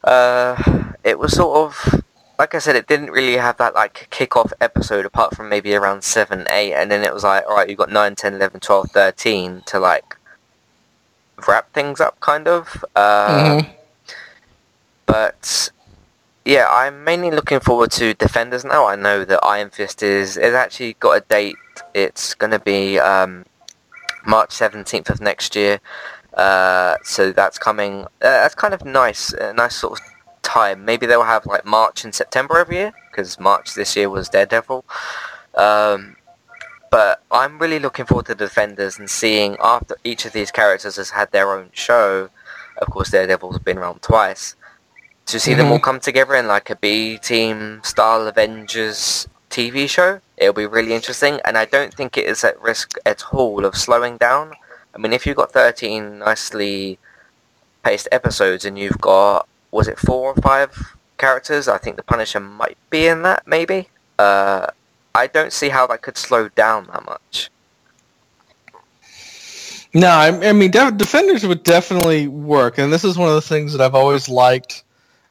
uh, 0.05 0.93
it 1.03 1.19
was 1.19 1.33
sort 1.33 1.57
of 1.57 2.05
like 2.39 2.55
I 2.55 2.59
said, 2.59 2.77
it 2.77 2.87
didn't 2.87 3.11
really 3.11 3.37
have 3.37 3.57
that 3.59 3.75
like 3.75 4.09
kick-off 4.11 4.53
episode 4.61 5.07
apart 5.07 5.37
from 5.37 5.49
maybe 5.49 5.75
around 5.75 6.03
7, 6.03 6.47
8, 6.51 6.75
and 6.75 6.91
then 6.91 7.05
it 7.05 7.15
was 7.15 7.23
like, 7.25 7.47
alright, 7.47 7.69
you've 7.69 7.79
got 7.79 7.93
9, 7.93 8.15
10, 8.17 8.35
11, 8.35 8.61
12, 8.61 8.91
13 8.91 9.63
to 9.67 9.79
like 9.79 10.17
wrap 11.47 11.73
things 11.73 12.01
up 12.01 12.19
kind 12.21 12.49
of. 12.49 12.85
Uh, 12.95 13.29
Mhm. 13.61 13.71
But 15.07 15.71
yeah, 16.45 16.67
I'm 16.71 17.05
mainly 17.05 17.31
looking 17.31 17.61
forward 17.61 17.91
to 17.93 18.15
Defenders 18.15 18.65
now. 18.65 18.87
I 18.87 18.97
know 18.97 19.25
that 19.25 19.41
Iron 19.45 19.71
Fist 19.71 20.03
is, 20.03 20.37
it's 20.37 20.55
actually 20.55 20.95
got 21.01 21.13
a 21.13 21.21
date. 21.21 21.57
It's 21.95 22.35
going 22.35 22.51
to 22.53 22.59
be 22.59 22.99
um, 22.99 23.45
March 24.27 24.51
17th 24.51 25.11
of 25.11 25.21
next 25.21 25.55
year. 25.57 25.81
Uh, 26.35 26.97
so 27.05 27.33
that's 27.33 27.59
coming. 27.59 28.05
Uh, 28.05 28.09
that's 28.21 28.55
kind 28.55 28.75
of 28.75 28.85
nice, 28.85 29.33
a 29.35 29.53
nice 29.53 29.77
sort 29.77 30.01
of 30.01 30.07
time. 30.43 30.85
Maybe 30.85 31.07
they'll 31.07 31.23
have 31.23 31.47
like 31.47 31.65
March 31.65 32.05
and 32.05 32.15
September 32.15 32.59
every 32.59 32.77
year 32.77 32.93
because 33.11 33.39
March 33.39 33.75
this 33.75 33.95
year 33.95 34.11
was 34.11 34.29
Daredevil. 34.29 34.85
Um, 35.55 36.17
but 36.95 37.25
I'm 37.29 37.59
really 37.59 37.81
looking 37.81 38.05
forward 38.07 38.27
to 38.27 38.37
the 38.37 38.45
Defenders 38.45 39.01
and 39.01 39.11
seeing 39.11 39.57
after 39.61 39.97
each 40.05 40.25
of 40.27 40.33
these 40.33 40.53
characters 40.53 40.95
has 40.95 41.11
had 41.11 41.33
their 41.33 41.51
own 41.53 41.71
show. 41.73 42.31
Of 42.79 42.87
course, 42.87 43.11
Daredevil's 43.11 43.59
been 43.59 43.79
around 43.79 44.01
twice. 44.01 44.55
To 45.27 45.41
see 45.41 45.55
them 45.55 45.67
Mhm. 45.67 45.71
all 45.73 45.79
come 45.81 45.99
together 45.99 46.37
in 46.37 46.47
like 46.47 46.71
a 46.71 46.77
B 46.77 47.19
team 47.19 47.81
style 47.83 48.29
Avengers 48.29 49.27
TV 49.51 49.89
show, 49.89 50.21
it'll 50.37 50.53
be 50.53 50.67
really 50.67 50.95
interesting. 50.95 51.41
And 51.45 51.59
I 51.59 51.65
don't 51.65 51.93
think 51.93 52.17
it 52.17 52.27
is 52.27 52.45
at 52.45 52.63
risk 52.63 52.93
at 53.05 53.25
all 53.33 53.65
of 53.65 53.77
slowing 53.77 54.17
down. 54.17 54.55
I 54.95 54.99
mean, 54.99 55.13
if 55.13 55.27
you've 55.27 55.37
got 55.43 55.51
13 55.51 56.21
nicely 56.21 57.01
paced 57.83 58.07
episodes 58.13 58.65
and 58.65 58.79
you've 58.79 59.01
got 59.01 59.49
was 59.73 59.89
it 59.89 59.99
four 59.99 60.31
or 60.31 60.37
five 60.41 60.95
characters? 61.19 61.67
I 61.67 61.79
think 61.79 61.97
the 61.97 62.05
Punisher 62.05 62.39
might 62.39 62.79
be 62.89 63.09
in 63.09 63.23
that, 63.23 63.49
maybe. 63.49 63.89
Uh, 64.17 64.69
I 65.15 65.29
don't 65.29 65.53
see 65.53 65.69
how 65.69 65.87
that 65.87 66.03
could 66.03 66.19
slow 66.19 66.49
down 66.49 66.87
that 66.87 67.05
much. 67.07 67.51
No, 69.95 70.09
I, 70.09 70.49
I 70.49 70.53
mean 70.53 70.73
Def- 70.73 70.97
Defenders 70.97 71.47
would 71.47 71.63
definitely 71.63 72.27
work, 72.27 72.79
and 72.79 72.93
this 72.93 73.05
is 73.05 73.17
one 73.17 73.29
of 73.29 73.37
the 73.37 73.43
things 73.43 73.73
that 73.73 73.81
I've 73.81 73.95
always 73.95 74.29
liked 74.29 74.83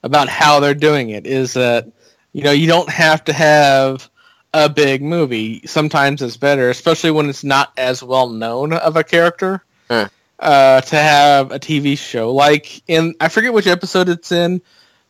about 0.03 0.29
how 0.29 0.59
they're 0.59 0.73
doing 0.73 1.09
it 1.09 1.27
is 1.27 1.53
that 1.53 1.87
you 2.31 2.43
know 2.43 2.51
you 2.51 2.67
don't 2.67 2.89
have 2.89 3.25
to 3.25 3.33
have 3.33 4.09
a 4.53 4.69
big 4.69 5.01
movie. 5.01 5.61
Sometimes 5.65 6.21
it's 6.21 6.37
better, 6.37 6.69
especially 6.69 7.11
when 7.11 7.29
it's 7.29 7.43
not 7.43 7.73
as 7.77 8.01
well 8.01 8.29
known 8.29 8.71
of 8.71 8.95
a 8.95 9.03
character, 9.03 9.65
uh, 9.89 10.81
to 10.81 10.95
have 10.95 11.51
a 11.51 11.59
TV 11.59 11.97
show. 11.97 12.31
Like 12.31 12.81
in 12.87 13.15
I 13.19 13.27
forget 13.27 13.53
which 13.53 13.67
episode 13.67 14.07
it's 14.07 14.31
in, 14.31 14.61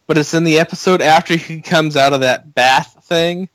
but 0.07 0.17
it's 0.17 0.33
in 0.33 0.45
the 0.45 0.57
episode 0.57 1.01
after 1.01 1.35
he 1.35 1.61
comes 1.61 1.95
out 1.95 2.13
of 2.13 2.21
that 2.21 2.55
bath 2.55 2.97
thing, 3.03 3.49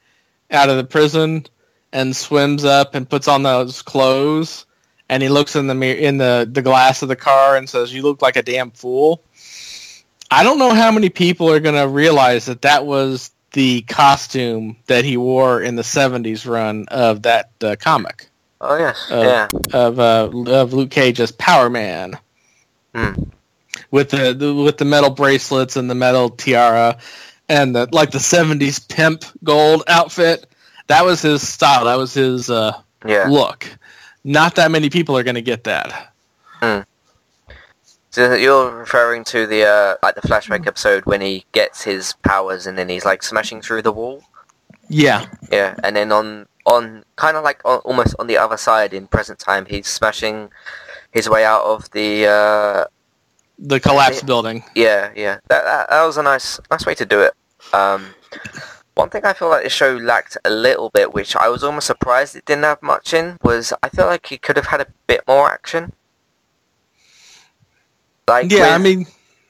out 0.51 0.69
of 0.71 0.77
the 0.77 0.85
prison, 0.85 1.47
and 1.93 2.15
swims 2.15 2.65
up 2.65 2.95
and 2.95 3.09
puts 3.09 3.29
on 3.29 3.43
those 3.43 3.83
clothes 3.83 4.67
and 5.09 5.23
he 5.23 5.29
looks 5.29 5.57
in 5.57 5.67
the 5.67 5.75
mirror 5.75 5.99
in 5.99 6.19
the, 6.19 6.49
the 6.51 6.63
glass 6.63 7.03
of 7.03 7.09
the 7.09 7.17
car 7.17 7.57
and 7.57 7.69
says, 7.69 7.93
"You 7.93 8.03
look 8.03 8.23
like 8.23 8.37
a 8.37 8.43
damn 8.43 8.71
fool." 8.71 9.23
I 10.31 10.45
don't 10.45 10.59
know 10.59 10.75
how 10.75 10.91
many 10.91 11.09
people 11.09 11.51
are 11.51 11.61
going 11.61 11.75
to 11.75 11.89
realize 11.89 12.47
that 12.47 12.63
that 12.63 12.85
was 12.85 13.31
the 13.53 13.81
costume 13.83 14.77
that 14.87 15.05
he 15.05 15.17
wore 15.17 15.63
in 15.63 15.77
the 15.77 15.83
'70s 15.83 16.47
run 16.47 16.87
of 16.89 17.23
that 17.23 17.51
uh, 17.63 17.77
comic. 17.81 18.29
Oh 18.61 18.77
yes, 18.77 19.09
Uh, 19.11 19.23
yeah. 19.23 19.49
of 19.73 19.99
uh, 19.99 20.31
of 20.51 20.73
Luke 20.75 20.91
Cage 20.91 21.21
as 21.21 21.33
Power 21.33 21.71
Man 21.71 22.19
Hmm. 22.95 23.13
with 23.91 24.11
the, 24.11 24.35
the 24.35 24.55
with 24.55 24.77
the 24.77 24.85
metal 24.85 25.11
bracelets 25.11 25.77
and 25.77 25.89
the 25.89 25.95
metal 25.95 26.29
tiara 26.31 26.99
and 27.49 27.75
the 27.75 27.89
like 27.93 28.11
the 28.11 28.19
'70s 28.19 28.87
pimp 28.89 29.25
gold 29.45 29.83
outfit. 29.89 30.47
That 30.89 31.05
was 31.05 31.21
his 31.23 31.47
style. 31.47 31.85
That 31.85 31.97
was 31.99 32.15
his 32.15 32.49
uh, 32.51 32.81
Yeah. 33.05 33.29
look. 33.29 33.67
Not 34.25 34.55
that 34.57 34.71
many 34.71 34.91
people 34.91 35.17
are 35.17 35.23
going 35.23 35.35
to 35.37 35.43
get 35.43 35.65
that. 35.65 36.13
So 38.11 38.35
you're 38.35 38.71
referring 38.71 39.25
to 39.25 39.47
the 39.47 39.65
uh, 39.67 39.97
like 40.03 40.15
the 40.15 40.23
flashback 40.23 40.67
episode 40.67 41.05
when 41.07 41.21
he 41.21 41.45
gets 41.53 41.83
his 41.85 42.15
powers 42.25 42.67
and 42.67 42.77
then 42.77 42.89
he's 42.89 43.05
like 43.05 43.23
smashing 43.23 43.61
through 43.61 43.83
the 43.83 43.93
wall. 43.93 44.23
Yeah, 44.89 45.27
Yeah, 45.53 45.75
and 45.85 45.95
then 45.95 46.11
on 46.11 46.47
on 46.65 47.05
kind 47.17 47.37
of 47.37 47.45
like 47.45 47.61
on, 47.67 47.79
almost 47.81 48.17
on 48.19 48.27
the 48.27 48.39
other 48.39 48.57
side 48.57 48.95
in 48.95 49.07
present 49.07 49.39
time, 49.39 49.67
he's 49.67 49.87
smashing 49.87 50.51
his 51.13 51.29
way 51.29 51.45
out 51.45 51.63
of 51.65 51.91
the. 51.91 52.27
Uh, 52.27 52.85
the 53.59 53.81
collapsed 53.81 54.27
building. 54.27 54.63
yeah, 54.75 55.11
yeah. 55.17 55.39
That, 55.49 55.65
that 55.65 55.91
that 55.91 56.05
was 56.05 56.17
a 56.17 56.23
nice 56.23 56.61
nice 56.71 56.87
way 56.87 56.95
to 56.95 57.05
do 57.07 57.21
it. 57.21 57.35
Um, 57.73 58.15
one 58.95 59.11
thing 59.11 59.25
I 59.25 59.33
feel 59.33 59.49
like 59.49 59.63
the 59.63 59.71
show 59.71 59.97
lacked 59.97 60.37
a 60.45 60.51
little 60.51 60.91
bit, 60.91 61.13
which 61.15 61.37
I 61.37 61.49
was 61.49 61.63
almost 61.63 61.87
surprised 61.87 62.35
it 62.35 62.45
didn't 62.45 62.65
have 62.65 62.83
much 62.83 63.15
in, 63.15 63.39
was 63.43 63.73
I 63.83 63.89
feel 63.89 64.07
like 64.07 64.31
it 64.33 64.43
could 64.43 64.57
have 64.57 64.67
had 64.67 64.81
a 64.81 64.87
bit 65.07 65.23
more 65.27 65.49
action. 65.49 65.93
Like 68.27 68.51
Yeah, 68.51 68.75
I 68.75 68.79
mean, 68.79 69.07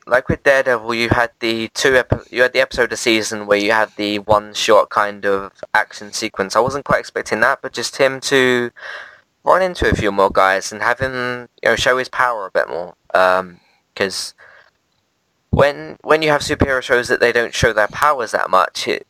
like 0.06 0.28
with 0.28 0.42
Daredevil, 0.42 0.94
you 0.94 1.08
had 1.10 1.30
the 1.40 1.68
two 1.74 1.96
epi- 1.96 2.28
you 2.30 2.42
had 2.42 2.52
the 2.52 2.60
episode 2.60 2.84
of 2.84 2.90
the 2.90 2.96
season 2.96 3.46
where 3.46 3.58
you 3.58 3.72
had 3.72 3.90
the 3.96 4.20
one 4.20 4.54
shot 4.54 4.90
kind 4.90 5.26
of 5.26 5.52
action 5.74 6.12
sequence. 6.12 6.54
I 6.54 6.60
wasn't 6.60 6.84
quite 6.84 7.00
expecting 7.00 7.40
that, 7.40 7.60
but 7.62 7.72
just 7.72 7.96
him 7.96 8.20
to 8.20 8.70
run 9.44 9.62
into 9.62 9.88
a 9.88 9.94
few 9.94 10.12
more 10.12 10.30
guys 10.30 10.72
and 10.72 10.82
have 10.82 11.00
him 11.00 11.48
you 11.62 11.70
know 11.70 11.76
show 11.76 11.96
his 11.98 12.08
power 12.08 12.46
a 12.46 12.50
bit 12.50 12.68
more. 12.68 12.94
Because 13.98 14.32
when 15.50 15.98
when 16.02 16.22
you 16.22 16.30
have 16.30 16.42
superhero 16.42 16.80
shows 16.80 17.08
that 17.08 17.18
they 17.18 17.32
don't 17.32 17.52
show 17.52 17.72
their 17.72 17.88
powers 17.88 18.30
that 18.30 18.48
much, 18.48 18.86
it 18.86 19.08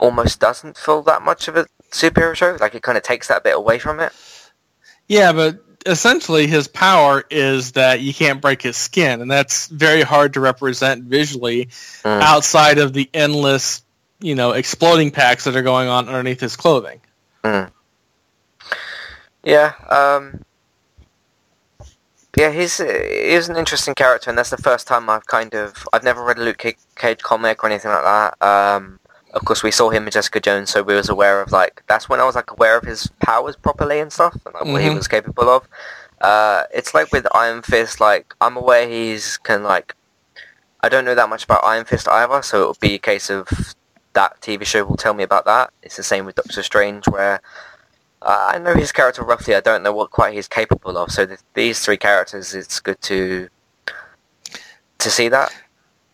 almost 0.00 0.40
doesn't 0.40 0.76
feel 0.76 1.02
that 1.02 1.22
much 1.22 1.46
of 1.46 1.56
a 1.56 1.66
superhero 1.92 2.34
show. 2.34 2.56
Like 2.60 2.74
it 2.74 2.82
kind 2.82 2.98
of 2.98 3.04
takes 3.04 3.28
that 3.28 3.44
bit 3.44 3.54
away 3.54 3.78
from 3.78 4.00
it. 4.00 4.12
yeah, 5.06 5.32
but 5.32 5.64
essentially 5.86 6.48
his 6.48 6.66
power 6.66 7.22
is 7.30 7.72
that 7.72 8.00
you 8.00 8.12
can't 8.12 8.42
break 8.42 8.60
his 8.60 8.76
skin, 8.76 9.20
and 9.22 9.30
that's 9.30 9.68
very 9.68 10.02
hard 10.02 10.34
to 10.34 10.40
represent 10.40 11.04
visually 11.04 11.66
Mm. 12.02 12.20
outside 12.20 12.78
of 12.78 12.92
the 12.92 13.08
endless, 13.14 13.82
you 14.20 14.34
know, 14.34 14.50
exploding 14.50 15.12
packs 15.12 15.44
that 15.44 15.54
are 15.54 15.62
going 15.62 15.88
on 15.88 16.08
underneath 16.08 16.40
his 16.40 16.56
clothing. 16.56 17.00
Yeah, 19.44 19.72
um, 19.88 20.42
yeah, 22.38 22.50
he's 22.52 22.78
he's 22.78 23.48
an 23.48 23.56
interesting 23.56 23.94
character, 23.94 24.30
and 24.30 24.38
that's 24.38 24.50
the 24.50 24.56
first 24.56 24.86
time 24.86 25.10
I've 25.10 25.26
kind 25.26 25.54
of 25.54 25.86
I've 25.92 26.04
never 26.04 26.22
read 26.24 26.38
a 26.38 26.42
Luke 26.42 26.64
Cage 26.96 27.22
comic 27.22 27.62
or 27.62 27.66
anything 27.66 27.90
like 27.90 28.04
that. 28.04 28.42
Um, 28.42 29.00
of 29.34 29.44
course, 29.44 29.62
we 29.64 29.72
saw 29.72 29.90
him 29.90 30.04
in 30.06 30.12
Jessica 30.12 30.38
Jones, 30.40 30.70
so 30.70 30.82
we 30.82 30.94
was 30.94 31.08
aware 31.08 31.42
of 31.42 31.50
like 31.50 31.82
that's 31.88 32.08
when 32.08 32.20
I 32.20 32.24
was 32.24 32.36
like 32.36 32.50
aware 32.52 32.78
of 32.78 32.84
his 32.84 33.08
powers 33.20 33.56
properly 33.56 33.98
and 33.98 34.12
stuff, 34.12 34.34
and 34.46 34.54
like, 34.54 34.64
what 34.66 34.80
he 34.82 34.88
Mhm. 34.88 34.96
was 34.96 35.08
capable 35.08 35.48
of. 35.48 35.68
Uh, 36.20 36.62
it's 36.72 36.94
like 36.94 37.12
with 37.12 37.26
Iron 37.34 37.62
Fist, 37.62 38.00
like 38.00 38.34
I'm 38.40 38.56
aware 38.56 38.88
he's 38.88 39.36
can 39.38 39.64
like 39.64 39.94
I 40.80 40.88
don't 40.88 41.04
know 41.04 41.16
that 41.16 41.28
much 41.28 41.42
about 41.44 41.64
Iron 41.64 41.84
Fist 41.84 42.06
either, 42.08 42.40
so 42.42 42.60
it'll 42.60 42.74
be 42.80 42.94
a 42.94 42.98
case 42.98 43.30
of 43.30 43.48
that 44.12 44.40
TV 44.40 44.64
show 44.64 44.84
will 44.84 44.96
tell 44.96 45.14
me 45.14 45.24
about 45.24 45.44
that. 45.44 45.70
It's 45.82 45.96
the 45.96 46.02
same 46.04 46.24
with 46.24 46.36
Doctor 46.36 46.62
Strange, 46.62 47.08
where 47.08 47.34
uh, 47.34 47.38
I 48.20 48.58
know 48.58 48.74
his 48.74 48.92
character 48.92 49.22
roughly. 49.22 49.54
I 49.54 49.60
don't 49.60 49.82
know 49.82 49.92
what 49.92 50.10
quite 50.10 50.34
he's 50.34 50.48
capable 50.48 50.98
of. 50.98 51.10
So 51.10 51.26
th- 51.26 51.38
these 51.54 51.80
three 51.80 51.96
characters, 51.96 52.54
it's 52.54 52.80
good 52.80 53.00
to 53.02 53.48
to 54.98 55.10
see 55.10 55.28
that. 55.28 55.54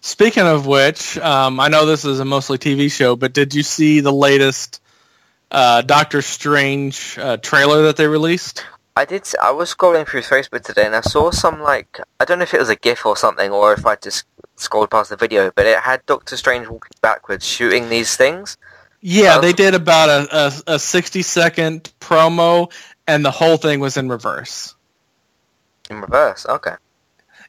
Speaking 0.01 0.47
of 0.47 0.67
which, 0.67 1.17
um, 1.19 1.59
I 1.59 1.69
know 1.69 1.87
this 1.87 2.05
is 2.05 2.21
a 2.21 2.25
mostly 2.27 2.59
TV 2.59 2.93
show, 2.93 3.17
but 3.17 3.33
did 3.33 3.55
you 3.55 3.63
see 3.63 4.01
the 4.01 4.13
latest 4.13 4.83
uh, 5.51 5.81
Doctor 5.81 6.21
Strange 6.21 7.17
uh, 7.19 7.39
trailer 7.39 7.85
that 7.85 7.97
they 7.97 8.07
released? 8.07 8.65
I 8.97 9.07
did. 9.07 9.27
I 9.43 9.51
was 9.51 9.75
scrolling 9.75 10.07
through 10.07 10.21
Facebook 10.21 10.63
today, 10.63 10.85
and 10.87 10.95
I 10.95 11.01
saw 11.01 11.31
some 11.31 11.61
like 11.61 11.99
I 12.21 12.25
don't 12.25 12.39
know 12.39 12.45
if 12.45 12.55
it 12.55 12.61
was 12.61 12.69
a 12.69 12.77
GIF 12.77 13.07
or 13.07 13.17
something, 13.17 13.51
or 13.51 13.73
if 13.73 13.87
I 13.87 13.97
just 13.97 14.25
scrolled 14.57 14.91
past 14.91 15.11
the 15.11 15.17
video, 15.17 15.51
but 15.51 15.67
it 15.67 15.79
had 15.79 16.05
Doctor 16.07 16.37
Strange 16.37 16.69
walking 16.69 16.93
backwards, 17.01 17.47
shooting 17.47 17.89
these 17.89 18.17
things. 18.17 18.57
Yeah, 19.07 19.39
they 19.39 19.53
did 19.53 19.75
about 19.75 20.09
a, 20.09 20.63
a, 20.67 20.75
a 20.77 20.79
60 20.79 21.21
second 21.21 21.93
promo, 22.01 22.73
and 23.07 23.23
the 23.23 23.31
whole 23.31 23.59
thing 23.59 23.79
was 23.79 23.99
in 23.99 24.09
reverse. 24.09 24.75
In 25.91 26.01
reverse, 26.01 26.47
okay. 26.47 26.77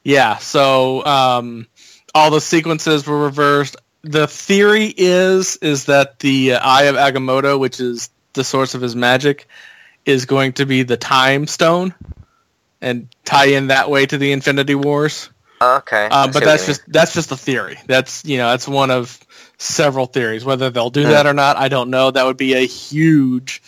Yeah, 0.04 0.36
so 0.36 1.06
um, 1.06 1.68
all 2.14 2.30
the 2.30 2.42
sequences 2.42 3.08
were 3.08 3.24
reversed. 3.24 3.78
The 4.02 4.28
theory 4.28 4.94
is 4.98 5.56
is 5.56 5.86
that 5.86 6.20
the 6.20 6.56
uh, 6.56 6.60
Eye 6.62 6.84
of 6.84 6.98
Agamotto, 6.98 7.58
which 7.58 7.80
is 7.80 8.10
the 8.34 8.44
source 8.44 8.76
of 8.76 8.82
his 8.82 8.94
magic, 8.94 9.48
is 10.04 10.26
going 10.26 10.54
to 10.54 10.66
be 10.66 10.84
the 10.84 10.98
Time 10.98 11.48
Stone, 11.48 11.96
and 12.82 13.08
tie 13.24 13.48
in 13.48 13.68
that 13.68 13.90
way 13.90 14.06
to 14.06 14.18
the 14.18 14.34
Infinity 14.34 14.76
Wars. 14.76 15.30
Okay. 15.62 16.06
Um, 16.08 16.32
but 16.32 16.44
that's 16.44 16.66
just 16.66 16.82
that's 16.88 17.14
just 17.14 17.32
a 17.32 17.38
theory. 17.38 17.78
That's 17.88 18.26
you 18.26 18.38
know 18.38 18.50
that's 18.50 18.68
one 18.68 18.92
of 18.92 19.20
several 19.58 20.06
theories. 20.06 20.44
Whether 20.44 20.70
they'll 20.70 20.90
do 20.90 21.04
Hmm. 21.04 21.10
that 21.12 21.26
or 21.28 21.34
not, 21.34 21.58
I 21.58 21.70
don't 21.70 21.90
know. 21.90 22.12
That 22.12 22.26
would 22.26 22.38
be 22.38 22.54
a 22.54 22.66
huge 22.66 23.62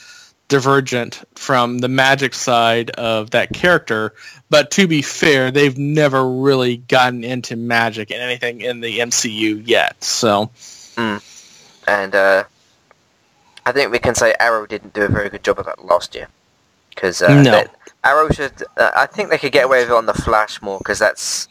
divergent 0.50 1.24
from 1.36 1.80
the 1.80 1.90
magic 1.90 2.34
side 2.34 2.90
of 2.92 3.32
that 3.32 3.54
character. 3.54 4.14
But 4.50 4.72
to 4.72 4.88
be 4.88 5.02
fair, 5.02 5.52
they've 5.52 5.78
never 5.78 6.30
really 6.30 6.78
gotten 6.78 7.24
into 7.24 7.56
magic 7.56 8.12
and 8.12 8.22
anything 8.22 8.62
in 8.62 8.80
the 8.82 9.00
MCU 9.00 9.62
yet. 9.66 10.02
So 10.04 10.52
and 10.98 12.16
uh, 12.16 12.44
I 13.66 13.72
think 13.72 13.92
we 13.92 14.00
can 14.00 14.16
say 14.16 14.36
Arrow 14.40 14.66
didn't 14.66 14.94
do 14.94 15.04
a 15.04 15.08
very 15.10 15.30
good 15.30 15.44
job 15.44 15.60
of 15.60 15.66
that 15.66 15.84
last 15.84 16.16
year. 16.16 16.28
Because 16.90 17.22
uh, 17.22 17.42
No. 17.42 17.64
Arrow 18.04 18.30
should. 18.30 18.64
Uh, 18.78 18.92
I 18.96 19.06
think 19.06 19.30
they 19.30 19.38
could 19.38 19.52
get 19.52 19.66
away 19.66 19.82
with 19.82 19.90
it 19.90 19.94
on 19.94 20.06
the 20.06 20.14
Flash 20.14 20.62
more 20.62 20.78
because 20.80 21.00
that's 21.00 21.48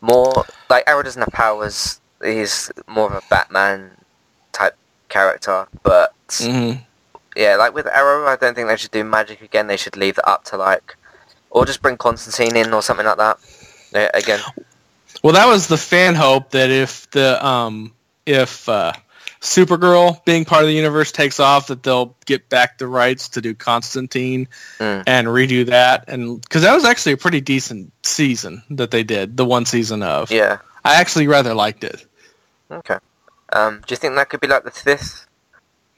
more 0.00 0.44
like 0.68 0.84
Arrow 0.86 1.02
doesn't 1.02 1.20
have 1.20 1.32
powers. 1.32 2.00
He's 2.22 2.70
more 2.86 3.06
of 3.06 3.14
a 3.14 3.22
Batman 3.28 3.90
type 4.52 4.76
character, 5.08 5.66
but 5.82 6.12
mhm. 6.28 6.82
yeah, 7.36 7.56
like 7.56 7.74
with 7.74 7.86
Arrow, 7.86 8.26
I 8.26 8.36
don't 8.36 8.54
think 8.54 8.68
they 8.68 8.76
should 8.76 8.90
do 8.90 9.04
magic 9.04 9.40
again. 9.40 9.66
They 9.66 9.76
should 9.76 9.96
leave 9.96 10.16
that 10.16 10.28
up 10.28 10.44
to 10.44 10.56
like, 10.56 10.96
or 11.50 11.64
just 11.64 11.82
bring 11.82 11.96
Constantine 11.96 12.56
in 12.56 12.72
or 12.74 12.82
something 12.82 13.06
like 13.06 13.18
that. 13.18 13.38
Yeah, 13.92 14.10
again, 14.14 14.40
well, 15.22 15.34
that 15.34 15.46
was 15.46 15.66
the 15.66 15.76
fan 15.76 16.14
hope 16.14 16.50
that 16.50 16.70
if 16.70 17.10
the 17.10 17.44
um 17.44 17.92
if 18.26 18.68
uh, 18.68 18.92
Supergirl 19.40 20.22
being 20.26 20.44
part 20.44 20.62
of 20.62 20.68
the 20.68 20.74
universe 20.74 21.12
takes 21.12 21.40
off, 21.40 21.68
that 21.68 21.82
they'll 21.82 22.14
get 22.26 22.48
back 22.50 22.76
the 22.78 22.86
rights 22.86 23.28
to 23.30 23.40
do 23.40 23.54
Constantine 23.54 24.48
Mm. 24.78 25.02
and 25.06 25.26
redo 25.28 25.64
that, 25.66 26.04
and 26.08 26.40
because 26.42 26.62
that 26.62 26.74
was 26.74 26.84
actually 26.84 27.12
a 27.12 27.16
pretty 27.16 27.40
decent 27.40 27.90
season 28.02 28.62
that 28.70 28.90
they 28.90 29.02
did, 29.02 29.36
the 29.38 29.44
one 29.46 29.64
season 29.64 30.02
of. 30.02 30.30
yeah, 30.30 30.58
I 30.84 30.96
actually 30.96 31.26
rather 31.26 31.54
liked 31.54 31.84
it. 31.84 32.04
okay. 32.70 32.98
Um, 33.52 33.80
do 33.86 33.92
you 33.92 33.96
think 33.96 34.14
that 34.14 34.28
could 34.28 34.40
be 34.40 34.46
like 34.46 34.62
the 34.64 34.70
fifth 34.70 35.26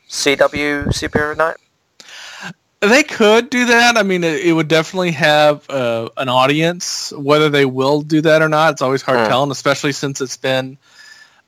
CW 0.09 0.87
superhero 0.89 1.37
night? 1.37 1.57
They 2.81 3.03
could 3.05 3.49
do 3.51 3.67
that. 3.67 3.97
I 3.97 4.03
mean, 4.03 4.25
it, 4.25 4.41
it 4.47 4.53
would 4.55 4.67
definitely 4.69 5.13
have 5.13 5.69
uh, 5.71 6.09
an 6.17 6.29
audience. 6.29 7.13
Whether 7.13 7.49
they 7.49 7.65
will 7.65 8.01
do 8.03 8.21
that 8.23 8.43
or 8.43 8.49
not, 8.49 8.73
it's 8.73 8.83
always 8.83 9.03
hard 9.03 9.21
Hmm. 9.21 9.27
telling, 9.29 9.51
especially 9.53 9.93
since 9.93 10.21
it's 10.21 10.37
been 10.37 10.79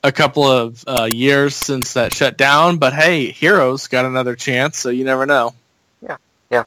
a 0.05 0.12
couple 0.12 0.44
of 0.44 0.84
uh, 0.86 1.09
years 1.11 1.57
since 1.57 1.94
that 1.94 2.12
shut 2.14 2.36
down. 2.36 2.76
But 2.76 2.92
hey, 2.92 3.30
Heroes 3.32 3.88
got 3.88 4.05
another 4.05 4.36
chance, 4.36 4.76
so 4.78 4.90
you 4.90 5.02
never 5.02 5.26
know. 5.26 5.55
Yeah, 6.00 6.18
yeah. 6.50 6.64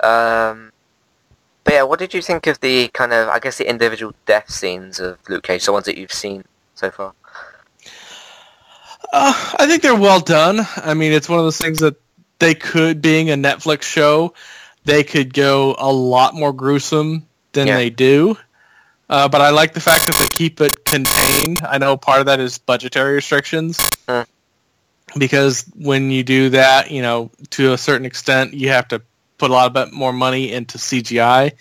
Um, 0.00 0.72
but 1.62 1.74
yeah, 1.74 1.82
what 1.82 1.98
did 1.98 2.14
you 2.14 2.22
think 2.22 2.46
of 2.46 2.58
the 2.60 2.88
kind 2.88 3.12
of, 3.12 3.28
I 3.28 3.38
guess, 3.38 3.58
the 3.58 3.68
individual 3.68 4.14
death 4.24 4.50
scenes 4.50 4.98
of 4.98 5.18
Luke 5.28 5.44
Cage, 5.44 5.66
the 5.66 5.72
ones 5.72 5.84
that 5.84 5.98
you've 5.98 6.12
seen 6.12 6.44
so 6.74 6.90
far? 6.90 7.12
Uh, 9.12 9.54
I 9.58 9.66
think 9.66 9.82
they're 9.82 9.94
well 9.94 10.20
done. 10.20 10.60
I 10.76 10.94
mean, 10.94 11.12
it's 11.12 11.28
one 11.28 11.38
of 11.38 11.44
those 11.44 11.58
things 11.58 11.80
that 11.80 11.96
they 12.38 12.54
could, 12.54 13.02
being 13.02 13.30
a 13.30 13.34
Netflix 13.34 13.82
show, 13.82 14.34
they 14.84 15.04
could 15.04 15.32
go 15.34 15.76
a 15.78 15.92
lot 15.92 16.34
more 16.34 16.52
gruesome 16.52 17.26
than 17.52 17.66
Yeah. 17.66 17.76
they 17.76 17.90
do. 17.90 18.36
Uh, 19.08 19.28
but 19.28 19.40
I 19.40 19.50
like 19.50 19.72
the 19.72 19.80
fact 19.80 20.06
that 20.06 20.16
they 20.16 20.26
keep 20.36 20.60
it 20.60 20.84
contained. 20.84 21.60
I 21.62 21.78
know 21.78 21.96
part 21.96 22.20
of 22.20 22.26
that 22.26 22.40
is 22.40 22.58
budgetary 22.58 23.14
restrictions. 23.14 23.78
Hmm. 24.08 24.22
Because 25.16 25.64
when 25.76 26.10
you 26.10 26.24
do 26.24 26.50
that, 26.50 26.90
you 26.90 27.02
know, 27.02 27.30
to 27.50 27.72
a 27.72 27.78
certain 27.78 28.04
extent, 28.04 28.54
you 28.54 28.70
have 28.70 28.88
to 28.88 29.02
put 29.38 29.50
a 29.50 29.54
lot 29.54 29.72
bit 29.72 29.92
more 29.92 30.12
money 30.12 30.52
into 30.52 30.78
CGI, 30.78 31.52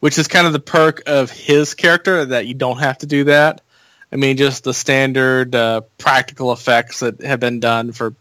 which 0.00 0.18
is 0.18 0.28
kind 0.28 0.46
of 0.46 0.52
the 0.52 0.60
perk 0.60 1.02
of 1.06 1.30
his 1.30 1.74
character 1.74 2.26
that 2.26 2.46
you 2.46 2.54
don't 2.54 2.78
have 2.78 2.98
to 2.98 3.06
do 3.06 3.24
that. 3.24 3.62
I 4.12 4.16
mean, 4.16 4.36
just 4.36 4.64
the 4.64 4.74
standard 4.74 5.54
uh, 5.54 5.80
practical 5.96 6.52
effects 6.52 7.00
that 7.00 7.22
have 7.22 7.40
been 7.40 7.60
done 7.60 7.92
for 7.92 8.14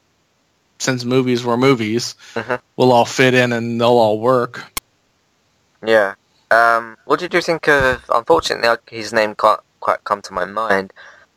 since 0.79 1.03
movies 1.03 1.43
were 1.43 1.57
movies, 1.57 2.15
Mhm. 2.33 2.59
will 2.75 2.91
all 2.91 3.05
fit 3.05 3.33
in 3.33 3.51
and 3.51 3.79
they'll 3.79 3.89
all 3.89 4.19
work. 4.19 4.63
Yeah. 5.85 6.15
Um, 6.51 6.97
what 7.05 7.19
did 7.19 7.33
you 7.33 7.41
think 7.41 7.67
of? 7.67 8.03
Unfortunately, 8.13 8.69
his 8.89 9.13
name 9.13 9.35
can't 9.35 9.61
quite 9.79 10.03
come 10.03 10.21
to 10.23 10.33
my 10.33 10.45
mind. 10.45 10.93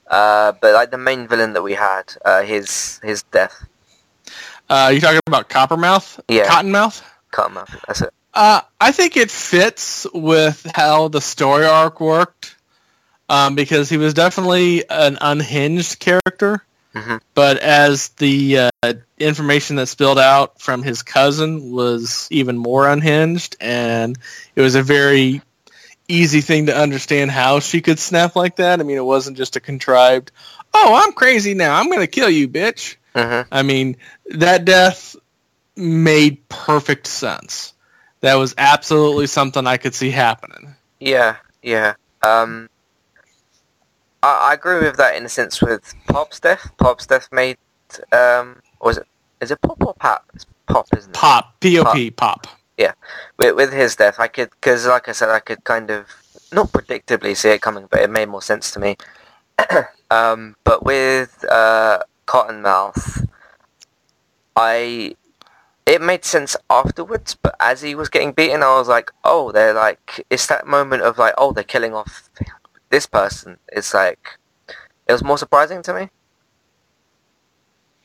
Uh, 0.09 0.53
but 0.61 0.75
like 0.75 0.91
the 0.91 0.99
main 0.99 1.27
villain 1.27 1.55
that 1.55 1.63
we 1.63 1.75
had, 1.75 2.15
uh, 2.25 2.43
his 2.43 3.01
his 3.03 3.23
death. 3.25 3.65
Uh, 4.69 4.91
you 4.93 5.01
talking 5.01 5.21
about 5.27 5.49
Coppermouth? 5.49 6.21
Yeah. 6.29 6.47
Cottonmouth? 6.47 7.03
Up. 7.39 7.69
That's 7.87 8.03
it. 8.03 8.15
Uh, 8.33 8.61
I 8.81 8.93
think 8.93 9.17
it 9.17 9.31
fits 9.31 10.07
with 10.13 10.67
how 10.75 11.09
the 11.09 11.21
story 11.21 11.65
arc 11.67 12.01
worked 12.01 12.57
um, 13.29 13.55
because 13.55 13.89
he 13.89 13.97
was 13.97 14.15
definitely 14.15 14.89
an 14.89 15.19
unhinged 15.21 15.99
character. 15.99 16.65
Mhm. 16.95 17.21
But 17.35 17.59
as 17.59 18.11
the 18.11 18.71
uh, 18.83 18.93
information 19.19 19.77
that 19.77 19.89
spilled 19.89 20.19
out 20.19 20.61
from 20.61 20.83
his 20.83 21.03
cousin 21.03 21.73
was 21.73 22.29
even 22.31 22.57
more 22.57 22.89
unhinged, 22.89 23.57
and 23.61 24.17
it 24.55 24.61
was 24.61 24.77
a 24.77 24.83
very 24.83 25.43
easy 26.07 26.41
thing 26.41 26.67
to 26.67 26.77
understand 26.77 27.31
how 27.31 27.61
she 27.61 27.81
could 27.81 27.99
snap 27.99 28.37
like 28.37 28.57
that. 28.57 28.81
I 28.81 28.83
mean, 28.85 28.97
it 28.97 29.05
wasn't 29.05 29.37
just 29.37 29.57
a 29.57 29.61
contrived, 29.61 30.31
"Oh, 30.73 31.03
I'm 31.05 31.13
crazy 31.13 31.55
now. 31.55 31.75
I'm 31.79 31.89
going 31.89 32.01
to 32.01 32.07
kill 32.07 32.31
you, 32.31 32.49
bitch." 32.49 32.97
hmm 33.15 33.43
I 33.51 33.63
mean, 33.63 33.97
that 34.31 34.65
death 34.65 35.17
made 35.77 36.49
perfect 36.49 37.07
sense. 37.07 37.73
That 38.21 38.35
was 38.37 38.55
absolutely 38.57 39.27
something 39.27 39.67
I 39.67 39.77
could 39.77 39.95
see 39.95 40.11
happening. 40.11 40.75
Yeah, 41.01 41.37
yeah. 41.63 41.95
Um, 42.23 42.69
I, 44.25 44.51
I 44.51 44.55
agree 44.55 44.81
with 44.81 44.97
that 44.97 45.17
in 45.17 45.27
a 45.27 45.29
sense 45.29 45.61
with 45.61 45.95
Pop's 46.07 46.41
death. 46.41 46.71
Pop's 46.79 47.07
death 47.07 47.29
made, 47.31 47.59
um, 48.11 48.63
or 48.81 48.93
is 48.93 48.97
it, 48.99 49.07
is 49.43 49.51
it 49.51 49.61
Pop 49.61 49.85
or 49.85 49.93
Pap? 49.95 50.25
It's 50.35 50.47
Pop, 50.67 50.87
isn't 50.97 51.11
it? 51.11 51.15
Pop, 51.15 51.61
P-O-P, 51.61 52.11
pop. 52.13 52.47
Yeah, 52.79 52.93
with, 53.37 53.55
with 53.55 53.73
his 53.73 53.97
death, 53.97 54.19
I 54.19 54.29
could, 54.29 54.49
because 54.51 54.87
like 54.87 55.11
I 55.11 55.13
said, 55.13 55.29
I 55.29 55.41
could 55.41 55.63
kind 55.65 55.91
of, 55.91 56.07
not 56.53 56.73
predictably 56.73 57.37
see 57.37 57.51
it 57.51 57.61
coming, 57.61 57.87
but 57.91 58.01
it 58.01 58.11
made 58.11 58.31
more 58.31 58.41
sense 58.41 58.71
to 58.71 58.81
me. 58.81 58.97
um, 60.11 60.57
but 60.65 60.85
with, 60.85 61.45
uh, 61.51 61.99
Cottonmouth, 62.27 63.29
I, 64.57 65.17
it 65.85 66.01
made 66.01 66.25
sense 66.25 66.57
afterwards, 66.71 67.35
but 67.35 67.55
as 67.61 67.83
he 67.83 67.95
was 67.95 68.09
getting 68.09 68.33
beaten, 68.33 68.63
I 68.63 68.79
was 68.79 68.89
like, 68.89 69.11
oh, 69.23 69.53
they're 69.53 69.75
like, 69.75 70.25
it's 70.31 70.47
that 70.47 70.67
moment 70.67 71.03
of 71.03 71.19
like, 71.19 71.35
oh, 71.37 71.53
they're 71.53 71.63
killing 71.63 71.93
off 71.93 72.31
this 72.95 73.07
person. 73.07 73.59
It's 73.73 73.93
like, 73.93 74.39
it 75.09 75.13
was 75.13 75.25
more 75.25 75.37
surprising 75.37 75.83
to 75.83 75.93
me. 75.93 76.11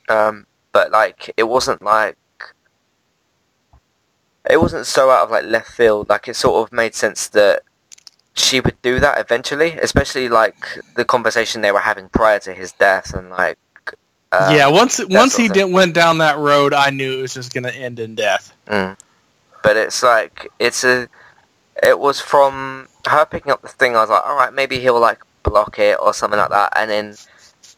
Um, 0.09 0.47
but 0.71 0.91
like, 0.91 1.31
it 1.37 1.43
wasn't 1.43 1.83
like, 1.83 2.17
it 4.49 4.59
wasn't 4.59 4.87
so 4.87 5.11
out 5.11 5.25
of 5.25 5.31
like 5.31 5.45
left 5.45 5.71
field. 5.71 6.09
Like 6.09 6.27
it 6.27 6.35
sort 6.35 6.57
of 6.63 6.73
made 6.73 6.95
sense 6.95 7.27
that 7.29 7.61
she 8.33 8.59
would 8.59 8.81
do 8.81 8.99
that 8.99 9.19
eventually, 9.19 9.73
especially 9.73 10.27
like 10.27 10.57
the 10.95 11.05
conversation 11.05 11.61
they 11.61 11.71
were 11.71 11.79
having 11.91 12.09
prior 12.09 12.39
to 12.39 12.53
his 12.53 12.71
death 12.71 13.13
and 13.13 13.29
like. 13.29 13.59
Uh, 14.31 14.51
yeah, 14.55 14.67
once 14.67 14.99
once 15.09 15.35
he 15.35 15.47
did, 15.49 15.71
went 15.71 15.93
down 15.93 16.19
that 16.19 16.37
road, 16.37 16.73
I 16.73 16.89
knew 16.89 17.19
it 17.19 17.21
was 17.21 17.33
just 17.33 17.53
going 17.53 17.63
to 17.63 17.75
end 17.75 17.99
in 17.99 18.15
death. 18.15 18.53
Mm. 18.67 18.97
But 19.63 19.77
it's 19.77 20.01
like 20.01 20.47
it's 20.57 20.83
a. 20.83 21.07
It 21.81 21.99
was 21.99 22.19
from 22.19 22.87
her 23.09 23.25
picking 23.25 23.51
up 23.51 23.61
the 23.61 23.67
thing. 23.67 23.95
I 23.95 24.01
was 24.01 24.09
like, 24.09 24.25
all 24.25 24.35
right, 24.35 24.53
maybe 24.53 24.79
he'll 24.79 24.99
like 24.99 25.21
block 25.43 25.79
it 25.79 25.97
or 26.01 26.13
something 26.13 26.39
like 26.39 26.49
that. 26.49 26.73
And 26.75 26.89
then 26.89 27.15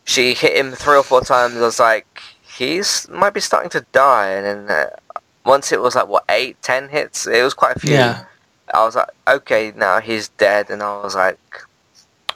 she 0.03 0.33
hit 0.33 0.55
him 0.55 0.71
three 0.71 0.97
or 0.97 1.03
four 1.03 1.21
times. 1.21 1.55
I 1.55 1.61
was 1.61 1.79
like, 1.79 2.21
he's 2.57 3.07
might 3.09 3.33
be 3.33 3.39
starting 3.39 3.69
to 3.71 3.85
die. 3.91 4.29
And 4.29 4.45
then 4.45 4.77
uh, 4.77 5.19
once 5.45 5.71
it 5.71 5.81
was 5.81 5.95
like 5.95 6.07
what 6.07 6.25
eight, 6.29 6.61
ten 6.61 6.89
hits, 6.89 7.27
it 7.27 7.43
was 7.43 7.53
quite 7.53 7.75
a 7.75 7.79
few. 7.79 7.93
Yeah. 7.93 8.25
I 8.73 8.85
was 8.85 8.95
like, 8.95 9.09
okay, 9.27 9.73
now 9.75 9.99
he's 9.99 10.29
dead. 10.29 10.69
And 10.69 10.81
I 10.81 11.01
was 11.01 11.15
like, 11.15 11.39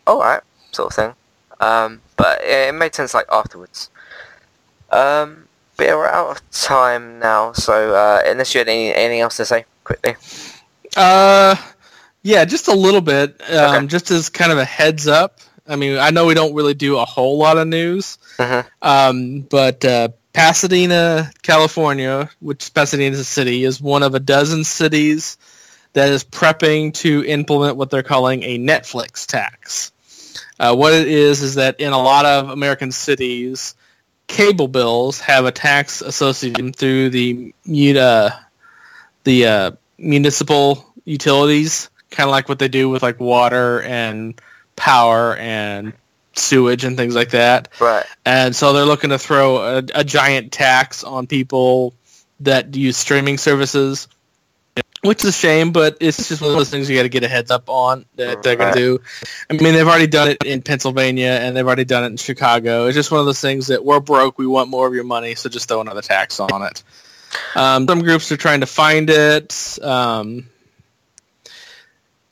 all 0.05 0.19
right, 0.19 0.41
sort 0.71 0.91
of 0.91 0.95
thing. 0.95 1.13
Um, 1.59 2.01
but 2.17 2.41
it, 2.41 2.69
it 2.69 2.75
made 2.75 2.93
sense 2.93 3.13
like 3.13 3.27
afterwards. 3.31 3.89
Um, 4.91 5.47
but 5.77 5.87
yeah, 5.87 5.95
we're 5.95 6.07
out 6.07 6.37
of 6.37 6.51
time 6.51 7.19
now, 7.19 7.51
so 7.51 7.95
uh, 7.95 8.21
unless 8.25 8.53
you 8.53 8.59
had 8.59 8.69
any, 8.69 8.93
anything 8.93 9.19
else 9.19 9.37
to 9.37 9.45
say 9.45 9.65
quickly. 9.83 10.15
Uh, 10.95 11.55
yeah, 12.25 12.43
just 12.43 12.67
a 12.67 12.73
little 12.73 13.01
bit. 13.01 13.39
Um, 13.49 13.75
Okay. 13.75 13.87
Just 13.87 14.09
as 14.09 14.29
kind 14.29 14.51
of 14.51 14.57
a 14.57 14.65
heads 14.65 15.07
up. 15.07 15.39
I 15.67 15.75
mean, 15.75 15.97
I 15.99 16.09
know 16.09 16.25
we 16.25 16.33
don't 16.33 16.53
really 16.55 16.73
do 16.73 16.97
a 16.97 17.05
whole 17.05 17.37
lot 17.37 17.57
of 17.57 17.67
news, 17.67 18.17
Mhm. 18.37 18.65
um, 18.81 19.41
but 19.41 19.83
uh, 19.85 20.09
Pasadena, 20.33 21.31
California, 21.43 22.29
which 22.39 22.73
Pasadena 22.73 23.13
is 23.13 23.19
a 23.19 23.25
city, 23.25 23.63
is 23.63 23.79
one 23.79 24.03
of 24.03 24.13
a 24.15 24.19
dozen 24.19 24.63
cities 24.63 25.37
that 25.93 26.09
is 26.09 26.23
prepping 26.23 26.93
to 26.95 27.23
implement 27.25 27.77
what 27.77 27.89
they're 27.89 28.03
calling 28.03 28.43
a 28.43 28.57
Netflix 28.59 29.25
tax. 29.25 29.91
Uh, 30.59 30.75
what 30.75 30.93
it 30.93 31.07
is 31.07 31.41
is 31.41 31.55
that 31.55 31.79
in 31.79 31.93
a 31.93 32.01
lot 32.01 32.25
of 32.25 32.49
American 32.49 32.91
cities, 32.91 33.75
cable 34.27 34.67
bills 34.67 35.19
have 35.21 35.45
a 35.45 35.51
tax 35.51 36.01
associated 36.01 36.75
through 36.75 37.09
the 37.11 37.53
uh, 37.97 38.29
the 39.23 39.45
uh, 39.47 39.71
municipal 39.97 40.93
utilities, 41.05 41.89
kind 42.15 42.27
of 42.27 42.31
like 42.31 42.49
what 42.49 42.59
they 42.59 42.67
do 42.67 42.89
with 42.89 43.03
like 43.03 43.19
water 43.19 43.81
and 43.81 44.39
power 44.75 45.35
and 45.35 45.93
sewage 46.33 46.83
and 46.83 46.97
things 46.97 47.15
like 47.15 47.29
that. 47.31 47.69
Right. 47.79 48.05
And 48.25 48.55
so 48.55 48.73
they're 48.73 48.85
looking 48.85 49.11
to 49.11 49.19
throw 49.19 49.57
a, 49.57 49.83
a 49.93 50.03
giant 50.03 50.51
tax 50.51 51.03
on 51.03 51.27
people 51.27 51.93
that 52.41 52.75
use 52.75 52.97
streaming 52.97 53.37
services, 53.37 54.07
which 55.01 55.23
is 55.23 55.29
a 55.29 55.31
shame, 55.31 55.71
but 55.71 55.97
it's 56.01 56.27
just 56.27 56.41
one 56.41 56.51
of 56.51 56.57
those 56.57 56.69
things 56.69 56.89
you 56.89 56.97
got 56.97 57.03
to 57.03 57.09
get 57.09 57.23
a 57.23 57.29
heads 57.29 57.51
up 57.51 57.69
on 57.69 58.05
that 58.15 58.43
they're 58.43 58.57
going 58.57 58.67
Right. 58.69 58.75
to 58.75 58.97
do. 58.97 59.01
I 59.49 59.53
mean, 59.53 59.73
they've 59.73 59.87
already 59.87 60.07
done 60.07 60.27
it 60.29 60.43
in 60.43 60.61
Pennsylvania 60.61 61.29
and 61.41 61.55
they've 61.55 61.65
already 61.65 61.85
done 61.85 62.03
it 62.03 62.07
in 62.07 62.17
Chicago. 62.17 62.87
It's 62.87 62.95
just 62.95 63.11
one 63.11 63.21
of 63.21 63.25
those 63.25 63.39
things 63.39 63.67
that 63.67 63.85
we're 63.85 64.01
broke, 64.01 64.37
we 64.37 64.47
want 64.47 64.69
more 64.69 64.87
of 64.87 64.93
your 64.93 65.05
money, 65.05 65.35
so 65.35 65.47
just 65.47 65.69
throw 65.69 65.79
another 65.79 66.01
tax 66.01 66.39
on 66.41 66.63
it. 66.63 66.83
Um, 67.55 67.87
some 67.87 68.01
groups 68.01 68.31
are 68.31 68.37
trying 68.37 68.59
to 68.61 68.65
find 68.65 69.09
it. 69.09 69.77
Um, 69.81 70.47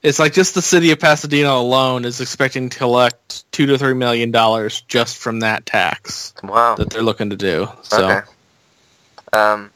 it's 0.03 0.19
like 0.19 0.33
just 0.33 0.53
the 0.53 0.61
city 0.61 0.91
of 0.91 0.99
Pasadena 0.99 1.51
alone 1.51 2.05
is 2.05 2.19
expecting 2.21 2.69
to 2.69 2.77
collect 2.77 3.49
two 3.51 3.65
to 3.67 3.77
three 3.77 3.93
million 3.93 4.31
dollars 4.31 4.81
just 4.81 5.17
from 5.17 5.39
that 5.39 5.65
tax 5.65 6.33
Wow. 6.43 6.75
that 6.75 6.89
they're 6.89 7.01
looking 7.01 7.29
to 7.31 7.35
do. 7.37 7.67
So, 7.83 8.05
Okay. 8.09 8.27
Um, 9.31 9.71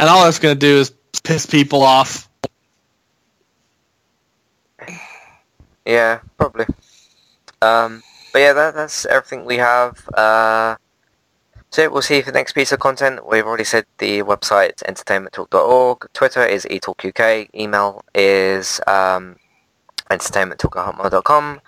and 0.00 0.08
all 0.08 0.24
that's 0.24 0.38
going 0.40 0.56
to 0.56 0.58
do 0.58 0.78
is 0.78 0.90
piss 1.22 1.46
people 1.46 1.82
off. 1.82 2.28
yeah, 5.86 6.20
probably. 6.36 6.66
Um, 7.62 8.02
but 8.32 8.38
yeah, 8.40 8.52
that, 8.54 8.74
that's 8.74 9.06
everything 9.06 9.44
we 9.44 9.58
have. 9.58 10.06
Uh, 10.12 10.76
so 11.74 11.90
we'll 11.90 12.02
see 12.02 12.18
you 12.18 12.22
for 12.22 12.30
the 12.30 12.38
next 12.38 12.52
piece 12.52 12.70
of 12.70 12.78
content. 12.78 13.26
We've 13.26 13.44
already 13.44 13.64
said 13.64 13.84
the 13.98 14.22
website 14.22 14.80
entertainmenttalk.org. 14.84 16.06
Twitter 16.12 16.46
is 16.46 16.64
etalkuk. 16.66 17.48
Email 17.52 18.04
is 18.14 18.80
um, 18.86 19.34
entertainmenttalk@hotmail.com. 20.08 21.60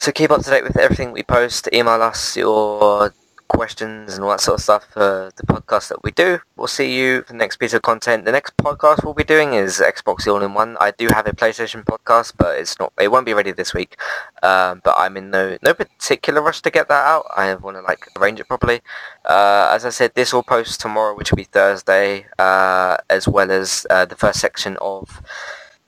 So 0.00 0.10
keep 0.10 0.32
up 0.32 0.42
to 0.42 0.50
date 0.50 0.64
with 0.64 0.76
everything 0.76 1.12
we 1.12 1.22
post. 1.22 1.68
Email 1.72 2.02
us 2.02 2.36
your 2.36 3.14
questions 3.52 4.14
and 4.14 4.24
all 4.24 4.30
that 4.30 4.40
sort 4.40 4.58
of 4.58 4.62
stuff 4.62 4.84
for 4.90 5.30
the 5.36 5.46
podcast 5.46 5.88
that 5.88 6.02
we 6.02 6.10
do. 6.10 6.40
We'll 6.56 6.66
see 6.66 6.98
you 6.98 7.22
for 7.22 7.32
the 7.32 7.38
next 7.38 7.58
piece 7.58 7.74
of 7.74 7.82
content. 7.82 8.24
The 8.24 8.32
next 8.32 8.56
podcast 8.56 9.04
we'll 9.04 9.14
be 9.14 9.24
doing 9.24 9.54
is 9.54 9.78
Xbox 9.78 10.26
All 10.26 10.42
in 10.42 10.54
One. 10.54 10.76
I 10.80 10.90
do 10.90 11.08
have 11.12 11.26
a 11.26 11.32
PlayStation 11.32 11.84
podcast, 11.84 12.34
but 12.36 12.58
it's 12.58 12.78
not. 12.80 12.92
It 13.00 13.10
won't 13.12 13.26
be 13.26 13.34
ready 13.34 13.52
this 13.52 13.74
week. 13.74 13.96
Um, 14.42 14.80
but 14.84 14.94
I'm 14.98 15.16
in 15.16 15.30
no 15.30 15.58
no 15.62 15.74
particular 15.74 16.42
rush 16.42 16.62
to 16.62 16.70
get 16.70 16.88
that 16.88 17.04
out. 17.04 17.26
I 17.36 17.54
want 17.54 17.76
to 17.76 17.82
like 17.82 18.08
arrange 18.18 18.40
it 18.40 18.48
properly. 18.48 18.80
Uh, 19.24 19.70
as 19.72 19.84
I 19.84 19.90
said, 19.90 20.14
this 20.14 20.32
will 20.32 20.42
post 20.42 20.80
tomorrow, 20.80 21.14
which 21.16 21.30
will 21.30 21.36
be 21.36 21.44
Thursday, 21.44 22.26
uh, 22.38 22.96
as 23.10 23.28
well 23.28 23.50
as 23.50 23.86
uh, 23.90 24.04
the 24.04 24.16
first 24.16 24.40
section 24.40 24.76
of 24.80 25.22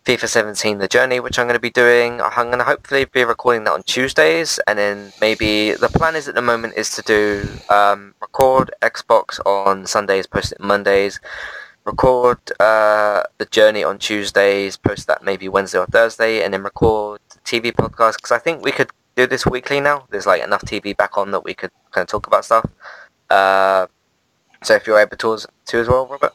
FIFA 0.05 0.28
17 0.28 0.78
The 0.78 0.89
Journey, 0.89 1.18
which 1.18 1.39
I'm 1.39 1.47
going 1.47 1.56
to 1.56 1.60
be 1.60 1.70
doing. 1.70 2.20
I'm 2.20 2.47
going 2.47 2.59
to 2.59 2.64
hopefully 2.64 3.06
be 3.06 3.24
recording 3.24 3.64
that 3.64 3.72
on 3.72 3.82
Tuesdays, 3.85 4.60
and 4.66 4.78
then 4.78 5.12
maybe 5.18 5.72
the 5.72 5.89
plan 5.89 6.14
is 6.14 6.28
at 6.28 6.35
the 6.35 6.43
moment 6.43 6.74
is 6.76 6.90
to 6.97 7.02
do 7.02 7.48
um, 7.70 8.14
record 8.20 8.70
Xbox 8.82 9.40
on 9.47 9.86
Sundays, 9.86 10.26
post 10.26 10.52
it 10.52 10.60
Mondays, 10.60 11.20
record 11.86 12.39
uh, 12.60 13.22
The 13.39 13.47
Journey 13.51 13.82
on 13.82 13.98
Tuesdays, 13.98 14.76
post 14.76 15.06
that 15.06 15.24
maybe 15.24 15.48
Wednesday 15.48 15.78
or 15.78 15.86
Thursday, 15.86 16.44
and 16.44 16.52
then 16.52 16.62
record 16.62 17.20
the 17.31 17.39
TV 17.40 17.72
podcast, 17.72 18.16
because 18.16 18.32
I 18.32 18.39
think 18.39 18.62
we 18.62 18.72
could 18.72 18.90
do 19.16 19.26
this 19.26 19.47
weekly 19.47 19.81
now. 19.81 20.06
There's 20.10 20.26
like 20.26 20.43
enough 20.43 20.62
TV 20.62 20.94
back 20.94 21.16
on 21.16 21.31
that 21.31 21.44
we 21.44 21.55
could 21.55 21.70
kind 21.93 22.02
of 22.02 22.09
talk 22.09 22.26
about 22.26 22.44
stuff. 22.44 22.70
Uh, 23.31 23.86
so 24.62 24.74
if 24.74 24.86
you're 24.86 25.01
able 25.01 25.16
to, 25.16 25.39
to 25.39 25.78
as 25.78 25.89
well, 25.89 26.06
Robert? 26.06 26.35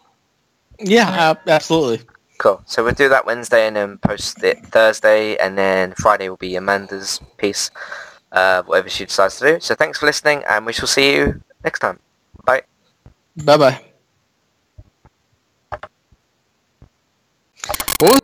Yeah, 0.79 1.07
ab- 1.07 1.47
absolutely. 1.47 2.07
Cool. 2.39 2.61
So 2.65 2.85
we'll 2.85 2.93
do 2.93 3.09
that 3.09 3.25
Wednesday 3.25 3.67
and 3.67 3.75
then 3.75 3.97
post 3.97 4.41
it 4.43 4.65
Thursday, 4.67 5.35
and 5.35 5.57
then 5.57 5.93
Friday 5.97 6.29
will 6.29 6.37
be 6.37 6.55
Amanda's 6.55 7.19
piece, 7.37 7.69
uh, 8.31 8.63
whatever 8.63 8.89
she 8.89 9.03
decides 9.03 9.37
to 9.39 9.45
do. 9.45 9.59
So 9.59 9.75
thanks 9.75 9.99
for 9.99 10.05
listening, 10.05 10.43
and 10.47 10.65
we 10.65 10.71
shall 10.71 10.87
see 10.87 11.15
you 11.15 11.43
next 11.65 11.79
time. 11.79 11.99
Bye. 12.45 12.61
Bye. 13.35 13.57
Bye 13.57 13.57
bye. 13.57 13.85
What 17.99 18.11
was 18.13 18.21